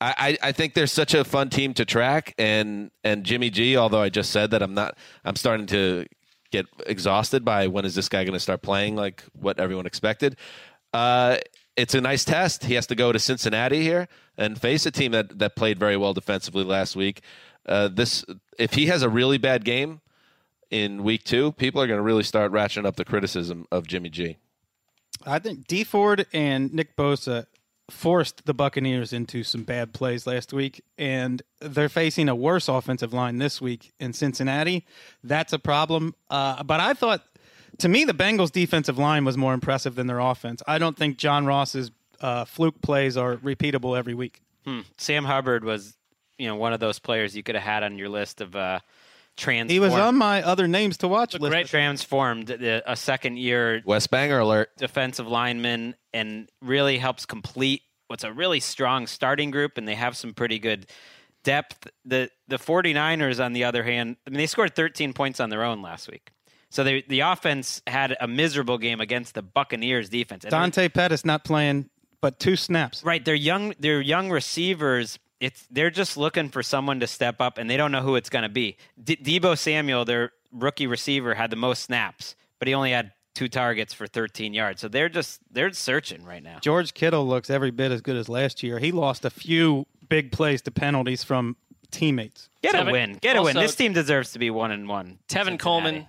[0.00, 3.76] I, I I think they're such a fun team to track, and and Jimmy G.
[3.76, 4.96] Although I just said that I'm not,
[5.26, 6.06] I'm starting to
[6.50, 10.36] get exhausted by when is this guy going to start playing like what everyone expected.
[10.92, 11.38] Uh,
[11.76, 12.64] it's a nice test.
[12.64, 15.96] He has to go to Cincinnati here and face a team that that played very
[15.96, 17.22] well defensively last week.
[17.66, 18.24] Uh, this
[18.58, 20.00] if he has a really bad game
[20.70, 24.10] in week two, people are going to really start ratcheting up the criticism of Jimmy
[24.10, 24.36] G.
[25.26, 27.46] I think Dee Ford and Nick Bosa
[27.90, 33.12] forced the Buccaneers into some bad plays last week, and they're facing a worse offensive
[33.12, 34.86] line this week in Cincinnati.
[35.22, 36.14] That's a problem.
[36.30, 37.24] Uh, but I thought,
[37.80, 40.62] to me, the Bengals' defensive line was more impressive than their offense.
[40.66, 41.90] I don't think John Ross's
[42.20, 44.40] uh, fluke plays are repeatable every week.
[44.64, 44.80] Hmm.
[44.98, 45.96] Sam Hubbard was,
[46.38, 48.80] you know, one of those players you could have had on your list of uh,
[49.36, 49.70] transformed.
[49.70, 51.50] He was on my other names to watch list.
[51.50, 54.70] Great transformed, uh, a second year West Banger alert.
[54.76, 60.16] defensive lineman, and really helps complete what's a really strong starting group, and they have
[60.16, 60.86] some pretty good
[61.44, 61.88] depth.
[62.04, 65.64] The the 49ers, on the other hand, I mean, they scored 13 points on their
[65.64, 66.30] own last week.
[66.70, 70.44] So they, the offense had a miserable game against the Buccaneers defense.
[70.44, 71.90] And Dante Pettis not playing,
[72.20, 73.02] but two snaps.
[73.04, 73.74] Right, they're young.
[73.78, 75.18] They're young receivers.
[75.40, 78.30] It's they're just looking for someone to step up, and they don't know who it's
[78.30, 78.76] going to be.
[79.02, 83.48] D- Deebo Samuel, their rookie receiver, had the most snaps, but he only had two
[83.48, 84.80] targets for 13 yards.
[84.80, 86.58] So they're just they're searching right now.
[86.60, 88.78] George Kittle looks every bit as good as last year.
[88.78, 91.56] He lost a few big plays to penalties from
[91.90, 92.48] teammates.
[92.62, 93.56] Get a win, get a win.
[93.56, 95.18] This team deserves to be one and one.
[95.28, 96.06] Tevin Coleman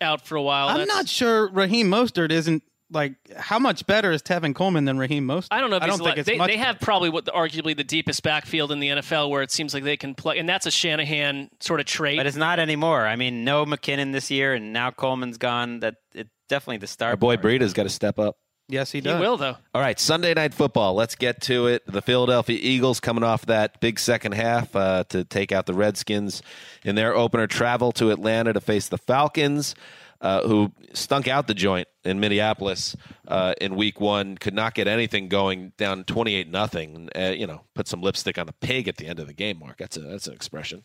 [0.00, 0.68] out for a while.
[0.68, 2.62] I'm That's- not sure Raheem Mostert isn't
[2.92, 5.48] like how much better is Tevin Coleman than Raheem Mostert?
[5.52, 6.48] I don't know if I don't think le- it's they, much.
[6.48, 9.72] they have probably what the, arguably the deepest backfield in the NFL where it seems
[9.72, 12.18] like they can play, and that's a Shanahan sort of trait.
[12.18, 13.06] But it's not anymore.
[13.06, 15.80] I mean, no McKinnon this year, and now Coleman's gone.
[15.80, 17.10] That it definitely the star.
[17.10, 18.36] Our boy Breida's got to step up.
[18.70, 19.20] Yes, he he does.
[19.20, 19.56] will though.
[19.74, 20.94] All right, Sunday night football.
[20.94, 21.82] Let's get to it.
[21.86, 26.42] The Philadelphia Eagles coming off that big second half uh, to take out the Redskins
[26.84, 27.46] in their opener.
[27.46, 29.74] Travel to Atlanta to face the Falcons,
[30.20, 32.96] uh, who stunk out the joint in Minneapolis
[33.28, 34.36] uh, in Week One.
[34.38, 37.08] Could not get anything going, down twenty-eight nothing.
[37.14, 39.58] Uh, you know, put some lipstick on a pig at the end of the game.
[39.58, 40.84] Mark, that's a that's an expression.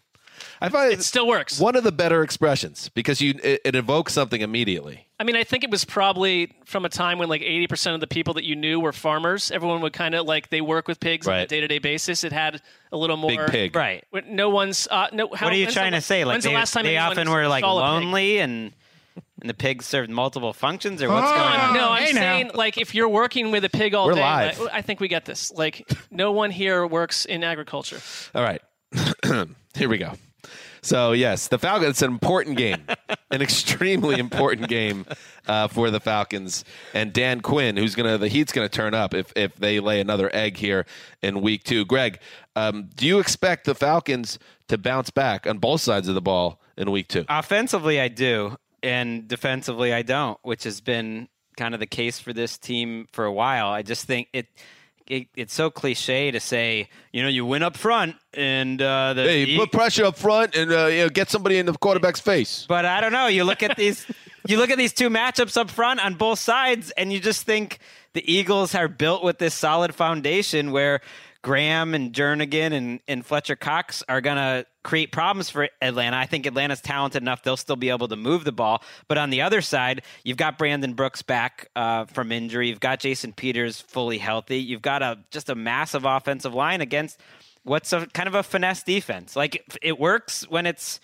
[0.62, 1.60] I find It still works.
[1.60, 5.08] one of the better expressions because you it, it evokes something immediately.
[5.20, 8.08] I mean, I think it was probably from a time when like 80% of the
[8.08, 9.50] people that you knew were farmers.
[9.52, 11.48] Everyone would kind of like they work with pigs on a Right.
[11.50, 12.24] day to day basis.
[12.24, 13.30] It had a little more.
[13.46, 13.76] Big pig.
[13.76, 14.04] Right.
[14.10, 14.88] When No one's.
[14.92, 15.28] Uh, no.
[15.34, 16.26] How, what are you when's trying the, to say?
[16.26, 18.04] Like when's they, the last time they anyone often were like saw a pig?
[18.04, 18.74] lonely and
[19.42, 21.74] and the pigs served multiple functions, or what's Oh, going on?
[21.74, 22.20] No, I'm Hey, now.
[22.20, 24.62] saying like if you're working with a pig all We're day, live.
[24.74, 25.52] I, I think we get this.
[25.54, 28.00] Like no one here works in agriculture.
[28.34, 28.62] All right.
[29.76, 30.14] Here we go.
[30.82, 32.86] So, yes, the Falcons, it's an important game,
[33.32, 35.06] an extremely important game
[35.48, 36.64] uh, for the Falcons.
[36.94, 39.80] And Dan Quinn, who's going to, the heat's going to turn up if, if they
[39.80, 40.86] lay another egg here
[41.24, 41.86] in week two.
[41.86, 42.20] Greg,
[42.56, 44.38] um, do you expect the Falcons
[44.68, 47.26] to bounce back on both sides of the ball in week two?
[47.28, 51.28] Offensively, I do, and defensively, I don't, which has been
[51.58, 53.68] kind of the case for this team for a while.
[53.70, 54.48] I just think it.
[55.08, 59.22] It, it's so cliche to say, you know, you win up front and uh, the
[59.24, 62.20] Hey, the- put pressure up front and uh, you know, get somebody in the quarterback's
[62.20, 62.66] face.
[62.68, 63.28] But I don't know.
[63.28, 64.06] You look at these,
[64.48, 67.78] you look at these two matchups up front on both sides, and you just think
[68.14, 71.02] the Eagles are built with this solid foundation where
[71.46, 76.18] Graham and Jernigan and, and Fletcher Cox are gonna create problems for Atlanta.
[76.18, 78.82] I think Atlanta's talented enough; they'll still be able to move the ball.
[79.08, 82.70] But on the other side, you've got Brandon Brooks back uh, from injury.
[82.70, 84.58] You've got Jason Peters fully healthy.
[84.58, 87.20] You've got a just a massive offensive line against
[87.62, 89.36] what's a kind of a finesse defense.
[89.36, 91.00] Like it, it works when it's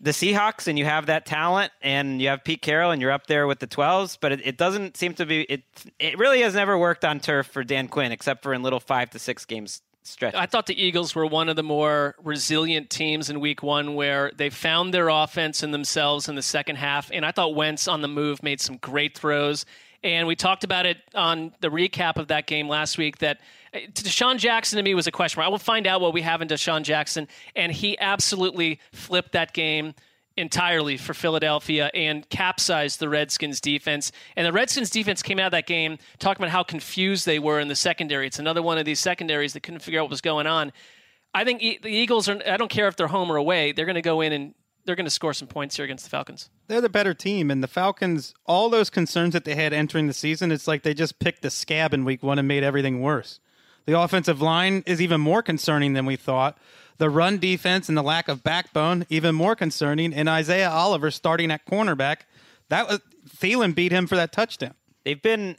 [0.00, 3.26] the Seahawks and you have that talent and you have Pete Carroll and you're up
[3.26, 5.62] there with the 12s, but it, it doesn't seem to be it
[5.98, 9.10] it really has never worked on turf for Dan Quinn except for in little 5
[9.10, 10.34] to 6 games stretch.
[10.34, 14.32] I thought the Eagles were one of the more resilient teams in week one where
[14.34, 17.10] they found their offense in themselves in the second half.
[17.12, 19.66] And I thought Wentz on the move made some great throws.
[20.02, 23.40] And we talked about it on the recap of that game last week that
[23.74, 25.46] Uh, DeSean Jackson to me was a question mark.
[25.46, 27.28] I will find out what we have in DeSean Jackson.
[27.54, 29.94] And he absolutely flipped that game
[30.36, 34.12] entirely for Philadelphia and capsized the Redskins defense.
[34.36, 37.58] And the Redskins defense came out of that game talking about how confused they were
[37.58, 38.26] in the secondary.
[38.26, 40.72] It's another one of these secondaries that couldn't figure out what was going on.
[41.34, 43.96] I think the Eagles are I don't care if they're home or away, they're going
[43.96, 44.54] to go in and
[44.84, 46.48] they're going to score some points here against the Falcons.
[46.66, 48.32] They're the better team, and the Falcons.
[48.46, 51.50] All those concerns that they had entering the season, it's like they just picked the
[51.50, 53.38] scab in week one and made everything worse.
[53.88, 56.58] The offensive line is even more concerning than we thought.
[56.98, 60.12] The run defense and the lack of backbone even more concerning.
[60.12, 62.18] And Isaiah Oliver starting at cornerback,
[62.68, 64.74] that was Thielen beat him for that touchdown.
[65.04, 65.56] They've been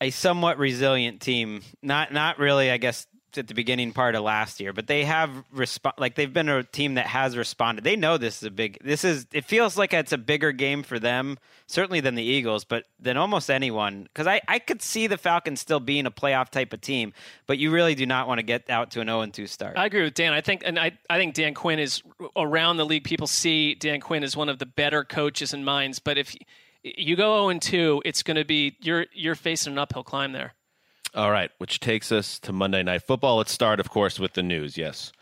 [0.00, 1.62] a somewhat resilient team.
[1.82, 5.30] Not not really, I guess, at the beginning part of last year, but they have
[5.52, 7.84] respond like they've been a team that has responded.
[7.84, 8.78] They know this is a big.
[8.82, 12.64] This is it feels like it's a bigger game for them, certainly than the Eagles,
[12.64, 14.04] but than almost anyone.
[14.04, 17.12] Because I I could see the Falcons still being a playoff type of team,
[17.46, 19.76] but you really do not want to get out to an zero and two start.
[19.76, 20.32] I agree with Dan.
[20.32, 22.02] I think, and I, I think Dan Quinn is
[22.36, 23.04] around the league.
[23.04, 25.98] People see Dan Quinn as one of the better coaches and minds.
[25.98, 26.34] But if
[26.82, 30.32] you go zero and two, it's going to be you're you're facing an uphill climb
[30.32, 30.54] there.
[31.14, 33.36] All right, which takes us to Monday Night Football.
[33.36, 34.78] Let's start, of course, with the news.
[34.78, 35.12] Yes.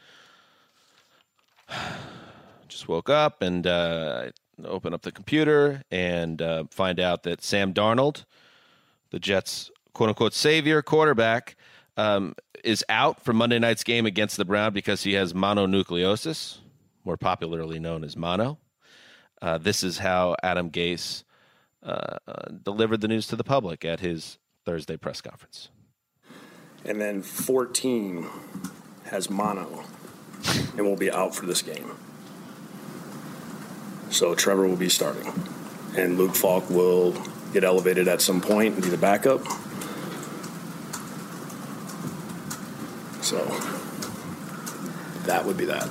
[2.69, 4.31] Just woke up and uh,
[4.65, 8.25] open up the computer and uh, find out that Sam Darnold,
[9.11, 11.57] the Jets' quote unquote savior quarterback,
[11.97, 16.59] um, is out for Monday night's game against the Brown because he has mononucleosis,
[17.05, 18.59] more popularly known as mono.
[19.43, 21.25] Uh, this is how Adam Gase
[21.83, 25.71] uh, uh, delivered the news to the public at his Thursday press conference.
[26.85, 28.27] And then 14
[29.07, 29.85] has mono
[30.77, 31.90] and will be out for this game.
[34.11, 35.32] So Trevor will be starting,
[35.97, 37.15] and Luke Falk will
[37.52, 39.44] get elevated at some point and be the backup.
[43.23, 43.44] So
[45.27, 45.89] that would be that.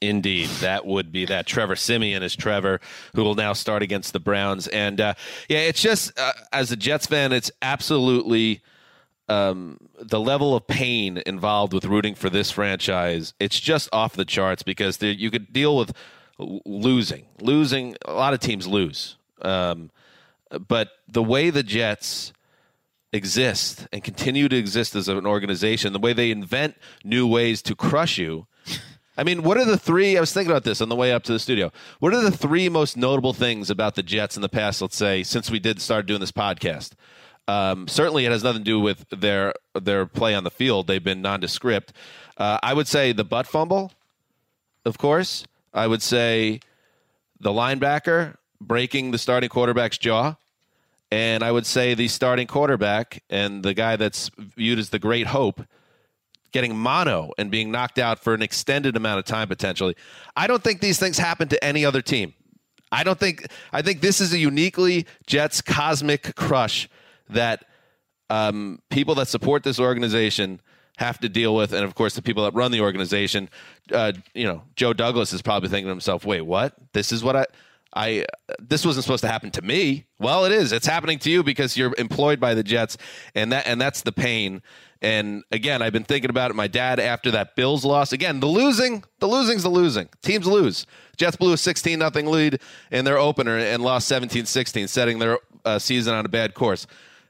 [0.00, 1.46] Indeed, that would be that.
[1.46, 2.80] Trevor Siemian is Trevor,
[3.14, 4.68] who will now start against the Browns.
[4.68, 5.14] And uh,
[5.48, 8.62] yeah, it's just uh, as a Jets fan, it's absolutely
[9.28, 13.34] um, the level of pain involved with rooting for this franchise.
[13.38, 15.92] It's just off the charts because you could deal with
[16.38, 17.96] losing, losing.
[18.04, 19.90] A lot of teams lose, um,
[20.66, 22.32] but the way the Jets
[23.12, 27.74] exist and continue to exist as an organization, the way they invent new ways to
[27.74, 28.46] crush you.
[29.16, 30.16] I mean, what are the three?
[30.16, 31.72] I was thinking about this on the way up to the studio.
[31.98, 34.80] What are the three most notable things about the Jets in the past?
[34.80, 36.92] Let's say since we did start doing this podcast.
[37.48, 40.86] Um, certainly, it has nothing to do with their their play on the field.
[40.86, 41.92] They've been nondescript.
[42.36, 43.92] Uh, I would say the butt fumble,
[44.84, 45.44] of course.
[45.74, 46.60] I would say
[47.40, 50.36] the linebacker breaking the starting quarterback's jaw.
[51.10, 55.26] And I would say the starting quarterback and the guy that's viewed as the great
[55.28, 55.62] hope
[56.52, 59.94] getting mono and being knocked out for an extended amount of time potentially.
[60.36, 62.34] I don't think these things happen to any other team.
[62.90, 66.88] I don't think I think this is a uniquely Jets cosmic crush
[67.30, 67.64] that
[68.30, 70.60] um, people that support this organization
[70.98, 73.48] have to deal with, and of course the people that run the organization.
[73.92, 76.74] Uh, you know, Joe Douglas is probably thinking to himself, "Wait, what?
[76.92, 77.46] This is what I."
[77.94, 78.26] I
[78.58, 80.04] this wasn't supposed to happen to me.
[80.18, 80.72] Well, it is.
[80.72, 82.98] It's happening to you because you're employed by the Jets,
[83.34, 84.60] and that and that's the pain.
[85.00, 86.54] And again, I've been thinking about it.
[86.54, 88.12] My dad after that Bills loss.
[88.12, 90.08] Again, the losing, the losing's the losing.
[90.22, 90.86] Teams lose.
[91.16, 92.60] Jets blew a 16 nothing lead
[92.90, 96.86] in their opener and lost 17-16, setting their uh, season on a bad course.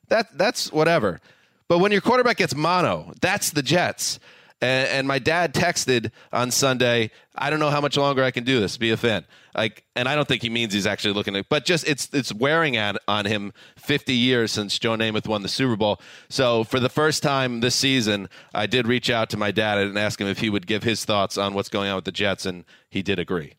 [0.09, 1.21] That that's whatever.
[1.69, 4.19] But when your quarterback gets mono, that's the Jets.
[4.61, 8.43] And, and my dad texted on Sunday, I don't know how much longer I can
[8.43, 8.77] do this.
[8.77, 9.25] Be a fan.
[9.55, 12.33] Like, and I don't think he means he's actually looking at, but just it's it's
[12.33, 16.01] wearing at, on him 50 years since Joe Namath won the Super Bowl.
[16.29, 19.99] So for the first time this season, I did reach out to my dad and
[19.99, 22.47] ask him if he would give his thoughts on what's going on with the Jets,
[22.47, 23.55] and he did agree.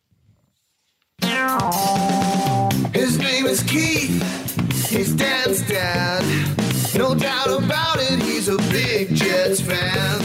[2.93, 4.58] His name is Keith.
[4.89, 6.23] He's Dad's dad.
[6.95, 10.19] No doubt about it, he's a big Jets fan.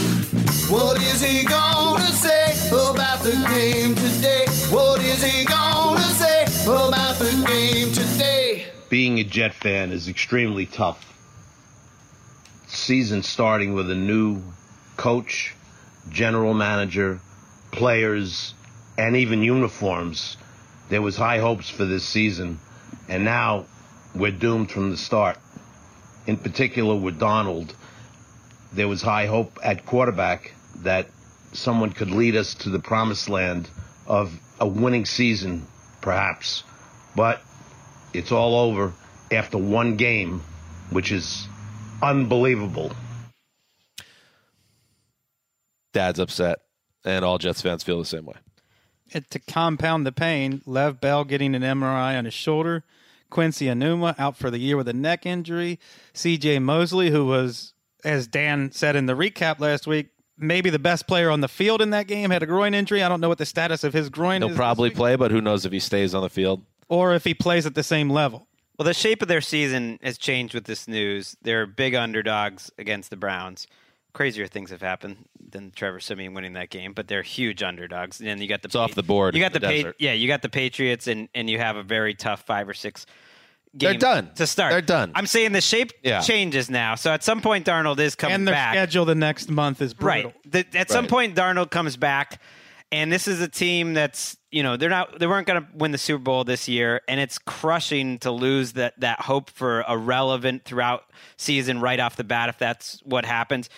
[0.69, 4.45] What is he gonna say about the game today?
[4.69, 8.65] What is he gonna say about the game today?
[8.89, 11.13] being a Jet fan is extremely tough.
[12.67, 14.41] Season starting with a new
[14.97, 15.53] coach,
[16.09, 17.19] general manager,
[17.71, 18.53] players,
[18.97, 20.37] and even uniforms.
[20.89, 22.59] There was high hopes for this season,
[23.09, 23.65] and now
[24.15, 25.37] we're doomed from the start.
[26.25, 27.75] In particular with Donald,
[28.73, 31.07] there was high hope at quarterback that
[31.53, 33.69] someone could lead us to the promised land
[34.07, 35.65] of a winning season,
[36.01, 36.63] perhaps.
[37.15, 37.41] But
[38.13, 38.93] it's all over
[39.31, 40.41] after one game,
[40.89, 41.47] which is
[42.01, 42.91] unbelievable.
[45.93, 46.59] Dad's upset,
[47.05, 48.35] and all Jets fans feel the same way.
[49.13, 52.83] And to compound the pain, Lev Bell getting an MRI on his shoulder,
[53.29, 55.79] Quincy Enunwa out for the year with a neck injury,
[56.13, 57.73] CJ Mosley, who was,
[58.03, 60.07] as Dan said in the recap last week,
[60.37, 63.01] maybe the best player on the field in that game, had a groin injury.
[63.03, 64.55] I don't know what the status of his groin He'll is.
[64.55, 66.63] probably play, but who knows if he stays on the field?
[66.87, 68.47] or if he plays at the same level.
[68.77, 71.35] Well, the shape of their season has changed with this news.
[71.41, 73.65] They're big underdogs against the Browns.
[74.15, 75.17] Crazier things have happened
[75.51, 78.19] than Trevor Siemian winning that game, but they're huge underdogs.
[78.19, 80.13] And then you got the It's off the board You got the, the Pa- yeah,
[80.13, 83.05] you got the Patriots, and and you have a very tough five or six
[83.77, 84.31] game They're done.
[84.35, 84.71] to start.
[84.71, 85.11] They're done.
[85.15, 86.21] I'm saying the shape Yeah.
[86.21, 86.95] changes now.
[86.95, 88.73] So at some point, Darnold is coming and their back.
[88.73, 90.31] schedule the next month is brutal.
[90.45, 90.51] Right.
[90.71, 92.41] The, at some point, Darnold comes back,
[92.93, 95.91] and this is a team that's you know they're not they weren't going to win
[95.91, 99.97] the Super Bowl this year, and it's crushing to lose that that hope for a
[99.97, 101.03] relevant throughout
[101.35, 103.69] season right off the bat if that's what happens.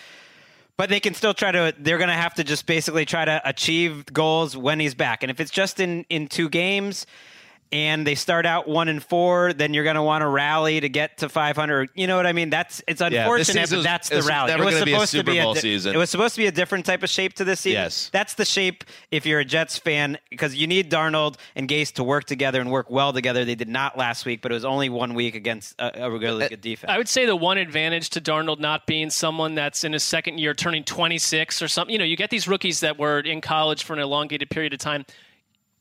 [0.78, 1.74] But they can still try to.
[1.76, 5.30] They're going to have to just basically try to achieve goals when he's back, and
[5.30, 7.04] if it's just in in two games.
[7.70, 10.88] And they start out one and four, then you're going to want to rally to
[10.88, 11.90] get to 500.
[11.94, 12.48] You know what I mean?
[12.48, 14.50] That's it's unfortunate, season but that's the this rally.
[14.50, 15.94] never it was supposed to be a supposed Super to be Bowl a di- season.
[15.94, 17.82] It was supposed to be a different type of shape to this season.
[17.82, 18.08] Yes.
[18.12, 22.04] That's the shape if you're a Jets fan because you need Darnold and Gase to
[22.04, 23.44] work together and work well together.
[23.44, 26.46] They did not last week, but it was only one week against a, a really
[26.46, 26.90] uh, good defense.
[26.90, 30.38] I would say the one advantage to Darnold not being someone that's in his second
[30.38, 31.92] year turning 26 or something.
[31.92, 34.78] You know, you get these rookies that were in college for an elongated period of
[34.78, 35.04] time.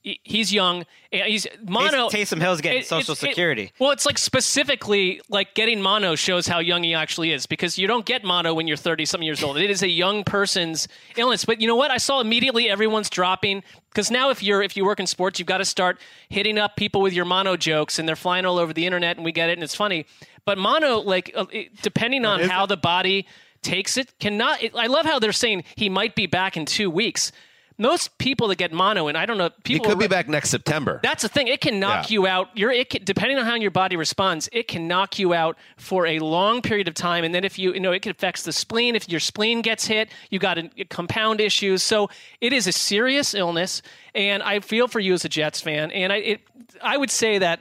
[0.07, 0.85] He- He's young.
[1.11, 2.07] and He's mono.
[2.09, 3.71] Taysom Hill's getting it- Social it's- it- Security.
[3.77, 7.87] well, it's like specifically like getting mono shows how young he actually is because you
[7.87, 9.57] don't get mono when you're 30 something years old.
[9.57, 11.43] It is a young person's illness.
[11.43, 11.91] But you know what?
[11.91, 15.47] I saw immediately everyone's dropping because now if you're if you work in sports, you've
[15.47, 18.71] got to start hitting up people with your mono jokes and they're flying all over
[18.71, 20.05] the internet and we get it and it's funny.
[20.45, 21.45] But mono, like uh,
[21.81, 23.27] depending on how the body
[23.61, 24.63] takes it, cannot.
[24.63, 27.31] It, I love how they're saying he might be back in two weeks.
[27.79, 30.49] Most people that get mono, and I don't know, people could are- be back next
[30.49, 30.99] September.
[31.03, 31.47] that's the thing.
[31.47, 32.13] It can knock Yeah.
[32.15, 32.49] you out.
[32.55, 34.49] You're it can, depending on how your body responds.
[34.51, 37.73] It can knock you out for a long period of time, and then if you
[37.73, 38.95] you know it can affects the spleen.
[38.95, 41.83] If your spleen gets hit, you got a, compound issues.
[41.83, 42.09] So
[42.41, 43.83] it is a serious illness,
[44.15, 45.91] and I feel for you as a Jets fan.
[45.91, 46.41] And I it,
[46.81, 47.59] I would say that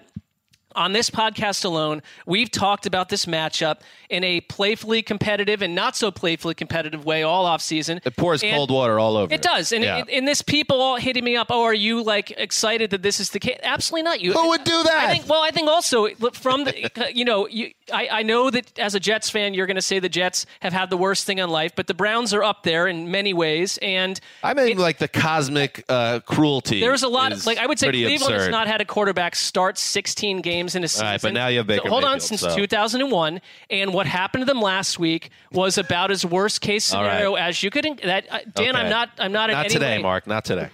[0.76, 5.96] on this podcast alone, we've talked about this matchup in a playfully competitive and not
[5.96, 8.00] so playfully competitive way all offseason.
[8.06, 9.32] It pours And- cold water all over.
[9.34, 9.98] It does, and Yeah.
[9.98, 11.48] it, and this people all hitting me up.
[11.50, 13.58] Oh, are you like excited that this is the case?
[13.62, 14.20] Absolutely not.
[14.20, 14.92] You Who would do that?
[15.08, 15.28] I think.
[15.28, 17.72] Well, I think also from the you know you.
[17.92, 20.72] I, I know that as a Jets fan, you're going to say the Jets have
[20.72, 23.78] had the worst thing in life, but the Browns are up there in many ways,
[23.80, 26.80] and I mean, like the cosmic uh, cruelty.
[26.80, 27.32] there's a lot.
[27.32, 30.82] Of, like I would say, Cleveland has not had a quarterback start 16 games in
[30.84, 31.06] a season.
[31.06, 33.40] All right, but now you have Baker Hold on, since so- 2001,
[33.70, 37.10] and what happened to them last week was about as worst case All right.
[37.10, 38.00] scenario as you could.
[38.02, 39.10] That uh, Dan, I'm not.
[39.18, 39.50] I'm not.
[39.50, 40.26] in Not today, way- Mark.
[40.26, 40.68] Not today.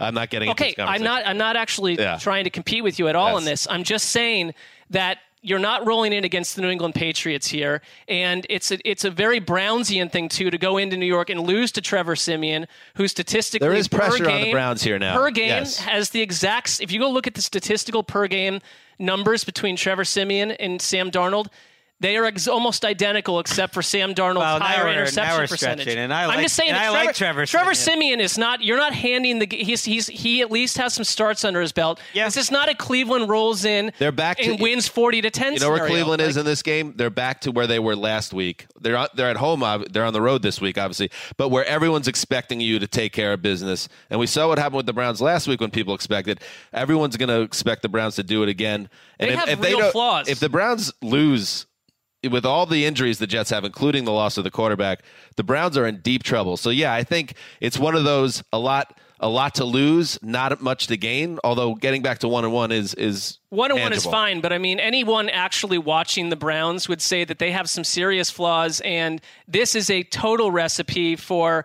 [0.00, 0.48] I'm not getting.
[0.50, 1.26] into Okay, this I'm not.
[1.26, 2.18] I'm not actually Yeah.
[2.18, 3.38] trying to compete with you at all Yes.
[3.38, 3.66] in this.
[3.70, 4.54] I'm just saying
[4.90, 9.04] that you're not rolling in against the New England Patriots here, and it's a it's
[9.04, 12.66] a very Brownsian thing too to go into New York and lose to Trevor Siemian,
[12.94, 15.16] who statistically There is per pressure on the Browns here now.
[15.16, 15.78] Per game Yes.
[15.78, 16.80] has the exact.
[16.80, 18.60] If you go look at the statistical per game
[18.98, 21.48] numbers between Trevor Siemian and Sam Darnold.
[22.00, 25.46] They are ex- almost identical, except for Sam Darnold's Well, higher we're- now interception we're
[25.48, 25.88] percentage.
[25.88, 27.98] and I I'm like- just saying and that I Trevor, like Trevor Trevor Siemian.
[28.18, 28.62] Siemian is not.
[28.62, 29.48] You're not handing the.
[29.50, 31.98] He's he's he at least has some starts under his belt.
[32.14, 33.92] This is not a Cleveland rolls in.
[33.98, 35.54] They're back to- and wins forty to ten.
[35.54, 35.94] You know where scenario.
[35.94, 36.92] Cleveland Like, is in this game?
[36.96, 38.66] They're back to where they were last week.
[38.80, 39.64] They're they're at home.
[39.90, 43.32] They're on the road this week, obviously, but where everyone's expecting you to take care
[43.32, 43.88] of business.
[44.08, 46.40] And we saw what happened with the Browns last week when people expected.
[46.72, 48.88] Everyone's going to expect the Browns to do it again.
[49.18, 50.28] And They if, have if real don't- flaws.
[50.28, 51.66] If the Browns lose.
[52.28, 55.02] With all the injuries the Jets have, including the loss of the quarterback,
[55.36, 56.56] the Browns are in deep trouble.
[56.56, 60.60] So yeah, I think it's one of those a lot, a lot to lose, not
[60.60, 61.38] much to gain.
[61.44, 64.52] Although getting back to one and one is is One and one is fine, but
[64.52, 68.80] I mean, anyone actually watching the Browns would say that they have some serious flaws,
[68.80, 71.64] and this is a total recipe for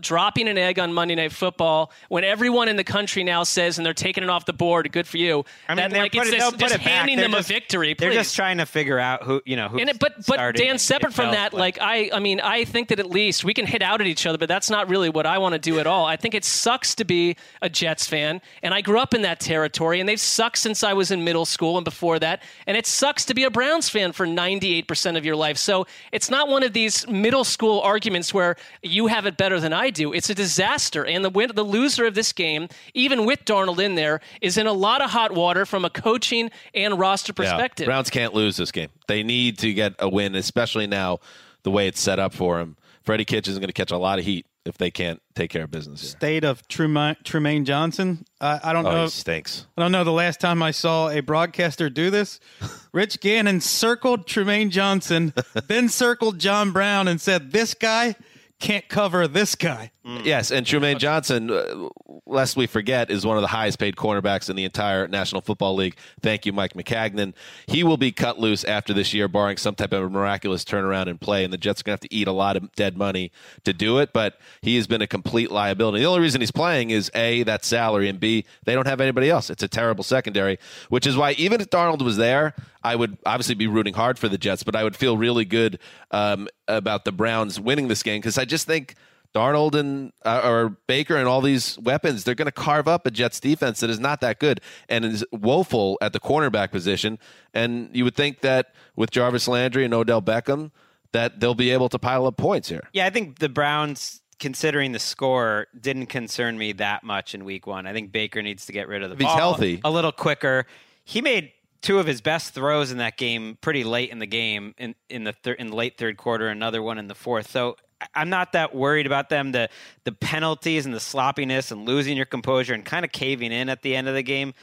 [0.00, 3.86] dropping an egg on Monday Night Football when everyone in the country now says, and
[3.86, 4.90] they're taking it off the board.
[4.92, 5.44] Good for you.
[5.68, 7.94] I mean, that, they're like, it's it- they'll just it handing them just- a victory.
[7.98, 9.78] They're just trying to figure out who you know who.
[9.78, 12.98] And it, but but Dan, separate from that, like I, I mean, I think that
[12.98, 15.38] at least we can hit out at each other, but that's not really what I
[15.38, 16.04] want to do at all.
[16.06, 19.40] I think it sucks to be a Jets fan, and I grew up in that
[19.40, 22.86] territory, and they've sucked since I was in middle school and before that, and it
[22.86, 25.56] sucks to be a Browns fan for ninety eight percent of your life.
[25.58, 29.72] So it's not one of these middle school arguments where you have it better than
[29.72, 30.12] I do.
[30.12, 33.96] It's a disaster, and the win, the loser of this game, even with Darnold in
[33.96, 37.86] there, is in a lot of hot water from a coaching and roster Yeah, perspective.
[37.86, 38.90] Browns can't lose this game.
[39.08, 41.18] They need to get a win, especially now
[41.64, 42.76] the way it's set up for him.
[43.02, 45.64] Freddie Kitchens is going to catch a lot of heat if they can't take care
[45.64, 46.10] of business here.
[46.10, 48.24] State of Trumaine, Trumaine Johnson.
[48.40, 49.04] I I don't Oh, know.
[49.06, 49.66] he stinks.
[49.76, 52.38] I don't know the last time I saw a broadcaster do this.
[52.92, 55.34] Rich Gannon circled Trumaine Johnson,
[55.66, 58.14] then circled John Brown and said, "This guy
[58.62, 61.88] can't cover this guy." Yes, and Trumaine Johnson, uh,
[62.26, 65.76] lest we forget, is one of the highest paid cornerbacks in the entire National Football
[65.76, 65.96] League.
[66.20, 67.34] Thank you, Mike Maccagnan.
[67.66, 71.18] He will be cut loose after this year, barring some type of miraculous turnaround in
[71.18, 73.30] play, and the Jets are going to have to eat a lot of dead money
[73.64, 76.00] to do it, but he has been a complete liability.
[76.00, 79.30] The only reason he's playing is A, that salary, and B, they don't have anybody
[79.30, 79.50] else.
[79.50, 80.58] It's a terrible secondary,
[80.88, 84.28] which is why even if Darnold was there, I would obviously be rooting hard for
[84.28, 85.78] the Jets, but I would feel really good
[86.10, 88.94] um, about the Browns winning this game because I just think
[89.34, 93.10] Darnold and uh, or Baker and all these weapons, they're going to carve up a
[93.10, 97.18] Jets defense that is not that good and is woeful at the cornerback position.
[97.54, 100.70] And you would think that with Jarvis Landry and Odell Beckham,
[101.12, 102.88] that they'll be able to pile up points here.
[102.92, 107.66] Yeah, I think the Browns, considering the score, didn't concern me that much in Week
[107.66, 107.86] One.
[107.86, 109.80] I think Baker needs to get rid of the If he's healthy.
[109.84, 110.66] a little quicker.
[111.04, 111.52] He made
[111.82, 115.24] two of his best throws in that game pretty late in the game in in
[115.24, 117.50] the thir- in late third quarter, another one in the fourth.
[117.50, 117.76] So
[118.14, 119.52] I'm not that worried about them.
[119.52, 119.68] The
[120.04, 123.82] the penalties and the sloppiness and losing your composure and kind of caving in at
[123.82, 124.54] the end of the game.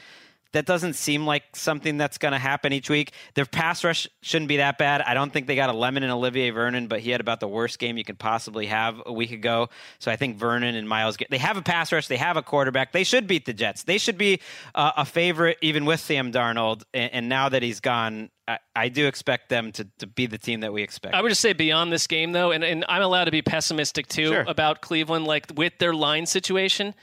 [0.52, 3.12] That doesn't seem like something that's going to happen each week.
[3.34, 5.00] Their pass rush shouldn't be that bad.
[5.00, 7.46] I don't think they got a lemon in Olivier Vernon, but he had about the
[7.46, 9.68] worst game you could possibly have a week ago.
[10.00, 11.30] So I think Vernon and Myles Garrett.
[11.30, 12.08] They have a pass rush.
[12.08, 12.90] They have a quarterback.
[12.90, 13.84] They should beat the Jets.
[13.84, 14.40] They should be
[14.74, 16.82] uh, a favorite even with Sam Darnold.
[16.92, 20.38] And, and now that he's gone, I, I do expect them to, to be the
[20.38, 21.14] team that we expect.
[21.14, 24.08] I would just say beyond this game, though, and, and I'm allowed to be pessimistic
[24.08, 24.44] too Sure.
[24.48, 26.94] about Cleveland, like with their line situation.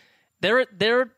[0.42, 1.14] They're they're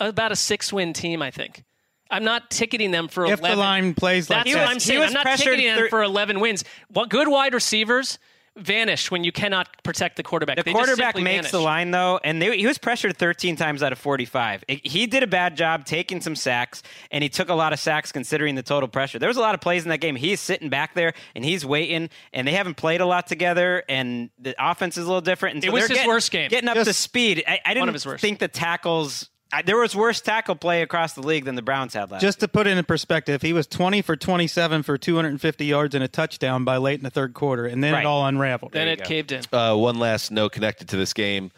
[0.00, 1.64] about a six win team, I think.
[2.10, 4.60] I'm not ticketing them for If the line plays like That's that.
[4.62, 5.00] what I'm He saying.
[5.00, 6.64] was I'm not pressured ticketing them thir- for 11 wins.
[6.88, 8.18] What good wide receivers
[8.56, 10.56] vanish when you cannot protect the quarterback.
[10.56, 11.50] The They quarterback simply makes vanish.
[11.52, 14.64] the line though, and they, he was pressured 13 times out of 45.
[14.66, 16.82] It- he did a bad job taking some sacks,
[17.12, 19.20] and he took a lot of sacks considering the total pressure.
[19.20, 20.16] There was a lot of plays in that game.
[20.16, 24.30] He's sitting back there and he's waiting, and they haven't played a lot together, and
[24.40, 25.54] the offense is a little different.
[25.56, 26.48] And It was they're his getting- worst game.
[26.50, 27.44] Getting up to speed.
[27.46, 28.22] I, I didn't of his worst.
[28.22, 29.30] think the tackles.
[29.52, 32.20] I, there was worse tackle play across the league than the Browns had last.
[32.20, 36.04] Just to put it in perspective, he was 20 for 27 for 250 yards and
[36.04, 38.00] a touchdown by late in the third quarter, and then Right.
[38.00, 38.72] it all unraveled.
[38.72, 39.42] Then it caved in.
[39.52, 41.50] Uh, one last note connected to this game: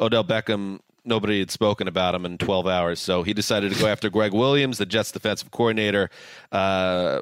[0.00, 0.80] Odell Beckham.
[1.04, 4.34] Nobody had spoken about him in 12 hours, so he decided to go after Gregg
[4.34, 6.10] Williams, the Jets defensive coordinator,
[6.52, 7.20] uh,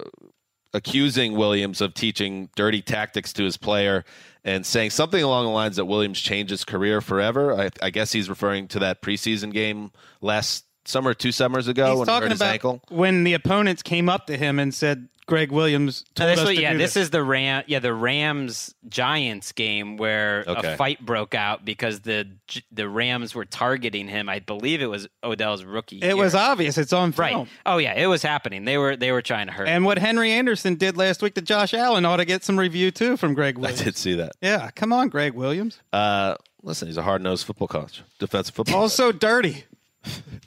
[0.72, 4.04] accusing Williams of teaching dirty tactics to his player
[4.44, 7.58] and saying something along the lines that Williams changed his career forever.
[7.58, 9.90] I, I guess he's referring to that preseason game
[10.20, 12.80] last summer, two summers ago, He's when he hurt talking his ankle.
[12.88, 16.56] when the opponents came up to him and said, "Gregg Williams told this us was-
[16.56, 17.64] to yeah, do this, this." is the Ram.
[17.66, 20.74] Yeah, the Rams Giants game where Okay.
[20.74, 24.28] a fight broke out because the J- the Rams were targeting him.
[24.28, 25.96] I believe it was Odell's rookie.
[25.98, 26.16] It year.
[26.16, 26.78] was obvious.
[26.78, 27.38] It's on film.
[27.40, 27.48] right.
[27.66, 28.64] Oh yeah, it was happening.
[28.64, 29.66] They were they were trying to hurt.
[29.68, 32.90] And what Henry Anderson did last week to Josh Allen ought to get some review
[32.92, 33.82] too from Gregg I Williams.
[33.82, 34.32] did see that.
[34.40, 35.80] Yeah, come on, Gregg Williams.
[35.92, 38.76] Uh, listen, he's a hard nosed football coach, defensive football.
[38.82, 39.64] Also dirty.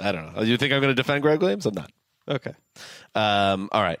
[0.00, 0.42] I don't know.
[0.42, 1.66] You think I'm going to defend Gregg Williams?
[1.66, 1.90] I'm not.
[2.28, 2.52] Okay.
[3.14, 4.00] Um, all right.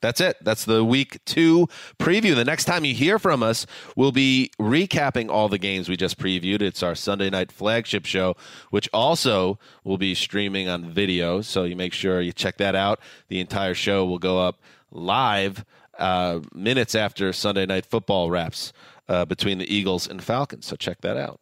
[0.00, 0.38] That's it.
[0.40, 1.68] That's the week two
[1.98, 2.34] preview.
[2.34, 3.66] The next time you hear from us,
[3.96, 6.62] we'll be recapping all the games we just previewed.
[6.62, 8.34] It's our Sunday night flagship show,
[8.70, 11.42] which also will be streaming on video.
[11.42, 13.00] So you make sure you check that out.
[13.28, 15.66] The entire show will go up live
[15.98, 18.72] uh, minutes after Sunday night football wraps
[19.06, 20.64] uh, between the Eagles and Falcons.
[20.64, 21.40] So check that out.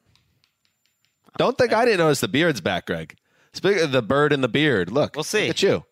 [1.39, 3.15] Don't think I didn't notice the beard's back, Gregg.
[3.55, 5.15] Speaking of the bird and the beard, look.
[5.17, 5.43] We'll see.
[5.47, 5.85] Look at you.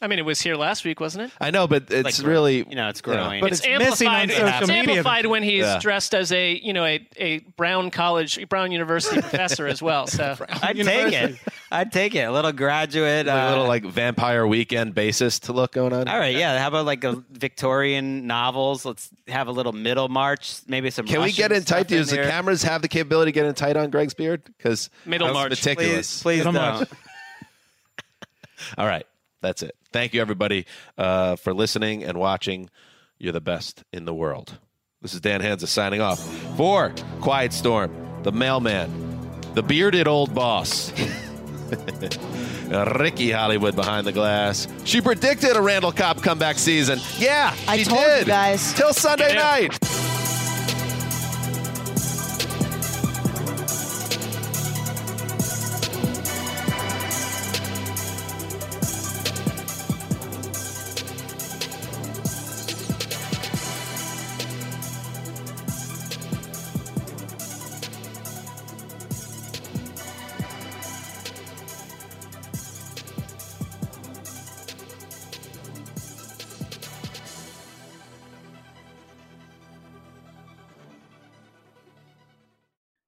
[0.00, 1.30] I mean, it was here last week, wasn't it?
[1.40, 3.40] I know, but it's Like, really you know, it's growing.
[3.40, 4.30] But it's missing on amplified.
[4.30, 4.78] social it's media.
[4.96, 5.78] amplified when he's Yeah.
[5.80, 10.06] dressed as a you know a, a Brown College, Brown University professor as well.
[10.06, 11.36] So I'd take it.
[11.70, 12.20] I'd take it.
[12.20, 13.26] A little graduate.
[13.26, 16.08] a uh, little like vampire weekend bassist look going on.
[16.08, 16.58] all right, yeah.
[16.58, 18.84] How about like a Victorian novels?
[18.84, 20.56] Let's have a little middle march.
[20.68, 21.06] Maybe some.
[21.06, 21.86] Can we get in tight?
[21.86, 24.42] stuff Does the cameras have the capability to get in tight on Gregg's beard?
[24.44, 25.50] Because Middle march.
[25.50, 26.22] meticulous.
[26.22, 26.88] Please, please Middle don't.
[28.78, 29.06] All right,
[29.40, 29.76] that's it.
[29.92, 30.66] Thank you everybody
[30.96, 32.70] uh, for listening and watching.
[33.18, 34.58] You're the best in the world.
[35.00, 36.18] This is Dan Hanzus signing off
[36.56, 38.90] for Quiet Storm, the mailman,
[39.54, 40.92] the bearded old boss.
[42.98, 44.68] Ricky Hollywood behind the glass.
[44.84, 46.98] She predicted a Randall Cobb comeback season.
[47.18, 48.20] Yeah, I she told did.
[48.20, 48.72] you guys.
[48.74, 49.42] Till Sunday Yeah.
[49.42, 50.13] night.